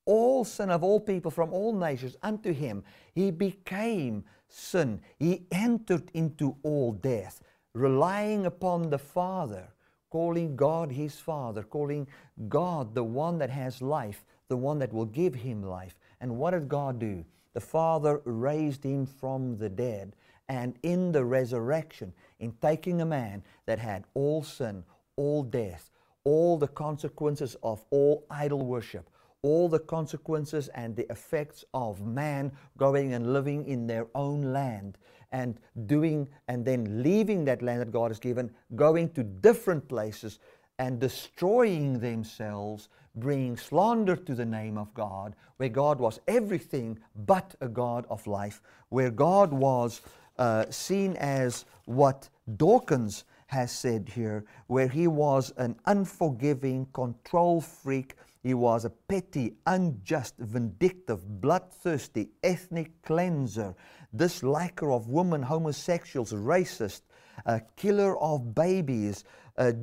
all 0.06 0.43
sin 0.43 0.70
of 0.70 0.84
all 0.84 0.99
people 0.99 1.32
from 1.32 1.54
all 1.54 1.74
nations 1.74 2.18
unto 2.22 2.54
him. 2.54 2.84
He 3.14 3.32
became 3.32 4.24
sin. 4.47 5.01
He 5.18 5.45
entered 5.51 6.12
into 6.14 6.56
all 6.64 6.91
death, 6.93 7.41
relying 7.74 8.45
upon 8.45 8.89
the 8.89 8.97
Father, 8.97 9.70
calling 10.10 10.56
God 10.56 10.91
his 10.91 11.20
Father, 11.20 11.64
calling 11.64 12.08
God 12.47 12.93
the 12.93 13.04
one 13.04 13.38
that 13.39 13.49
has 13.49 13.82
life, 13.82 14.26
the 14.47 14.58
one 14.58 14.80
that 14.80 14.93
will 14.93 15.06
give 15.06 15.34
him 15.34 15.64
life. 15.64 15.97
And 16.22 16.38
what 16.38 16.51
did 16.51 16.70
God 16.70 16.99
do? 16.99 17.26
The 17.54 17.62
Father 17.62 18.22
raised 18.26 18.84
him 18.84 19.06
from 19.06 19.58
the 19.58 19.70
dead. 19.70 20.16
And 20.49 20.78
in 20.84 21.12
the 21.12 21.24
resurrection, 21.24 22.14
in 22.39 22.54
taking 22.62 23.01
a 23.01 23.06
man 23.06 23.43
that 23.66 23.80
had 23.80 24.04
all 24.14 24.43
sin, 24.43 24.84
all 25.16 25.43
death, 25.43 25.89
all 26.26 26.58
the 26.58 26.68
consequences 26.68 27.56
of 27.64 27.84
all 27.89 28.26
idol 28.30 28.66
worship, 28.66 29.10
all 29.44 29.70
the 29.70 29.80
consequences 29.80 30.70
and 30.70 30.96
the 30.96 31.10
effects 31.12 31.64
of 31.74 32.06
man 32.06 32.52
going 32.78 33.14
and 33.14 33.34
living 33.34 33.66
in 33.68 33.86
their 33.86 34.08
own 34.16 34.41
land 34.54 34.98
and 35.32 35.60
doing 35.86 36.28
and 36.48 36.66
then 36.66 37.04
leaving 37.04 37.46
that 37.46 37.62
land 37.62 37.82
that 37.82 37.91
God 37.91 38.10
has 38.10 38.20
given, 38.20 38.50
going 38.76 39.10
to 39.12 39.24
different 39.24 39.88
places 39.88 40.39
and 40.80 41.00
destroying 41.00 42.00
themselves, 42.00 42.89
bringing 43.16 43.58
slander 43.58 44.16
to 44.16 44.34
the 44.34 44.46
name 44.46 44.78
of 44.78 44.94
God, 44.94 45.36
where 45.58 45.70
God 45.70 46.00
was 46.00 46.20
everything 46.28 46.98
but 47.26 47.56
a 47.62 47.68
God 47.68 48.06
of 48.10 48.26
life, 48.26 48.62
where 48.89 49.12
God 49.12 49.52
was 49.52 50.02
uh, 50.38 50.66
seen 50.70 51.16
as 51.18 51.66
what 51.86 52.30
Dawkins 52.58 53.26
has 53.48 53.72
said 53.72 54.10
here, 54.10 54.46
where 54.68 54.88
he 54.88 55.08
was 55.08 55.54
an 55.58 55.76
unforgiving, 55.86 56.88
control 56.94 57.62
freak 57.62 58.16
he 58.44 58.54
was 58.54 58.84
a 58.84 58.89
petty, 58.89 59.54
unjust, 59.66 60.36
vindictive, 60.38 61.41
bloodthirsty, 61.41 62.32
ethnic 62.44 63.02
cleanser, 63.02 63.74
disliker 64.14 64.94
of 64.94 65.08
women, 65.08 65.41
homosexuals, 65.41 66.34
racist, 66.34 67.04
a 67.46 67.62
killer 67.78 68.20
of 68.20 68.54
babies, 68.54 69.24
a 69.56 69.74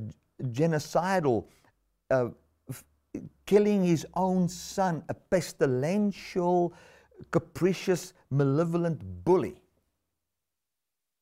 genocidal, 0.43 1.47
uh, 2.11 2.29
killing 3.47 3.83
his 3.83 4.07
own 4.15 4.47
son, 4.47 5.03
a 5.09 5.15
pestilential, 5.15 6.75
capricious, 7.31 8.13
malevolent 8.31 9.01
bully 9.25 9.63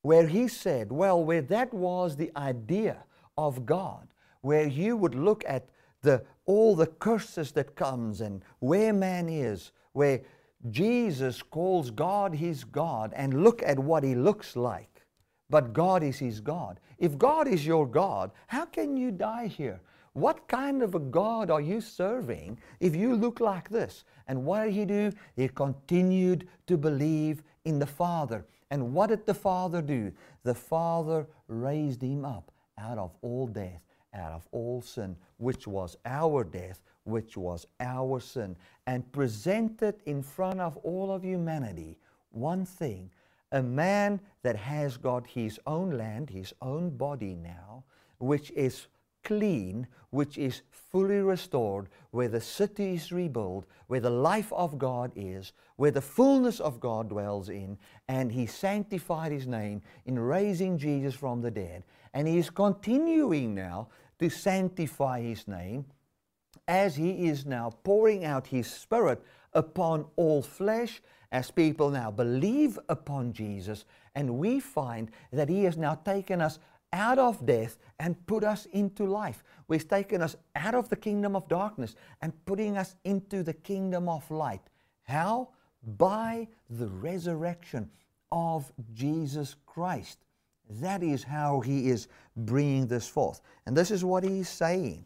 where 0.09 0.27
he 0.27 0.49
said, 0.49 0.91
well, 0.91 1.23
where 1.23 1.43
that 1.43 1.71
was 1.75 2.17
the 2.17 2.33
idea 2.35 2.97
of 3.37 3.67
God, 3.67 4.09
where 4.41 4.67
you 4.67 4.97
would 4.97 5.15
look 5.15 5.45
at 5.47 5.69
the, 6.01 6.25
all 6.47 6.75
the 6.75 6.87
curses 6.87 7.53
that 7.53 7.77
comes 7.77 8.23
and 8.23 8.43
where 8.61 8.95
man 8.95 9.29
is, 9.29 9.71
where 9.93 10.23
Jesus 10.71 11.43
calls 11.43 11.91
God 11.91 12.35
his 12.35 12.65
God 12.65 13.13
and 13.15 13.45
look 13.45 13.63
at 13.63 13.79
what 13.79 14.03
he 14.03 14.15
looks 14.15 14.57
like. 14.57 15.05
But 15.51 15.75
God 15.75 16.03
is 16.03 16.19
his 16.19 16.41
God. 16.41 16.81
If 16.97 17.19
God 17.19 17.47
is 17.47 17.67
your 17.67 17.87
God, 17.87 18.31
how 18.47 18.65
can 18.65 18.97
you 18.97 19.11
die 19.11 19.49
here? 19.49 19.79
What 20.15 20.49
kind 20.49 20.83
of 20.83 20.95
a 20.95 21.01
God 21.01 21.51
are 21.51 21.61
you 21.61 21.83
serving 21.83 22.59
if 22.81 22.97
you 22.97 23.15
look 23.15 23.41
like 23.41 23.69
this? 23.69 24.05
And 24.27 24.47
what 24.47 24.65
did 24.65 24.73
he 24.73 24.87
do? 24.87 25.13
He 25.37 25.49
continued 25.49 26.49
to 26.67 26.79
believe 26.79 27.43
in 27.67 27.79
the 27.79 27.87
Father. 27.87 28.47
And 28.71 28.93
what 28.93 29.09
did 29.09 29.27
the 29.27 29.35
Father 29.35 29.81
do? 29.81 30.13
The 30.43 30.55
Father 30.55 31.27
raised 31.47 32.03
him 32.03 32.25
up 32.25 32.51
out 32.79 32.99
of 32.99 33.17
all 33.23 33.47
death, 33.47 33.83
out 34.15 34.33
of 34.33 34.47
all 34.53 34.83
sin, 34.83 35.17
which 35.39 35.67
was 35.67 35.97
our 36.05 36.45
death, 36.45 36.83
which 37.05 37.37
was 37.37 37.67
our 37.81 38.21
sin, 38.21 38.57
and 38.87 39.11
presented 39.13 39.97
in 40.07 40.23
front 40.23 40.61
of 40.61 40.77
all 40.79 41.11
of 41.11 41.25
humanity 41.25 41.99
one 42.31 42.65
thing 42.65 43.11
a 43.53 43.63
man 43.63 44.21
that 44.43 44.57
has 44.57 44.97
got 44.97 45.27
his 45.27 45.59
own 45.67 45.91
land, 45.91 46.29
his 46.29 46.53
own 46.61 46.91
body 46.91 47.35
now, 47.35 47.83
which 48.19 48.51
is 48.51 48.87
clean, 49.25 49.87
which 50.11 50.39
is 50.39 50.63
fully 50.71 51.21
restored, 51.21 51.89
where 52.11 52.29
the 52.29 52.41
city 52.41 52.95
is 52.95 53.13
rebuilt, 53.13 53.67
where 53.89 54.01
the 54.01 54.11
life 54.11 54.53
of 54.53 54.79
God 54.79 55.13
is, 55.15 55.53
where 55.77 55.91
the 55.91 56.01
fullness 56.01 56.61
of 56.61 56.81
God 56.81 57.09
dwells 57.09 57.49
in, 57.49 57.79
and 58.09 58.33
He 58.33 58.47
sanctified 58.47 59.33
His 59.33 59.47
name 59.47 59.83
in 60.07 60.19
raising 60.19 60.79
Jesus 60.79 61.15
from 61.15 61.43
the 61.43 61.51
dead. 61.51 61.85
And 62.15 62.27
He 62.27 62.39
is 62.39 62.51
continuing 62.51 63.55
now 63.55 63.89
to 64.19 64.31
sanctify 64.31 65.21
His 65.21 65.47
name 65.47 65.85
as 66.67 66.97
He 66.97 67.29
is 67.29 67.47
now 67.47 67.71
pouring 67.85 68.25
out 68.25 68.47
His 68.47 68.71
Spirit 68.71 69.23
upon 69.53 70.07
all 70.17 70.43
flesh, 70.43 71.01
as 71.31 71.51
people 71.51 71.91
now 71.91 72.11
believe 72.11 72.79
upon 72.89 73.33
Jesus, 73.35 73.85
and 74.15 74.39
we 74.39 74.61
find 74.61 75.11
that 75.33 75.49
He 75.49 75.65
has 75.65 75.77
now 75.77 75.95
taken 75.95 76.41
us 76.41 76.59
out 76.93 77.19
of 77.19 77.45
death 77.45 77.79
and 77.99 78.27
put 78.27 78.45
us 78.45 78.67
into 78.67 79.05
life. 79.05 79.45
He's 79.71 79.85
taken 79.85 80.23
us 80.23 80.37
out 80.57 80.75
of 80.75 80.89
the 80.89 80.97
kingdom 80.97 81.37
of 81.37 81.49
darkness 81.49 81.95
and 82.23 82.33
putting 82.45 82.77
us 82.77 82.97
into 83.05 83.43
the 83.43 83.53
kingdom 83.53 84.09
of 84.09 84.31
light. 84.31 84.63
How? 85.03 85.51
By 85.97 86.49
the 86.71 86.89
resurrection 86.89 87.91
of 88.33 88.73
Jesus 88.95 89.57
Christ. 89.67 90.19
That 90.71 91.03
is 91.03 91.23
how 91.23 91.61
He 91.61 91.89
is 91.89 92.09
bringing 92.37 92.87
this 92.87 93.09
forth. 93.09 93.41
And 93.67 93.77
this 93.77 93.91
is 93.91 94.05
what 94.05 94.25
He's 94.25 94.49
saying. 94.49 95.05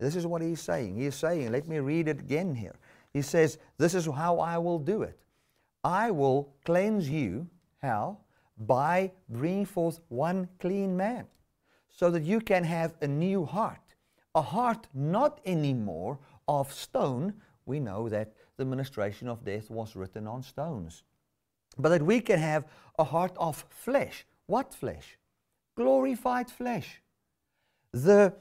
This 0.00 0.16
is 0.16 0.26
what 0.26 0.40
he's 0.40 0.60
saying. 0.60 0.96
He's 0.96 1.14
saying, 1.14 1.52
let 1.52 1.68
me 1.68 1.78
read 1.78 2.08
it 2.08 2.20
again 2.20 2.54
here. 2.54 2.74
He 3.12 3.20
says, 3.20 3.58
This 3.76 3.94
is 3.94 4.06
how 4.06 4.38
I 4.38 4.56
will 4.56 4.78
do 4.78 5.02
it. 5.02 5.18
I 5.84 6.10
will 6.10 6.54
cleanse 6.64 7.08
you. 7.08 7.46
How? 7.82 8.18
By 8.60 9.12
bringing 9.28 9.64
forth 9.64 10.00
one 10.08 10.48
clean 10.58 10.96
man, 10.96 11.26
so 11.88 12.10
that 12.10 12.22
you 12.22 12.40
can 12.40 12.64
have 12.64 12.94
a 13.00 13.08
new 13.08 13.44
heart. 13.44 13.96
A 14.34 14.42
heart 14.42 14.86
not 14.94 15.40
anymore 15.44 16.18
of 16.46 16.72
stone. 16.72 17.34
We 17.66 17.80
know 17.80 18.08
that 18.08 18.32
the 18.56 18.64
ministration 18.64 19.28
of 19.28 19.44
death 19.44 19.70
was 19.70 19.96
written 19.96 20.26
on 20.26 20.42
stones. 20.42 21.02
But 21.78 21.88
that 21.88 22.02
we 22.02 22.20
can 22.20 22.38
have 22.38 22.64
a 22.98 23.04
heart 23.04 23.32
of 23.36 23.64
flesh. 23.70 24.26
What 24.46 24.74
flesh? 24.74 25.18
Glorified 25.76 26.50
flesh. 26.50 27.02
The 27.92 28.34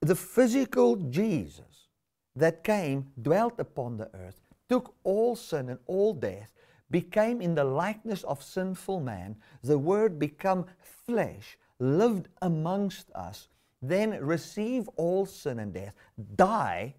the 0.00 0.14
physical 0.14 0.96
Jesus 0.96 1.88
that 2.36 2.62
came, 2.62 3.10
dwelt 3.20 3.58
upon 3.58 3.96
the 3.96 4.08
earth, 4.14 4.40
took 4.68 4.94
all 5.02 5.34
sin 5.34 5.68
and 5.70 5.78
all 5.86 6.14
death, 6.14 6.52
became 6.90 7.40
in 7.40 7.54
the 7.54 7.64
likeness 7.64 8.22
of 8.24 8.42
sinful 8.42 9.00
man, 9.00 9.36
the 9.62 9.78
Word 9.78 10.18
become 10.18 10.66
flesh, 11.06 11.58
lived 11.78 12.28
amongst 12.42 13.10
us, 13.14 13.48
then 13.82 14.10
receive 14.24 14.88
all 14.96 15.26
sin 15.26 15.58
and 15.58 15.72
death, 15.72 15.94
die, 16.36 16.94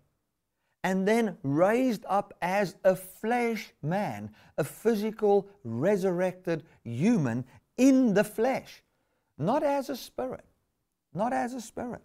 and 0.83 1.07
then 1.07 1.37
raised 1.43 2.05
up 2.07 2.33
as 2.41 2.75
a 2.83 2.95
flesh 2.95 3.73
man, 3.81 4.29
a 4.57 4.63
physical, 4.63 5.47
resurrected 5.63 6.63
human 6.83 7.43
in 7.77 8.13
the 8.13 8.23
flesh, 8.23 8.81
not 9.37 9.63
as 9.63 9.89
a 9.89 9.97
spirit, 9.97 10.45
not 11.13 11.33
as 11.33 11.53
a 11.53 11.61
spirit. 11.61 12.01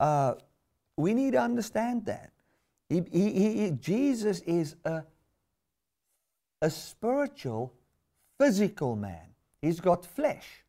Uh, 0.00 0.34
we 0.96 1.14
need 1.14 1.32
to 1.32 1.40
understand 1.40 2.04
that. 2.06 2.30
He, 2.88 3.02
he, 3.12 3.30
he, 3.30 3.70
Jesus 3.72 4.40
is 4.40 4.76
a, 4.84 5.02
a 6.64 6.70
spiritual, 6.70 7.74
physical 8.38 8.96
man. 8.96 9.26
He's 9.60 9.80
got 9.80 10.06
flesh. 10.06 10.64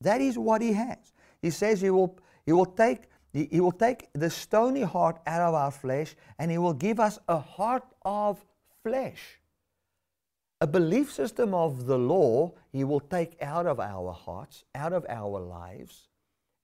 That 0.00 0.20
is 0.20 0.38
what 0.38 0.62
he 0.62 0.72
has. 0.72 1.12
He 1.42 1.50
says 1.50 1.80
he 1.80 1.90
will, 1.90 2.16
he 2.46 2.52
will 2.52 2.72
take 2.84 3.02
he, 3.32 3.60
will 3.60 3.72
take 3.72 4.08
the 4.14 4.30
stony 4.30 4.82
heart 4.82 5.20
out 5.26 5.42
of 5.42 5.54
our 5.54 5.70
flesh 5.70 6.14
and 6.38 6.50
he 6.50 6.58
will 6.58 6.72
give 6.72 6.98
us 6.98 7.18
a 7.28 7.38
heart 7.38 7.84
of 8.02 8.42
flesh. 8.82 9.40
A 10.60 10.66
belief 10.66 11.12
system 11.12 11.54
of 11.54 11.86
the 11.86 11.98
law, 11.98 12.52
he 12.72 12.84
will 12.84 13.00
take 13.00 13.36
out 13.42 13.66
of 13.66 13.78
our 13.78 14.12
hearts, 14.12 14.64
out 14.74 14.92
of 14.92 15.04
our 15.08 15.40
lives, 15.40 16.08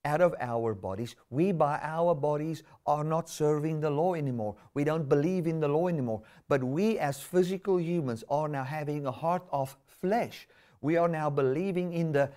out 0.05 0.21
of 0.21 0.35
our 0.39 0.73
bodies. 0.73 1.15
We, 1.29 1.51
by 1.51 1.79
our 1.81 2.15
bodies, 2.15 2.63
are 2.85 3.03
not 3.03 3.27
serving 3.27 3.81
the 3.81 3.89
law 3.89 4.13
anymore. 4.13 4.55
We 4.73 4.83
don't 4.83 5.09
believe 5.09 5.47
in 5.47 5.59
the 5.59 5.67
law 5.67 5.87
anymore. 5.87 6.21
But 6.47 6.63
we, 6.63 6.99
as 6.99 7.19
physical 7.19 7.79
humans, 7.79 8.23
are 8.29 8.47
now 8.47 8.63
having 8.63 9.05
a 9.05 9.11
heart 9.11 9.43
of 9.51 9.75
flesh. 9.85 10.47
We 10.81 10.95
are 10.97 11.09
now 11.09 11.29
believing 11.29 11.93
in 11.93 12.11
the 12.11 12.29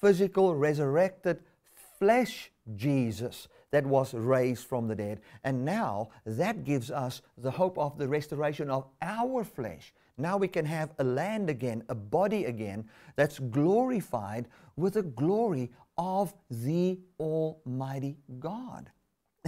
physical, 0.00 0.54
resurrected 0.54 1.40
flesh 1.98 2.50
Jesus 2.76 3.48
that 3.70 3.84
was 3.84 4.14
raised 4.14 4.66
from 4.66 4.88
the 4.88 4.94
dead. 4.94 5.20
And 5.44 5.64
now 5.64 6.10
that 6.24 6.64
gives 6.64 6.90
us 6.90 7.22
the 7.36 7.50
hope 7.50 7.78
of 7.78 7.98
the 7.98 8.08
restoration 8.08 8.70
of 8.70 8.86
our 9.02 9.44
flesh. 9.44 9.92
Now 10.18 10.38
we 10.38 10.48
can 10.48 10.64
have 10.64 10.94
a 10.98 11.04
land 11.04 11.50
again, 11.50 11.82
a 11.88 11.94
body 11.94 12.46
again 12.46 12.88
that's 13.16 13.38
glorified 13.38 14.48
with 14.76 14.94
the 14.94 15.02
glory 15.02 15.70
of 15.98 16.34
the 16.50 16.98
Almighty 17.18 18.16
God. 18.38 18.90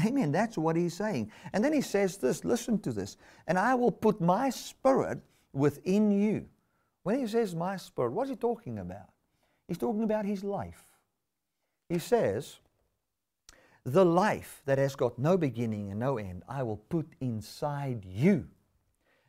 Amen. 0.04 0.32
That's 0.32 0.56
what 0.56 0.76
he's 0.76 0.94
saying. 0.94 1.30
And 1.52 1.64
then 1.64 1.72
he 1.72 1.80
says 1.80 2.16
this 2.16 2.44
listen 2.44 2.78
to 2.80 2.92
this. 2.92 3.16
And 3.46 3.58
I 3.58 3.74
will 3.74 3.90
put 3.90 4.20
my 4.20 4.50
spirit 4.50 5.20
within 5.52 6.10
you. 6.10 6.46
When 7.02 7.18
he 7.18 7.26
says 7.26 7.54
my 7.54 7.76
spirit, 7.76 8.12
what's 8.12 8.30
he 8.30 8.36
talking 8.36 8.78
about? 8.78 9.10
He's 9.66 9.78
talking 9.78 10.02
about 10.02 10.24
his 10.24 10.44
life. 10.44 10.82
He 11.88 11.98
says, 11.98 12.58
The 13.84 14.04
life 14.04 14.62
that 14.66 14.78
has 14.78 14.94
got 14.94 15.18
no 15.18 15.36
beginning 15.36 15.90
and 15.90 16.00
no 16.00 16.18
end, 16.18 16.42
I 16.48 16.62
will 16.62 16.76
put 16.76 17.06
inside 17.20 18.04
you. 18.04 18.46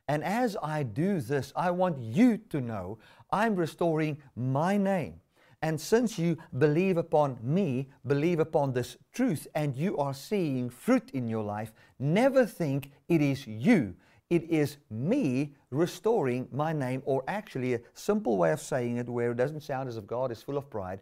And 0.07 0.23
as 0.23 0.57
I 0.61 0.83
do 0.83 1.19
this, 1.21 1.53
I 1.55 1.71
want 1.71 1.99
you 1.99 2.37
to 2.49 2.61
know 2.61 2.97
I'm 3.31 3.55
restoring 3.55 4.17
my 4.35 4.77
name. 4.77 5.21
And 5.62 5.80
since 5.80 6.18
you 6.18 6.38
believe 6.57 6.97
upon 6.97 7.38
me, 7.41 7.89
believe 8.07 8.39
upon 8.39 8.72
this 8.72 8.97
truth, 9.14 9.45
and 9.53 9.76
you 9.76 9.97
are 9.97 10.14
seeing 10.14 10.70
fruit 10.70 11.12
in 11.14 11.28
your 11.28 11.43
life, 11.43 11.74
never 11.99 12.45
think 12.45 12.91
it 13.10 13.22
is 13.22 13.45
you. 13.45 13.95
It 14.30 14.43
is 14.43 14.78
me 14.89 15.55
restoring 15.72 16.47
my 16.51 16.72
name, 16.72 17.01
or 17.05 17.24
actually, 17.28 17.74
a 17.74 17.82
simple 17.93 18.38
way 18.38 18.51
of 18.51 18.62
saying 18.62 18.97
it 18.97 19.10
where 19.10 19.32
it 19.32 19.38
doesn't 19.38 19.62
sound 19.62 19.89
as 19.89 19.97
if 19.97 20.07
God 20.07 20.32
is 20.32 20.41
full 20.41 20.57
of 20.57 20.70
pride. 20.70 21.01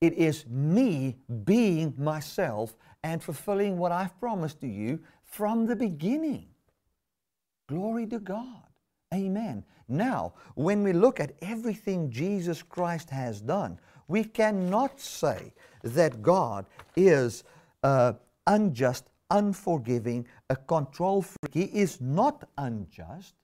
It 0.00 0.14
is 0.14 0.46
me 0.46 1.18
being 1.44 1.92
myself 1.98 2.76
and 3.02 3.22
fulfilling 3.22 3.76
what 3.76 3.92
I've 3.92 4.18
promised 4.18 4.60
to 4.62 4.68
you 4.68 5.00
from 5.24 5.66
the 5.66 5.76
beginning. 5.76 6.46
Glory 7.68 8.06
to 8.06 8.18
God. 8.18 8.69
Amen. 9.12 9.64
Now, 9.88 10.34
when 10.54 10.84
we 10.84 10.92
look 10.92 11.18
at 11.18 11.32
everything 11.42 12.10
Jesus 12.10 12.62
Christ 12.62 13.10
has 13.10 13.40
done, 13.40 13.78
we 14.06 14.22
cannot 14.22 15.00
say 15.00 15.52
that 15.82 16.22
God 16.22 16.66
is 16.96 17.42
uh, 17.82 18.12
unjust, 18.46 19.10
unforgiving, 19.30 20.26
a 20.48 20.54
control 20.54 21.22
freak. 21.22 21.52
He 21.52 21.64
is 21.80 22.00
not 22.00 22.48
unjust. 22.56 23.34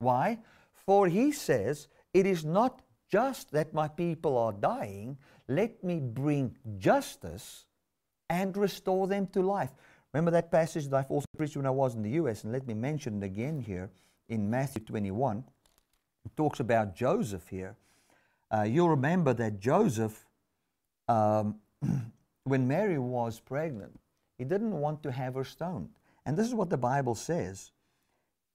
Why? 0.00 0.38
For 0.72 1.06
he 1.06 1.30
says, 1.30 1.86
It 2.12 2.26
is 2.26 2.44
not 2.44 2.82
just 3.08 3.52
that 3.52 3.72
my 3.72 3.86
people 3.86 4.36
are 4.36 4.52
dying, 4.52 5.18
let 5.46 5.84
me 5.84 6.00
bring 6.00 6.56
justice 6.78 7.66
and 8.28 8.56
restore 8.56 9.06
them 9.06 9.28
to 9.28 9.42
life. 9.42 9.70
Remember 10.12 10.32
that 10.32 10.50
passage 10.50 10.88
that 10.88 10.96
I've 10.96 11.10
also 11.10 11.26
preached 11.36 11.56
when 11.56 11.66
I 11.66 11.70
was 11.70 11.94
in 11.94 12.02
the 12.02 12.10
US, 12.22 12.42
and 12.42 12.52
let 12.52 12.66
me 12.66 12.74
mention 12.74 13.22
it 13.22 13.26
again 13.26 13.60
here 13.60 13.90
in 14.28 14.48
Matthew 14.48 14.82
21. 14.84 15.44
It 16.24 16.36
talks 16.36 16.60
about 16.60 16.94
Joseph 16.94 17.48
here. 17.48 17.76
Uh, 18.52 18.62
you'll 18.62 18.90
remember 18.90 19.32
that 19.34 19.58
Joseph, 19.58 20.26
um, 21.08 21.56
when 22.44 22.68
Mary 22.68 22.98
was 22.98 23.40
pregnant, 23.40 23.98
he 24.38 24.44
didn't 24.44 24.72
want 24.72 25.02
to 25.02 25.12
have 25.12 25.34
her 25.34 25.44
stoned. 25.44 25.88
And 26.26 26.36
this 26.36 26.46
is 26.46 26.54
what 26.54 26.70
the 26.70 26.76
Bible 26.76 27.14
says. 27.14 27.72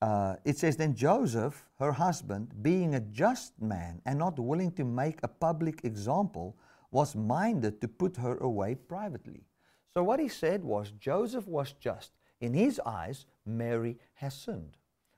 Uh, 0.01 0.35
it 0.45 0.57
says, 0.57 0.77
Then 0.77 0.95
Joseph, 0.95 1.65
her 1.79 1.91
husband, 1.91 2.53
being 2.61 2.95
a 2.95 2.99
just 2.99 3.59
man 3.59 4.01
and 4.05 4.19
not 4.19 4.37
willing 4.37 4.71
to 4.73 4.83
make 4.83 5.19
a 5.23 5.27
public 5.27 5.83
example, 5.83 6.55
was 6.91 7.15
minded 7.15 7.81
to 7.81 7.87
put 7.87 8.15
her 8.17 8.37
away 8.37 8.75
privately. 8.75 9.43
So 9.93 10.03
what 10.03 10.19
he 10.19 10.27
said 10.27 10.63
was, 10.63 10.91
Joseph 10.91 11.47
was 11.47 11.73
just. 11.73 12.11
In 12.39 12.53
his 12.53 12.79
eyes, 12.85 13.25
Mary 13.45 13.97
has 14.13 14.35
sinned. 14.35 14.77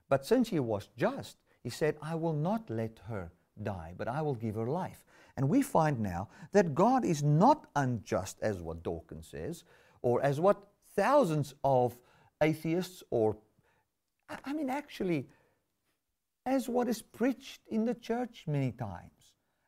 But 0.10 0.26
since 0.26 0.50
he 0.50 0.60
was 0.60 0.90
just, 0.98 1.38
he 1.64 1.70
said, 1.70 1.96
I 2.02 2.16
will 2.16 2.34
not 2.34 2.70
let 2.70 3.00
her 3.08 3.32
die, 3.62 3.94
but 3.98 4.08
I 4.08 4.22
will 4.22 4.36
give 4.36 4.56
her 4.56 4.68
life. 4.68 5.06
And 5.38 5.48
we 5.48 5.62
find 5.62 6.00
now 6.00 6.30
that 6.52 6.76
God 6.76 7.06
is 7.06 7.24
not 7.24 7.68
unjust, 7.76 8.40
as 8.42 8.62
what 8.62 8.84
Dawkins 8.84 9.28
says, 9.28 9.64
or 10.02 10.22
as 10.22 10.40
what 10.40 10.68
thousands 10.96 11.54
of 11.64 11.98
atheists 12.42 13.04
or, 13.10 13.38
I 14.44 14.54
mean, 14.54 14.70
actually, 14.70 15.28
as 16.46 16.68
what 16.68 16.88
is 16.88 17.02
preached 17.02 17.62
in 17.68 17.86
the 17.86 17.94
church 17.94 18.46
many 18.48 18.72
times 18.72 19.12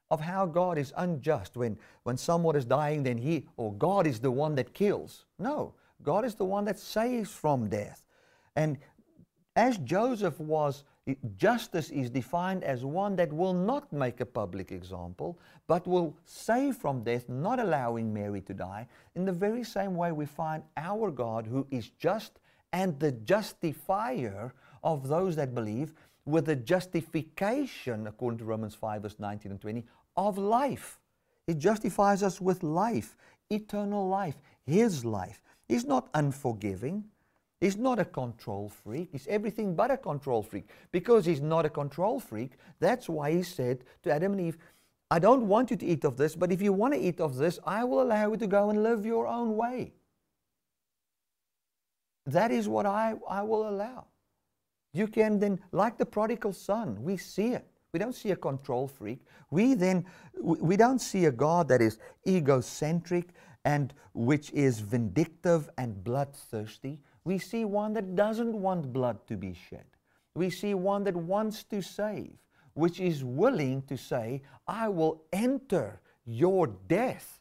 of 0.10 0.20
how 0.20 0.46
God 0.46 0.78
is 0.78 0.94
unjust 0.98 1.56
when, 1.56 1.78
when 2.04 2.18
someone 2.18 2.56
is 2.56 2.66
dying, 2.66 3.04
then 3.04 3.18
he 3.18 3.48
or 3.56 3.74
God 3.74 4.08
is 4.08 4.20
the 4.20 4.32
one 4.32 4.56
that 4.56 4.74
kills. 4.74 5.26
No, 5.40 5.74
God 6.04 6.26
is 6.26 6.36
the 6.36 6.46
one 6.46 6.66
that 6.66 6.80
saves 6.80 7.32
from 7.32 7.70
death. 7.70 8.06
And 8.56 8.78
as 9.56 9.78
Joseph 9.80 10.40
was, 10.40 10.84
justice 11.36 11.90
is 11.90 12.10
defined 12.10 12.64
as 12.64 12.86
one 12.86 13.16
that 13.18 13.34
will 13.34 13.54
not 13.54 13.92
make 13.92 14.22
a 14.22 14.26
public 14.26 14.72
example, 14.72 15.38
but 15.68 15.86
will 15.88 16.16
save 16.26 16.76
from 16.76 17.04
death, 17.04 17.28
not 17.28 17.60
allowing 17.60 18.14
Mary 18.14 18.42
to 18.42 18.54
die. 18.54 18.88
In 19.16 19.26
the 19.26 19.32
very 19.32 19.64
same 19.64 19.96
way, 19.96 20.12
we 20.12 20.26
find 20.26 20.64
our 20.78 21.12
God, 21.12 21.48
who 21.48 21.68
is 21.72 21.90
just 22.00 22.40
and 22.74 22.98
the 23.00 23.12
justifier 23.12 24.54
of 24.84 25.08
those 25.08 25.36
that 25.36 25.54
believe, 25.54 25.94
with 26.26 26.46
the 26.46 26.56
justification, 26.56 28.08
according 28.08 28.38
to 28.38 28.46
Romans 28.46 28.76
5, 28.76 29.02
verse 29.02 29.16
19 29.20 29.52
and 29.52 29.60
20, 29.60 29.84
of 30.16 30.38
life. 30.38 31.00
It 31.48 31.58
justifies 31.58 32.24
us 32.24 32.40
with 32.40 32.64
life, 32.64 33.18
eternal 33.50 34.08
life, 34.08 34.36
His 34.66 35.04
life. 35.04 35.42
He's 35.68 35.86
not 35.86 36.10
unforgiving. 36.14 37.06
He's 37.62 37.78
not 37.78 38.00
a 38.00 38.06
control 38.06 38.70
freak. 38.70 39.10
He's 39.12 39.28
everything 39.28 39.76
but 39.76 39.92
a 39.92 39.98
control 39.98 40.42
freak. 40.42 40.68
Because 40.92 41.26
he's 41.26 41.42
not 41.42 41.64
a 41.64 41.70
control 41.70 42.20
freak, 42.20 42.54
that's 42.80 43.08
why 43.08 43.32
he 43.32 43.44
said 43.44 43.84
to 44.02 44.12
Adam 44.12 44.34
and 44.34 44.42
Eve, 44.42 44.58
I 45.12 45.20
don't 45.20 45.48
want 45.48 45.70
you 45.70 45.78
to 45.78 45.86
eat 45.86 46.04
of 46.04 46.18
this, 46.18 46.36
but 46.36 46.52
if 46.52 46.62
you 46.62 46.74
want 46.74 46.96
to 46.96 47.00
eat 47.00 47.22
of 47.22 47.36
this, 47.36 47.60
I 47.64 47.84
will 47.84 48.02
allow 48.02 48.32
you 48.32 48.38
to 48.38 48.48
go 48.48 48.72
and 48.72 48.82
live 48.82 49.06
your 49.06 49.28
own 49.28 49.56
way. 49.56 49.94
That 52.26 52.50
is 52.50 52.68
what 52.68 52.88
I, 52.88 53.14
I 53.30 53.44
will 53.44 53.70
allow. 53.70 54.06
You 54.94 55.08
can 55.08 55.38
then, 55.38 55.60
like 55.72 55.98
the 55.98 56.06
prodigal 56.06 56.54
son, 56.54 56.98
we 57.04 57.16
see 57.18 57.50
it. 57.50 57.68
We 57.94 58.00
don't 58.00 58.16
see 58.16 58.32
a 58.32 58.36
control 58.36 58.88
freak. 58.88 59.20
We 59.52 59.76
then, 59.76 60.06
we 60.42 60.78
don't 60.78 61.00
see 61.00 61.26
a 61.26 61.32
God 61.32 61.68
that 61.68 61.82
is 61.82 62.00
egocentric 62.28 63.30
and 63.66 63.94
which 64.14 64.50
is 64.52 64.80
vindictive 64.80 65.70
and 65.78 66.04
bloodthirsty. 66.04 67.00
We 67.24 67.38
see 67.38 67.66
one 67.66 67.94
that 67.94 68.16
doesn't 68.16 68.54
want 68.54 68.92
blood 68.92 69.26
to 69.28 69.38
be 69.38 69.54
shed. 69.54 69.86
We 70.36 70.50
see 70.50 70.74
one 70.74 71.04
that 71.04 71.16
wants 71.16 71.64
to 71.66 71.82
save, 71.82 72.34
which 72.74 73.00
is 73.00 73.24
willing 73.24 73.84
to 73.84 73.98
say, 73.98 74.42
I 74.68 74.90
will 74.90 75.24
enter 75.32 76.00
your 76.26 76.68
death. 76.68 77.40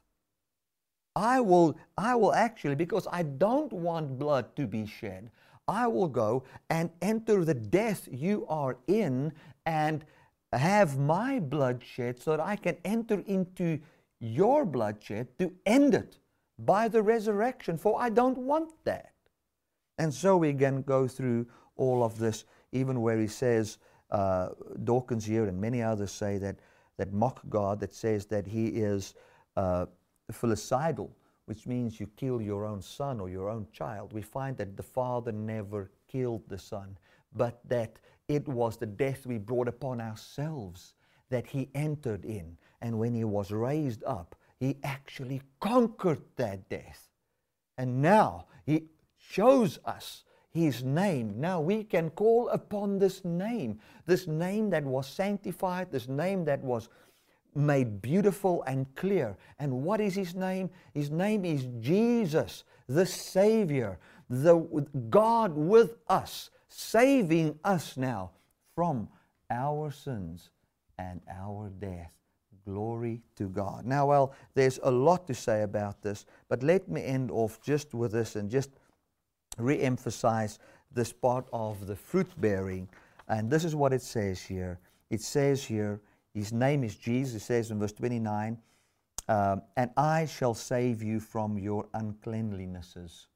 I 1.17 1.41
will, 1.41 1.77
I 1.97 2.15
will 2.15 2.33
actually, 2.33 2.75
because 2.75 3.07
I 3.11 3.23
don't 3.23 3.73
want 3.73 4.19
blood 4.19 4.55
to 4.57 4.67
be 4.67 4.87
shed, 4.87 5.31
I 5.67 5.87
will 5.87 6.09
go 6.09 6.45
and 6.69 6.91
enter 7.01 7.45
the 7.45 7.55
death 7.55 8.09
you 8.11 8.47
are 8.49 8.77
in 8.87 9.33
and 9.67 10.05
have 10.53 10.99
my 10.99 11.39
bloodshed 11.39 12.21
so 12.21 12.33
that 12.33 12.41
I 12.41 12.57
can 12.57 12.77
enter 12.85 13.23
into 13.27 13.79
your 14.19 14.65
bloodshed 14.65 15.39
to 15.39 15.53
end 15.65 15.95
it 15.95 16.19
by 16.59 16.89
the 16.89 17.03
resurrection, 17.03 17.79
for 17.79 18.01
I 18.01 18.11
don't 18.11 18.37
want 18.37 18.73
that. 18.85 19.10
And 20.01 20.15
so 20.15 20.39
we 20.39 20.49
again 20.49 20.81
go 20.81 21.07
through 21.07 21.47
all 21.77 22.03
of 22.03 22.19
this, 22.19 22.47
even 22.73 23.03
where 23.03 23.19
he 23.19 23.27
says, 23.27 23.77
uh, 24.11 24.49
Dawkins 24.83 25.27
here 25.27 25.45
and 25.45 25.61
many 25.61 25.83
others 25.83 26.11
say 26.11 26.39
that, 26.39 26.57
that 26.97 27.13
mock 27.13 27.43
God, 27.51 27.81
that 27.81 27.93
says 27.95 28.25
that 28.27 28.47
he 28.47 28.69
is 28.69 29.15
uh, 29.59 29.85
filicidal, 30.33 31.11
which 31.45 31.67
means 31.67 32.01
you 32.01 32.07
kill 32.17 32.41
your 32.41 32.65
own 32.65 32.81
son 32.81 33.21
or 33.21 33.29
your 33.29 33.51
own 33.51 33.67
child. 33.75 34.15
We 34.15 34.23
find 34.23 34.57
that 34.57 34.75
the 34.75 34.83
father 34.83 35.33
never 35.33 35.91
killed 36.09 36.49
the 36.49 36.59
son, 36.59 36.97
but 37.37 37.61
that 37.69 37.99
it 38.27 38.49
was 38.49 38.79
the 38.79 38.87
death 38.87 39.27
we 39.27 39.37
brought 39.37 39.69
upon 39.69 40.01
ourselves 40.01 40.95
that 41.29 41.47
he 41.47 41.69
entered 41.75 42.25
in. 42.25 42.57
And 42.81 42.99
when 42.99 43.13
he 43.13 43.25
was 43.25 43.51
raised 43.51 44.03
up, 44.05 44.35
he 44.59 44.79
actually 44.83 45.43
conquered 45.61 46.23
that 46.37 46.71
death. 46.71 47.11
And 47.77 48.01
now 48.01 48.47
he 48.65 48.85
shows 49.31 49.79
us 49.85 50.25
his 50.51 50.83
name. 50.83 51.35
Now 51.41 51.61
we 51.61 51.85
can 51.85 52.11
call 52.11 52.49
upon 52.49 52.99
this 52.99 53.25
name, 53.25 53.79
this 54.07 54.27
name 54.27 54.71
that 54.71 54.85
was 54.85 55.07
sanctified, 55.07 55.93
this 55.93 56.09
name 56.09 56.45
that 56.47 56.61
was 56.63 56.89
made 57.55 58.03
beautiful 58.03 58.63
and 58.65 58.93
clear. 58.97 59.37
And 59.59 59.85
what 59.85 60.01
is 60.01 60.15
his 60.15 60.35
name? 60.35 60.71
His 60.95 61.11
name 61.11 61.45
is 61.45 61.69
Jesus, 61.81 62.65
the 62.89 63.07
Savior, 63.07 63.99
the 64.29 64.57
God 65.09 65.53
with 65.55 65.97
us 66.09 66.51
saving 66.69 67.59
us 67.65 67.97
now 67.97 68.31
from 68.75 69.09
our 69.51 69.91
sins 69.91 70.51
and 70.99 71.21
our 71.29 71.71
death. 71.79 72.13
Glory 72.65 73.23
to 73.37 73.49
God. 73.49 73.85
Now, 73.87 74.07
well, 74.07 74.35
there's 74.55 74.79
a 74.83 74.91
lot 74.91 75.27
to 75.27 75.35
say 75.35 75.63
about 75.63 76.03
this, 76.03 76.27
but 76.49 76.63
let 76.63 76.89
me 76.89 77.03
end 77.03 77.31
off 77.31 77.61
just 77.63 77.95
with 77.95 78.13
this 78.13 78.37
and 78.37 78.51
just 78.51 78.71
re 79.61 79.81
emphasize 79.81 80.59
this 80.93 81.13
part 81.13 81.47
of 81.53 81.87
the 81.87 81.97
fruit 81.97 82.29
bearing. 82.41 82.89
And 83.29 83.51
this 83.51 83.65
is 83.65 83.75
what 83.75 83.93
it 83.93 84.03
says 84.03 84.43
here. 84.43 84.79
It 85.11 85.21
says 85.21 85.65
here, 85.65 86.01
His 86.35 86.53
name 86.53 86.85
is 86.85 86.97
Jesus. 86.97 87.43
It 87.43 87.45
says 87.45 87.71
in 87.71 87.79
verse 87.79 87.93
29, 87.93 88.59
um, 89.29 89.63
and 89.77 89.91
I 89.97 90.27
shall 90.27 90.55
save 90.55 91.03
you 91.03 91.21
from 91.21 91.59
your 91.59 91.87
uncleanlinesses 91.95 93.27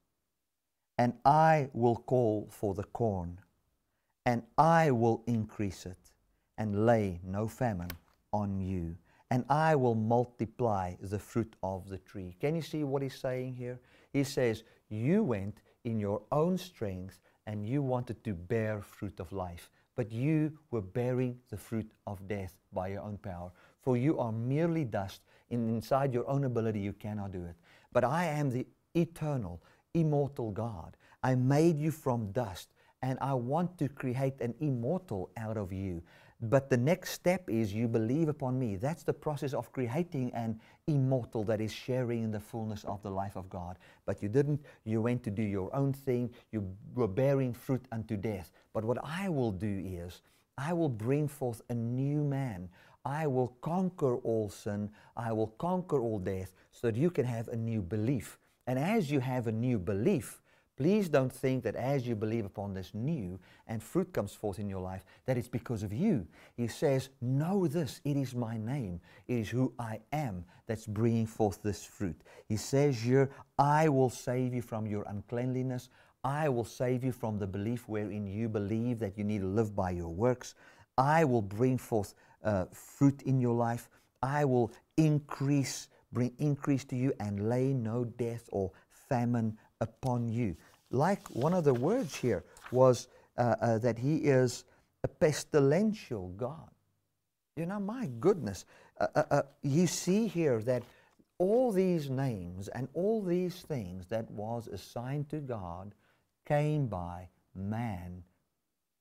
and 0.99 1.13
I 1.25 1.69
will 1.73 1.97
call 1.97 2.47
for 2.51 2.75
the 2.75 2.85
corn, 2.85 3.39
and 4.27 4.43
I 4.57 4.91
will 4.91 5.23
increase 5.27 5.87
it, 5.87 5.99
and 6.57 6.87
lay 6.87 7.21
no 7.25 7.49
famine 7.49 7.91
on 8.33 8.61
you, 8.61 8.97
and 9.31 9.45
I 9.49 9.75
will 9.75 9.97
multiply 9.97 10.95
the 11.01 11.19
fruit 11.19 11.57
of 11.63 11.89
the 11.89 11.99
tree. 11.99 12.37
Can 12.41 12.55
you 12.55 12.63
see 12.63 12.85
what 12.85 13.03
he's 13.03 13.19
saying 13.19 13.55
here? 13.55 13.81
He 14.13 14.23
says, 14.23 14.63
You 14.89 15.25
went 15.25 15.59
in 15.85 16.01
your 16.01 16.23
own 16.33 16.59
strength 16.59 17.21
and 17.47 17.67
you 17.67 17.83
wanted 17.83 18.23
to 18.25 18.33
bear 18.35 18.81
fruit 18.81 19.21
of 19.21 19.33
life, 19.33 19.71
but 19.97 20.11
you 20.11 20.53
were 20.71 20.81
bearing 20.81 21.39
the 21.51 21.57
fruit 21.57 21.91
of 22.07 22.27
death 22.27 22.57
by 22.73 22.89
your 22.89 23.03
own 23.03 23.19
power. 23.19 23.51
For 23.83 23.97
you 23.97 24.19
are 24.19 24.33
merely 24.33 24.85
dust, 24.85 25.21
and 25.51 25.69
inside 25.69 26.15
your 26.15 26.29
own 26.29 26.45
ability 26.45 26.81
you 26.81 26.95
cannot 26.95 27.33
do 27.33 27.45
it. 27.45 27.55
But 27.93 28.03
I 28.03 28.25
am 28.25 28.51
the 28.51 28.67
eternal, 28.95 29.63
immortal 29.93 30.51
God. 30.51 30.97
I 31.23 31.35
made 31.35 31.79
you 31.79 31.91
from 31.91 32.33
dust, 32.33 32.71
and 33.03 33.19
I 33.21 33.35
want 33.35 33.77
to 33.79 33.89
create 33.89 34.41
an 34.41 34.55
immortal 34.61 35.31
out 35.37 35.59
of 35.59 35.73
you. 35.73 36.03
But 36.51 36.69
the 36.69 36.77
next 36.77 37.13
step 37.13 37.49
is 37.49 37.73
you 37.73 37.89
believe 37.89 38.29
upon 38.29 38.59
me. 38.59 38.77
That's 38.77 39.03
the 39.03 39.15
process 39.15 39.55
of 39.55 39.73
creating 39.73 40.31
an 40.35 40.61
immortal 40.87 41.43
that 41.45 41.61
is 41.61 41.73
sharing 41.73 42.23
in 42.23 42.31
the 42.31 42.41
fullness 42.41 42.85
of 42.85 43.03
the 43.03 43.11
life 43.11 43.37
of 43.37 43.49
God. 43.49 43.79
But 44.05 44.23
you 44.23 44.29
didn't, 44.29 44.61
you 44.85 45.01
went 45.01 45.23
to 45.25 45.31
do 45.31 45.43
your 45.43 45.75
own 45.75 45.95
thing. 45.95 46.31
You 46.53 46.69
were 46.95 47.09
bearing 47.09 47.55
fruit 47.55 47.87
unto 47.93 48.19
death. 48.19 48.53
But 48.75 48.85
what 48.85 48.99
I 49.03 49.31
will 49.31 49.53
do 49.53 49.83
is, 49.87 50.21
I 50.59 50.75
will 50.75 50.91
bring 50.91 51.29
forth 51.29 51.63
a 51.71 51.75
new 51.75 52.23
man. 52.23 52.69
I 53.07 53.27
will 53.27 53.57
conquer 53.63 54.17
all 54.17 54.51
sin. 54.51 54.91
I 55.17 55.33
will 55.33 55.55
conquer 55.59 55.99
all 55.99 56.19
death 56.19 56.55
so 56.73 56.89
that 56.89 56.97
you 56.97 57.11
can 57.11 57.25
have 57.25 57.49
a 57.49 57.57
new 57.57 57.81
belief. 57.81 58.39
And 58.67 58.79
as 58.79 59.11
you 59.11 59.21
have 59.21 59.47
a 59.47 59.53
new 59.53 59.79
belief, 59.79 60.43
please 60.77 61.09
don't 61.09 61.33
think 61.33 61.63
that 61.65 61.77
as 61.77 62.07
you 62.07 62.15
believe 62.15 62.45
upon 62.45 62.75
this 62.75 62.93
new 62.95 63.39
and 63.67 63.83
fruit 63.83 64.13
comes 64.13 64.33
forth 64.33 64.59
in 64.59 64.69
your 64.69 64.81
life, 64.81 65.05
that 65.27 65.37
it's 65.37 65.49
because 65.49 65.83
of 65.83 65.93
you. 65.93 66.27
He 66.57 66.67
says, 66.67 67.11
Know 67.21 67.67
this, 67.67 68.01
it 68.05 68.17
is 68.17 68.35
my 68.35 68.57
name, 68.57 69.01
it 69.29 69.35
is 69.35 69.49
who 69.49 69.73
I 69.79 70.01
am 70.13 70.45
that's 70.67 70.87
bringing 70.87 71.27
forth 71.27 71.63
this 71.63 71.85
fruit. 71.85 72.21
He 72.49 72.57
says 72.57 73.07
I 73.59 73.89
will 73.89 74.11
save 74.11 74.55
you 74.55 74.63
from 74.63 74.87
your 74.87 75.05
uncleanliness. 75.05 75.91
I 76.25 76.49
will 76.49 76.65
save 76.65 77.05
you 77.05 77.13
from 77.13 77.39
the 77.39 77.47
belief 77.47 77.87
wherein 77.87 78.27
you 78.27 78.49
believe 78.49 78.99
that 79.01 79.19
you 79.19 79.25
need 79.25 79.43
to 79.43 79.47
live 79.47 79.77
by 79.77 79.91
your 79.91 80.09
works. 80.09 80.55
I 80.97 81.25
will 81.25 81.43
bring 81.43 81.77
forth 81.77 82.15
uh, 82.43 82.65
fruit 82.73 83.23
in 83.23 83.41
your 83.41 83.55
life. 83.55 83.91
I 84.23 84.47
will 84.47 84.73
increase, 84.97 85.89
bring 86.13 86.33
increase 86.39 86.85
to 86.87 86.97
you 86.97 87.13
and 87.21 87.51
lay 87.51 87.75
no 87.75 88.05
death 88.05 88.49
or 88.53 88.73
famine 88.89 89.59
upon 89.81 90.29
you. 90.29 90.57
Like 90.91 91.29
one 91.31 91.55
of 91.55 91.65
the 91.65 91.75
words 91.75 92.15
here 92.15 92.45
was 92.71 93.09
uh, 93.37 93.57
uh, 93.61 93.79
that 93.79 93.99
he 93.99 94.17
is 94.17 94.65
a 95.03 95.09
pestilential 95.09 96.29
God. 96.37 96.71
You 97.57 97.67
know, 97.67 97.81
my 97.81 98.09
goodness. 98.21 98.65
Uh, 98.99 99.07
uh, 99.15 99.23
uh, 99.31 99.43
you 99.63 99.87
see 99.87 100.27
here 100.27 100.61
that 100.61 100.83
all 101.39 101.73
these 101.73 102.09
names 102.11 102.69
and 102.69 102.89
all 102.95 103.23
these 103.23 103.63
things 103.63 104.07
that 104.07 104.31
was 104.31 104.69
assigned 104.69 105.29
to 105.31 105.39
God 105.39 105.95
came 106.47 106.87
by 106.87 107.29
man 107.55 108.23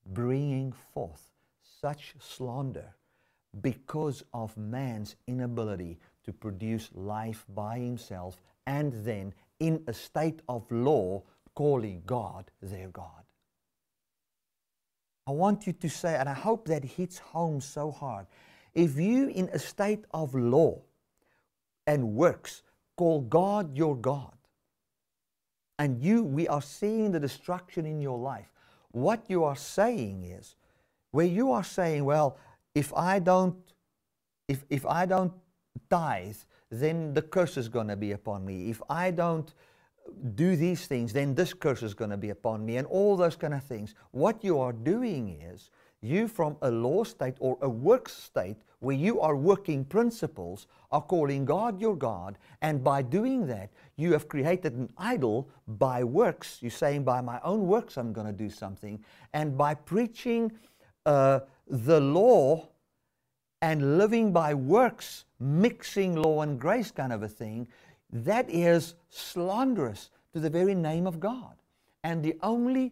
bringing 0.05 0.73
forth 0.93 1.29
such 1.61 2.15
slander 2.19 2.95
because 3.61 4.23
of 4.33 4.57
man's 4.57 5.15
inability 5.27 5.99
to 6.25 6.33
produce 6.33 6.89
life 6.93 7.45
by 7.53 7.77
himself 7.77 8.41
and 8.65 8.93
then 9.05 9.33
in 9.59 9.83
a 9.87 9.93
state 9.93 10.41
of 10.47 10.69
law 10.71 11.23
calling 11.55 12.03
God 12.05 12.51
their 12.61 12.89
God. 12.89 13.23
I 15.25 15.31
want 15.31 15.67
you 15.67 15.73
to 15.73 15.89
say, 15.89 16.15
and 16.15 16.27
I 16.27 16.33
hope 16.33 16.67
that 16.67 16.83
hits 16.83 17.17
home 17.17 17.61
so 17.61 17.91
hard. 17.91 18.25
If 18.73 18.97
you, 18.97 19.29
in 19.29 19.49
a 19.53 19.59
state 19.59 20.03
of 20.11 20.35
law 20.35 20.81
and 21.87 22.15
works, 22.15 22.63
call 22.97 23.21
God 23.21 23.77
your 23.77 23.95
God, 23.95 24.35
and 25.79 26.01
you, 26.01 26.23
we 26.23 26.47
are 26.47 26.61
seeing 26.61 27.11
the 27.11 27.19
destruction 27.19 27.85
in 27.85 28.01
your 28.01 28.17
life, 28.17 28.51
what 28.91 29.23
you 29.27 29.43
are 29.43 29.55
saying 29.55 30.23
is, 30.23 30.55
where 31.11 31.25
you 31.25 31.51
are 31.51 31.63
saying, 31.63 32.05
well, 32.05 32.37
if 32.75 32.93
I 32.93 33.19
don't, 33.19 33.55
if, 34.47 34.65
if 34.69 34.85
I 34.85 35.05
don't 35.05 35.33
tithe, 35.89 36.35
then 36.81 37.13
the 37.13 37.21
curse 37.21 37.57
is 37.57 37.69
going 37.69 37.87
to 37.87 37.95
be 37.95 38.11
upon 38.11 38.45
me. 38.45 38.69
If 38.69 38.81
I 38.89 39.11
don't 39.11 39.53
do 40.35 40.55
these 40.55 40.85
things, 40.85 41.13
then 41.13 41.33
this 41.33 41.53
curse 41.53 41.81
is 41.83 41.93
going 41.93 42.11
to 42.11 42.17
be 42.17 42.29
upon 42.29 42.65
me, 42.65 42.77
and 42.77 42.87
all 42.87 43.15
those 43.15 43.35
kind 43.35 43.53
of 43.53 43.63
things. 43.63 43.95
What 44.11 44.43
you 44.43 44.59
are 44.59 44.73
doing 44.73 45.41
is 45.41 45.69
you, 46.01 46.27
from 46.27 46.57
a 46.61 46.69
law 46.69 47.03
state 47.05 47.35
or 47.39 47.57
a 47.61 47.69
work 47.69 48.09
state 48.09 48.57
where 48.79 48.95
you 48.95 49.21
are 49.21 49.37
working 49.37 49.85
principles, 49.85 50.67
are 50.91 51.01
calling 51.01 51.45
God 51.45 51.79
your 51.79 51.95
God, 51.95 52.37
and 52.61 52.83
by 52.83 53.01
doing 53.01 53.47
that, 53.47 53.69
you 53.95 54.11
have 54.11 54.27
created 54.27 54.73
an 54.73 54.89
idol 54.97 55.47
by 55.65 56.03
works. 56.03 56.57
You're 56.61 56.71
saying, 56.71 57.05
by 57.05 57.21
my 57.21 57.39
own 57.43 57.65
works, 57.65 57.95
I'm 57.95 58.11
going 58.11 58.27
to 58.27 58.33
do 58.33 58.49
something, 58.49 58.99
and 59.31 59.57
by 59.57 59.75
preaching 59.75 60.51
uh, 61.05 61.39
the 61.67 62.01
law 62.01 62.67
and 63.63 63.97
living 63.97 64.33
by 64.33 64.53
works, 64.53 65.23
mixing 65.39 66.17
law 66.17 66.41
and 66.41 66.59
grace 66.59 66.91
kind 66.91 67.13
of 67.13 67.23
a 67.23 67.29
thing, 67.29 67.65
that 68.11 68.45
is 68.49 68.95
slanderous 69.09 70.09
to 70.33 70.41
the 70.41 70.49
very 70.49 70.75
name 70.75 71.07
of 71.07 71.21
God. 71.21 71.55
And 72.03 72.21
the 72.21 72.35
only 72.43 72.91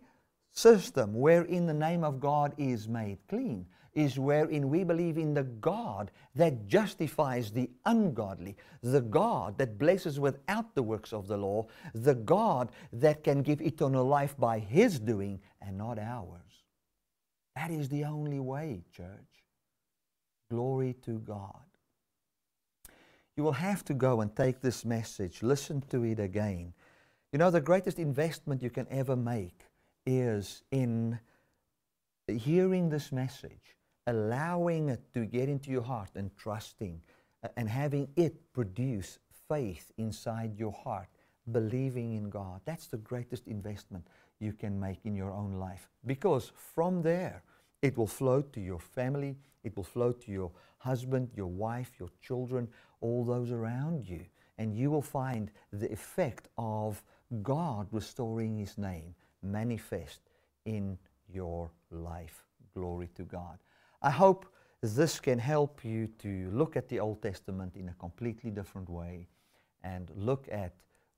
system 0.53 1.13
wherein 1.13 1.65
the 1.65 1.73
name 1.73 2.05
of 2.05 2.21
God 2.21 2.53
is 2.57 2.87
made 2.87 3.17
clean 3.27 3.65
is 3.93 4.17
wherein 4.17 4.69
we 4.69 4.85
believe 4.85 5.17
in 5.17 5.33
the 5.33 5.43
God 5.43 6.09
that 6.35 6.67
justifies 6.67 7.51
the 7.51 7.69
ungodly, 7.85 8.55
the 8.81 9.01
God 9.01 9.57
that 9.57 9.77
blesses 9.77 10.21
without 10.21 10.73
the 10.73 10.83
works 10.83 11.11
of 11.11 11.27
the 11.27 11.35
law, 11.35 11.67
the 11.93 12.15
God 12.15 12.71
that 12.93 13.25
can 13.25 13.41
give 13.41 13.59
eternal 13.59 14.05
life 14.05 14.37
by 14.37 14.59
His 14.59 15.01
doing 15.01 15.41
and 15.61 15.77
not 15.77 15.99
ours. 15.99 16.63
That 17.57 17.71
is 17.71 17.89
the 17.89 18.05
only 18.05 18.39
way, 18.39 18.85
church. 18.95 19.30
Glory 20.51 20.95
to 21.05 21.17
God. 21.19 21.63
You 23.37 23.43
will 23.43 23.53
have 23.53 23.85
to 23.85 23.93
go 23.93 24.19
and 24.19 24.35
take 24.35 24.59
this 24.59 24.83
message, 24.83 25.41
listen 25.41 25.79
to 25.91 26.03
it 26.03 26.19
again. 26.19 26.73
You 27.31 27.39
know, 27.39 27.49
the 27.49 27.61
greatest 27.61 27.99
investment 27.99 28.61
you 28.61 28.69
can 28.69 28.85
ever 28.91 29.15
make 29.15 29.61
is 30.05 30.63
in 30.71 31.17
hearing 32.27 32.89
this 32.89 33.13
message, 33.13 33.77
allowing 34.07 34.89
it 34.89 35.01
to 35.13 35.25
get 35.25 35.47
into 35.47 35.71
your 35.71 35.83
heart 35.83 36.09
and 36.15 36.35
trusting 36.35 37.01
and 37.55 37.69
having 37.69 38.09
it 38.17 38.51
produce 38.51 39.19
faith 39.47 39.93
inside 39.97 40.59
your 40.59 40.73
heart, 40.73 41.07
believing 41.49 42.15
in 42.15 42.29
God. 42.29 42.59
That's 42.65 42.87
the 42.87 42.97
greatest 42.97 43.47
investment 43.47 44.05
you 44.41 44.51
can 44.51 44.77
make 44.77 44.99
in 45.05 45.15
your 45.15 45.31
own 45.31 45.53
life 45.53 45.89
because 46.05 46.51
from 46.75 47.03
there, 47.03 47.41
it 47.81 47.97
will 47.97 48.07
flow 48.07 48.41
to 48.41 48.59
your 48.59 48.79
family, 48.79 49.37
it 49.63 49.75
will 49.75 49.83
flow 49.83 50.11
to 50.11 50.31
your 50.31 50.51
husband, 50.77 51.29
your 51.35 51.47
wife, 51.47 51.91
your 51.99 52.09
children, 52.21 52.67
all 53.01 53.23
those 53.23 53.51
around 53.51 54.07
you. 54.07 54.25
And 54.57 54.75
you 54.75 54.91
will 54.91 55.01
find 55.01 55.51
the 55.71 55.91
effect 55.91 56.49
of 56.57 57.03
God 57.41 57.87
restoring 57.91 58.57
His 58.57 58.77
name 58.77 59.15
manifest 59.41 60.21
in 60.65 60.97
your 61.27 61.71
life. 61.89 62.45
Glory 62.73 63.09
to 63.15 63.23
God. 63.23 63.57
I 64.01 64.11
hope 64.11 64.45
this 64.81 65.19
can 65.19 65.39
help 65.39 65.83
you 65.83 66.07
to 66.19 66.49
look 66.51 66.75
at 66.75 66.87
the 66.89 66.99
Old 66.99 67.21
Testament 67.21 67.75
in 67.75 67.89
a 67.89 67.93
completely 67.93 68.51
different 68.51 68.89
way 68.89 69.27
and 69.83 70.11
look 70.15 70.47
at 70.51 70.73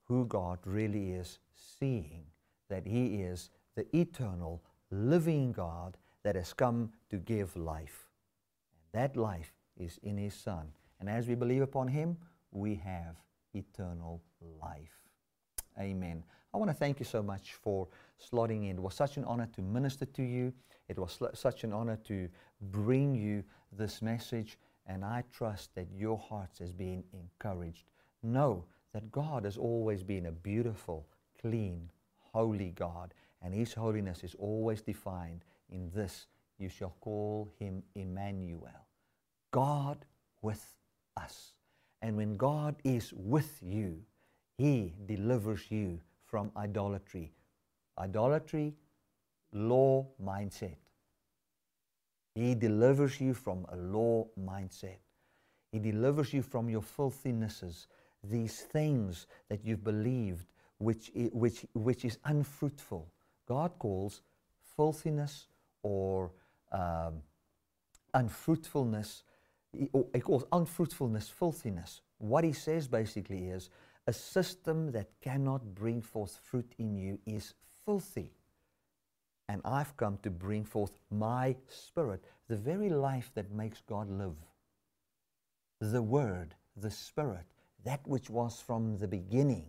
who 0.05 0.25
God 0.25 0.59
really 0.65 1.11
is, 1.11 1.39
seeing 1.55 2.23
that 2.69 2.85
He 2.85 3.21
is 3.21 3.49
the 3.75 3.85
eternal, 3.95 4.61
living 4.91 5.51
God 5.51 5.97
that 6.23 6.35
has 6.35 6.53
come 6.53 6.91
to 7.09 7.17
give 7.17 7.55
life. 7.55 8.07
And 8.75 9.01
that 9.01 9.15
life 9.15 9.53
is 9.77 9.99
in 10.03 10.17
His 10.17 10.33
Son. 10.33 10.67
And 10.99 11.09
as 11.09 11.27
we 11.27 11.35
believe 11.35 11.61
upon 11.61 11.87
Him, 11.87 12.17
we 12.51 12.75
have 12.75 13.15
eternal 13.53 14.21
life. 14.61 15.03
Amen. 15.79 16.23
I 16.53 16.57
want 16.57 16.69
to 16.69 16.75
thank 16.75 16.99
you 16.99 17.05
so 17.05 17.23
much 17.23 17.53
for 17.53 17.87
slotting 18.31 18.69
in. 18.69 18.77
It 18.77 18.81
was 18.81 18.93
such 18.93 19.17
an 19.17 19.25
honor 19.25 19.49
to 19.55 19.61
minister 19.61 20.05
to 20.05 20.23
you. 20.23 20.53
It 20.87 20.99
was 20.99 21.19
such 21.33 21.63
an 21.63 21.73
honor 21.73 21.97
to 22.05 22.29
bring 22.61 23.15
you 23.15 23.43
this 23.71 24.01
message. 24.01 24.57
And 24.85 25.03
I 25.03 25.23
trust 25.31 25.73
that 25.75 25.87
your 25.95 26.17
hearts 26.17 26.59
has 26.59 26.71
been 26.71 27.03
encouraged. 27.13 27.85
Know 28.21 28.65
that 28.93 29.11
God 29.11 29.45
has 29.45 29.57
always 29.57 30.03
been 30.03 30.27
a 30.27 30.31
beautiful, 30.31 31.07
clean, 31.41 31.89
holy 32.19 32.71
God. 32.71 33.13
And 33.41 33.53
His 33.53 33.73
holiness 33.73 34.23
is 34.23 34.35
always 34.35 34.81
defined 34.81 35.43
in 35.69 35.89
this 35.93 36.27
you 36.59 36.69
shall 36.69 36.95
call 37.01 37.51
Him 37.59 37.83
Emmanuel, 37.95 38.87
God 39.51 40.05
with 40.41 40.63
us. 41.17 41.53
And 42.01 42.17
when 42.17 42.35
God 42.35 42.75
is 42.83 43.13
with 43.15 43.59
you, 43.61 44.01
He 44.57 44.93
delivers 45.05 45.69
you 45.69 45.99
from 46.25 46.51
idolatry. 46.57 47.31
Idolatry, 47.97 48.73
law 49.53 50.07
mindset. 50.23 50.75
He 52.35 52.55
delivers 52.55 53.21
you 53.21 53.33
from 53.33 53.65
a 53.71 53.75
law 53.75 54.27
mindset. 54.39 54.97
He 55.71 55.79
delivers 55.79 56.33
you 56.33 56.41
from 56.41 56.69
your 56.69 56.81
filthinesses, 56.81 57.87
these 58.23 58.61
things 58.61 59.27
that 59.49 59.63
you've 59.63 59.83
believed, 59.83 60.47
which, 60.77 61.11
which, 61.31 61.65
which 61.73 62.05
is 62.05 62.17
unfruitful. 62.25 63.07
God 63.47 63.71
calls 63.79 64.21
filthiness 64.75 65.47
or 65.83 66.31
um, 66.71 67.21
unfruitfulness 68.13 69.23
he 69.75 70.19
calls 70.19 70.45
unfruitfulness 70.51 71.29
filthiness. 71.29 72.01
What 72.19 72.43
he 72.43 72.53
says 72.53 72.87
basically 72.87 73.47
is 73.47 73.69
a 74.07 74.13
system 74.13 74.91
that 74.91 75.09
cannot 75.21 75.73
bring 75.73 76.01
forth 76.01 76.39
fruit 76.43 76.73
in 76.77 76.95
you 76.95 77.19
is 77.25 77.53
filthy. 77.85 78.31
And 79.49 79.61
I've 79.65 79.95
come 79.97 80.19
to 80.23 80.29
bring 80.29 80.63
forth 80.63 80.97
my 81.09 81.55
spirit, 81.67 82.23
the 82.47 82.55
very 82.55 82.89
life 82.89 83.31
that 83.35 83.51
makes 83.51 83.81
God 83.81 84.09
live. 84.09 84.37
The 85.81 86.01
Word, 86.01 86.55
the 86.77 86.91
Spirit, 86.91 87.45
that 87.83 87.99
which 88.07 88.29
was 88.29 88.61
from 88.61 88.97
the 88.97 89.07
beginning, 89.07 89.65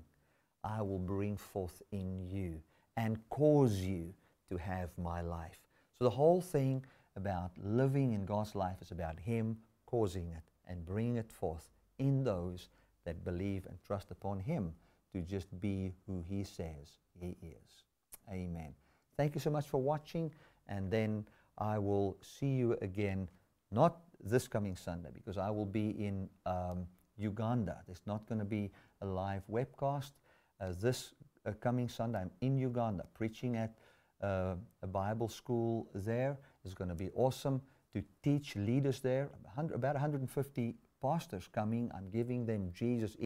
I 0.63 0.83
will 0.83 1.01
bring 1.01 1.37
forth 1.37 1.83
in 1.91 2.29
you 2.31 2.63
and 2.97 3.19
cause 3.31 3.81
you 3.81 4.15
to 4.49 4.57
have 4.57 4.91
my 4.97 5.21
life. 5.23 5.64
So 5.99 6.05
the 6.05 6.11
whole 6.11 6.41
thing 6.41 6.85
about 7.17 7.53
living 7.63 8.13
in 8.13 8.25
God's 8.25 8.55
life 8.55 8.77
is 8.83 8.91
about 8.91 9.19
Him 9.19 9.57
causing 9.87 10.29
it 10.29 10.43
and 10.67 10.85
bringing 10.85 11.17
it 11.17 11.31
forth 11.31 11.69
in 11.99 12.25
those 12.25 12.69
that 13.05 13.25
believe 13.25 13.67
and 13.67 13.79
trust 13.87 14.11
upon 14.11 14.41
Him 14.41 14.73
to 15.13 15.21
just 15.21 15.49
be 15.61 15.93
who 16.07 16.25
He 16.29 16.43
says 16.43 16.99
He 17.21 17.37
is. 17.43 17.85
Amen. 18.31 18.75
Thank 19.17 19.35
you 19.35 19.41
so 19.41 19.51
much 19.51 19.67
for 19.69 19.81
watching, 19.81 20.33
and 20.69 20.91
then 20.91 21.25
I 21.59 21.79
will 21.79 22.17
see 22.21 22.55
you 22.55 22.77
again, 22.83 23.29
not 23.71 23.99
this 24.25 24.49
coming 24.49 24.75
Sunday, 24.75 25.11
because 25.15 25.39
I 25.39 25.51
will 25.51 25.67
be 25.67 25.91
in 25.91 26.29
um, 26.47 26.87
Uganda. 27.17 27.83
There's 27.87 28.03
not 28.07 28.27
going 28.27 28.41
to 28.41 28.45
be 28.45 28.73
a 29.03 29.07
live 29.07 29.43
webcast. 29.49 30.13
Uh, 30.61 30.73
this 30.81 31.15
uh, 31.47 31.53
coming 31.61 31.89
Sunday, 31.89 32.19
I'm 32.19 32.31
in 32.41 32.59
Uganda 32.59 33.05
preaching 33.15 33.57
at 33.57 33.75
uh, 34.23 34.55
a 34.83 34.87
Bible 34.87 35.29
school 35.29 35.89
there. 35.95 36.39
It's 36.65 36.75
going 36.75 36.89
to 36.89 36.95
be 36.95 37.11
awesome 37.15 37.61
to 37.95 38.03
teach 38.23 38.57
leaders 38.57 39.01
there, 39.01 39.31
about 39.57 39.95
150 39.95 40.75
pastors 41.01 41.49
coming, 41.53 41.91
I'm 41.95 42.11
giving 42.11 42.47
them 42.47 42.71
Jesus 42.73 43.17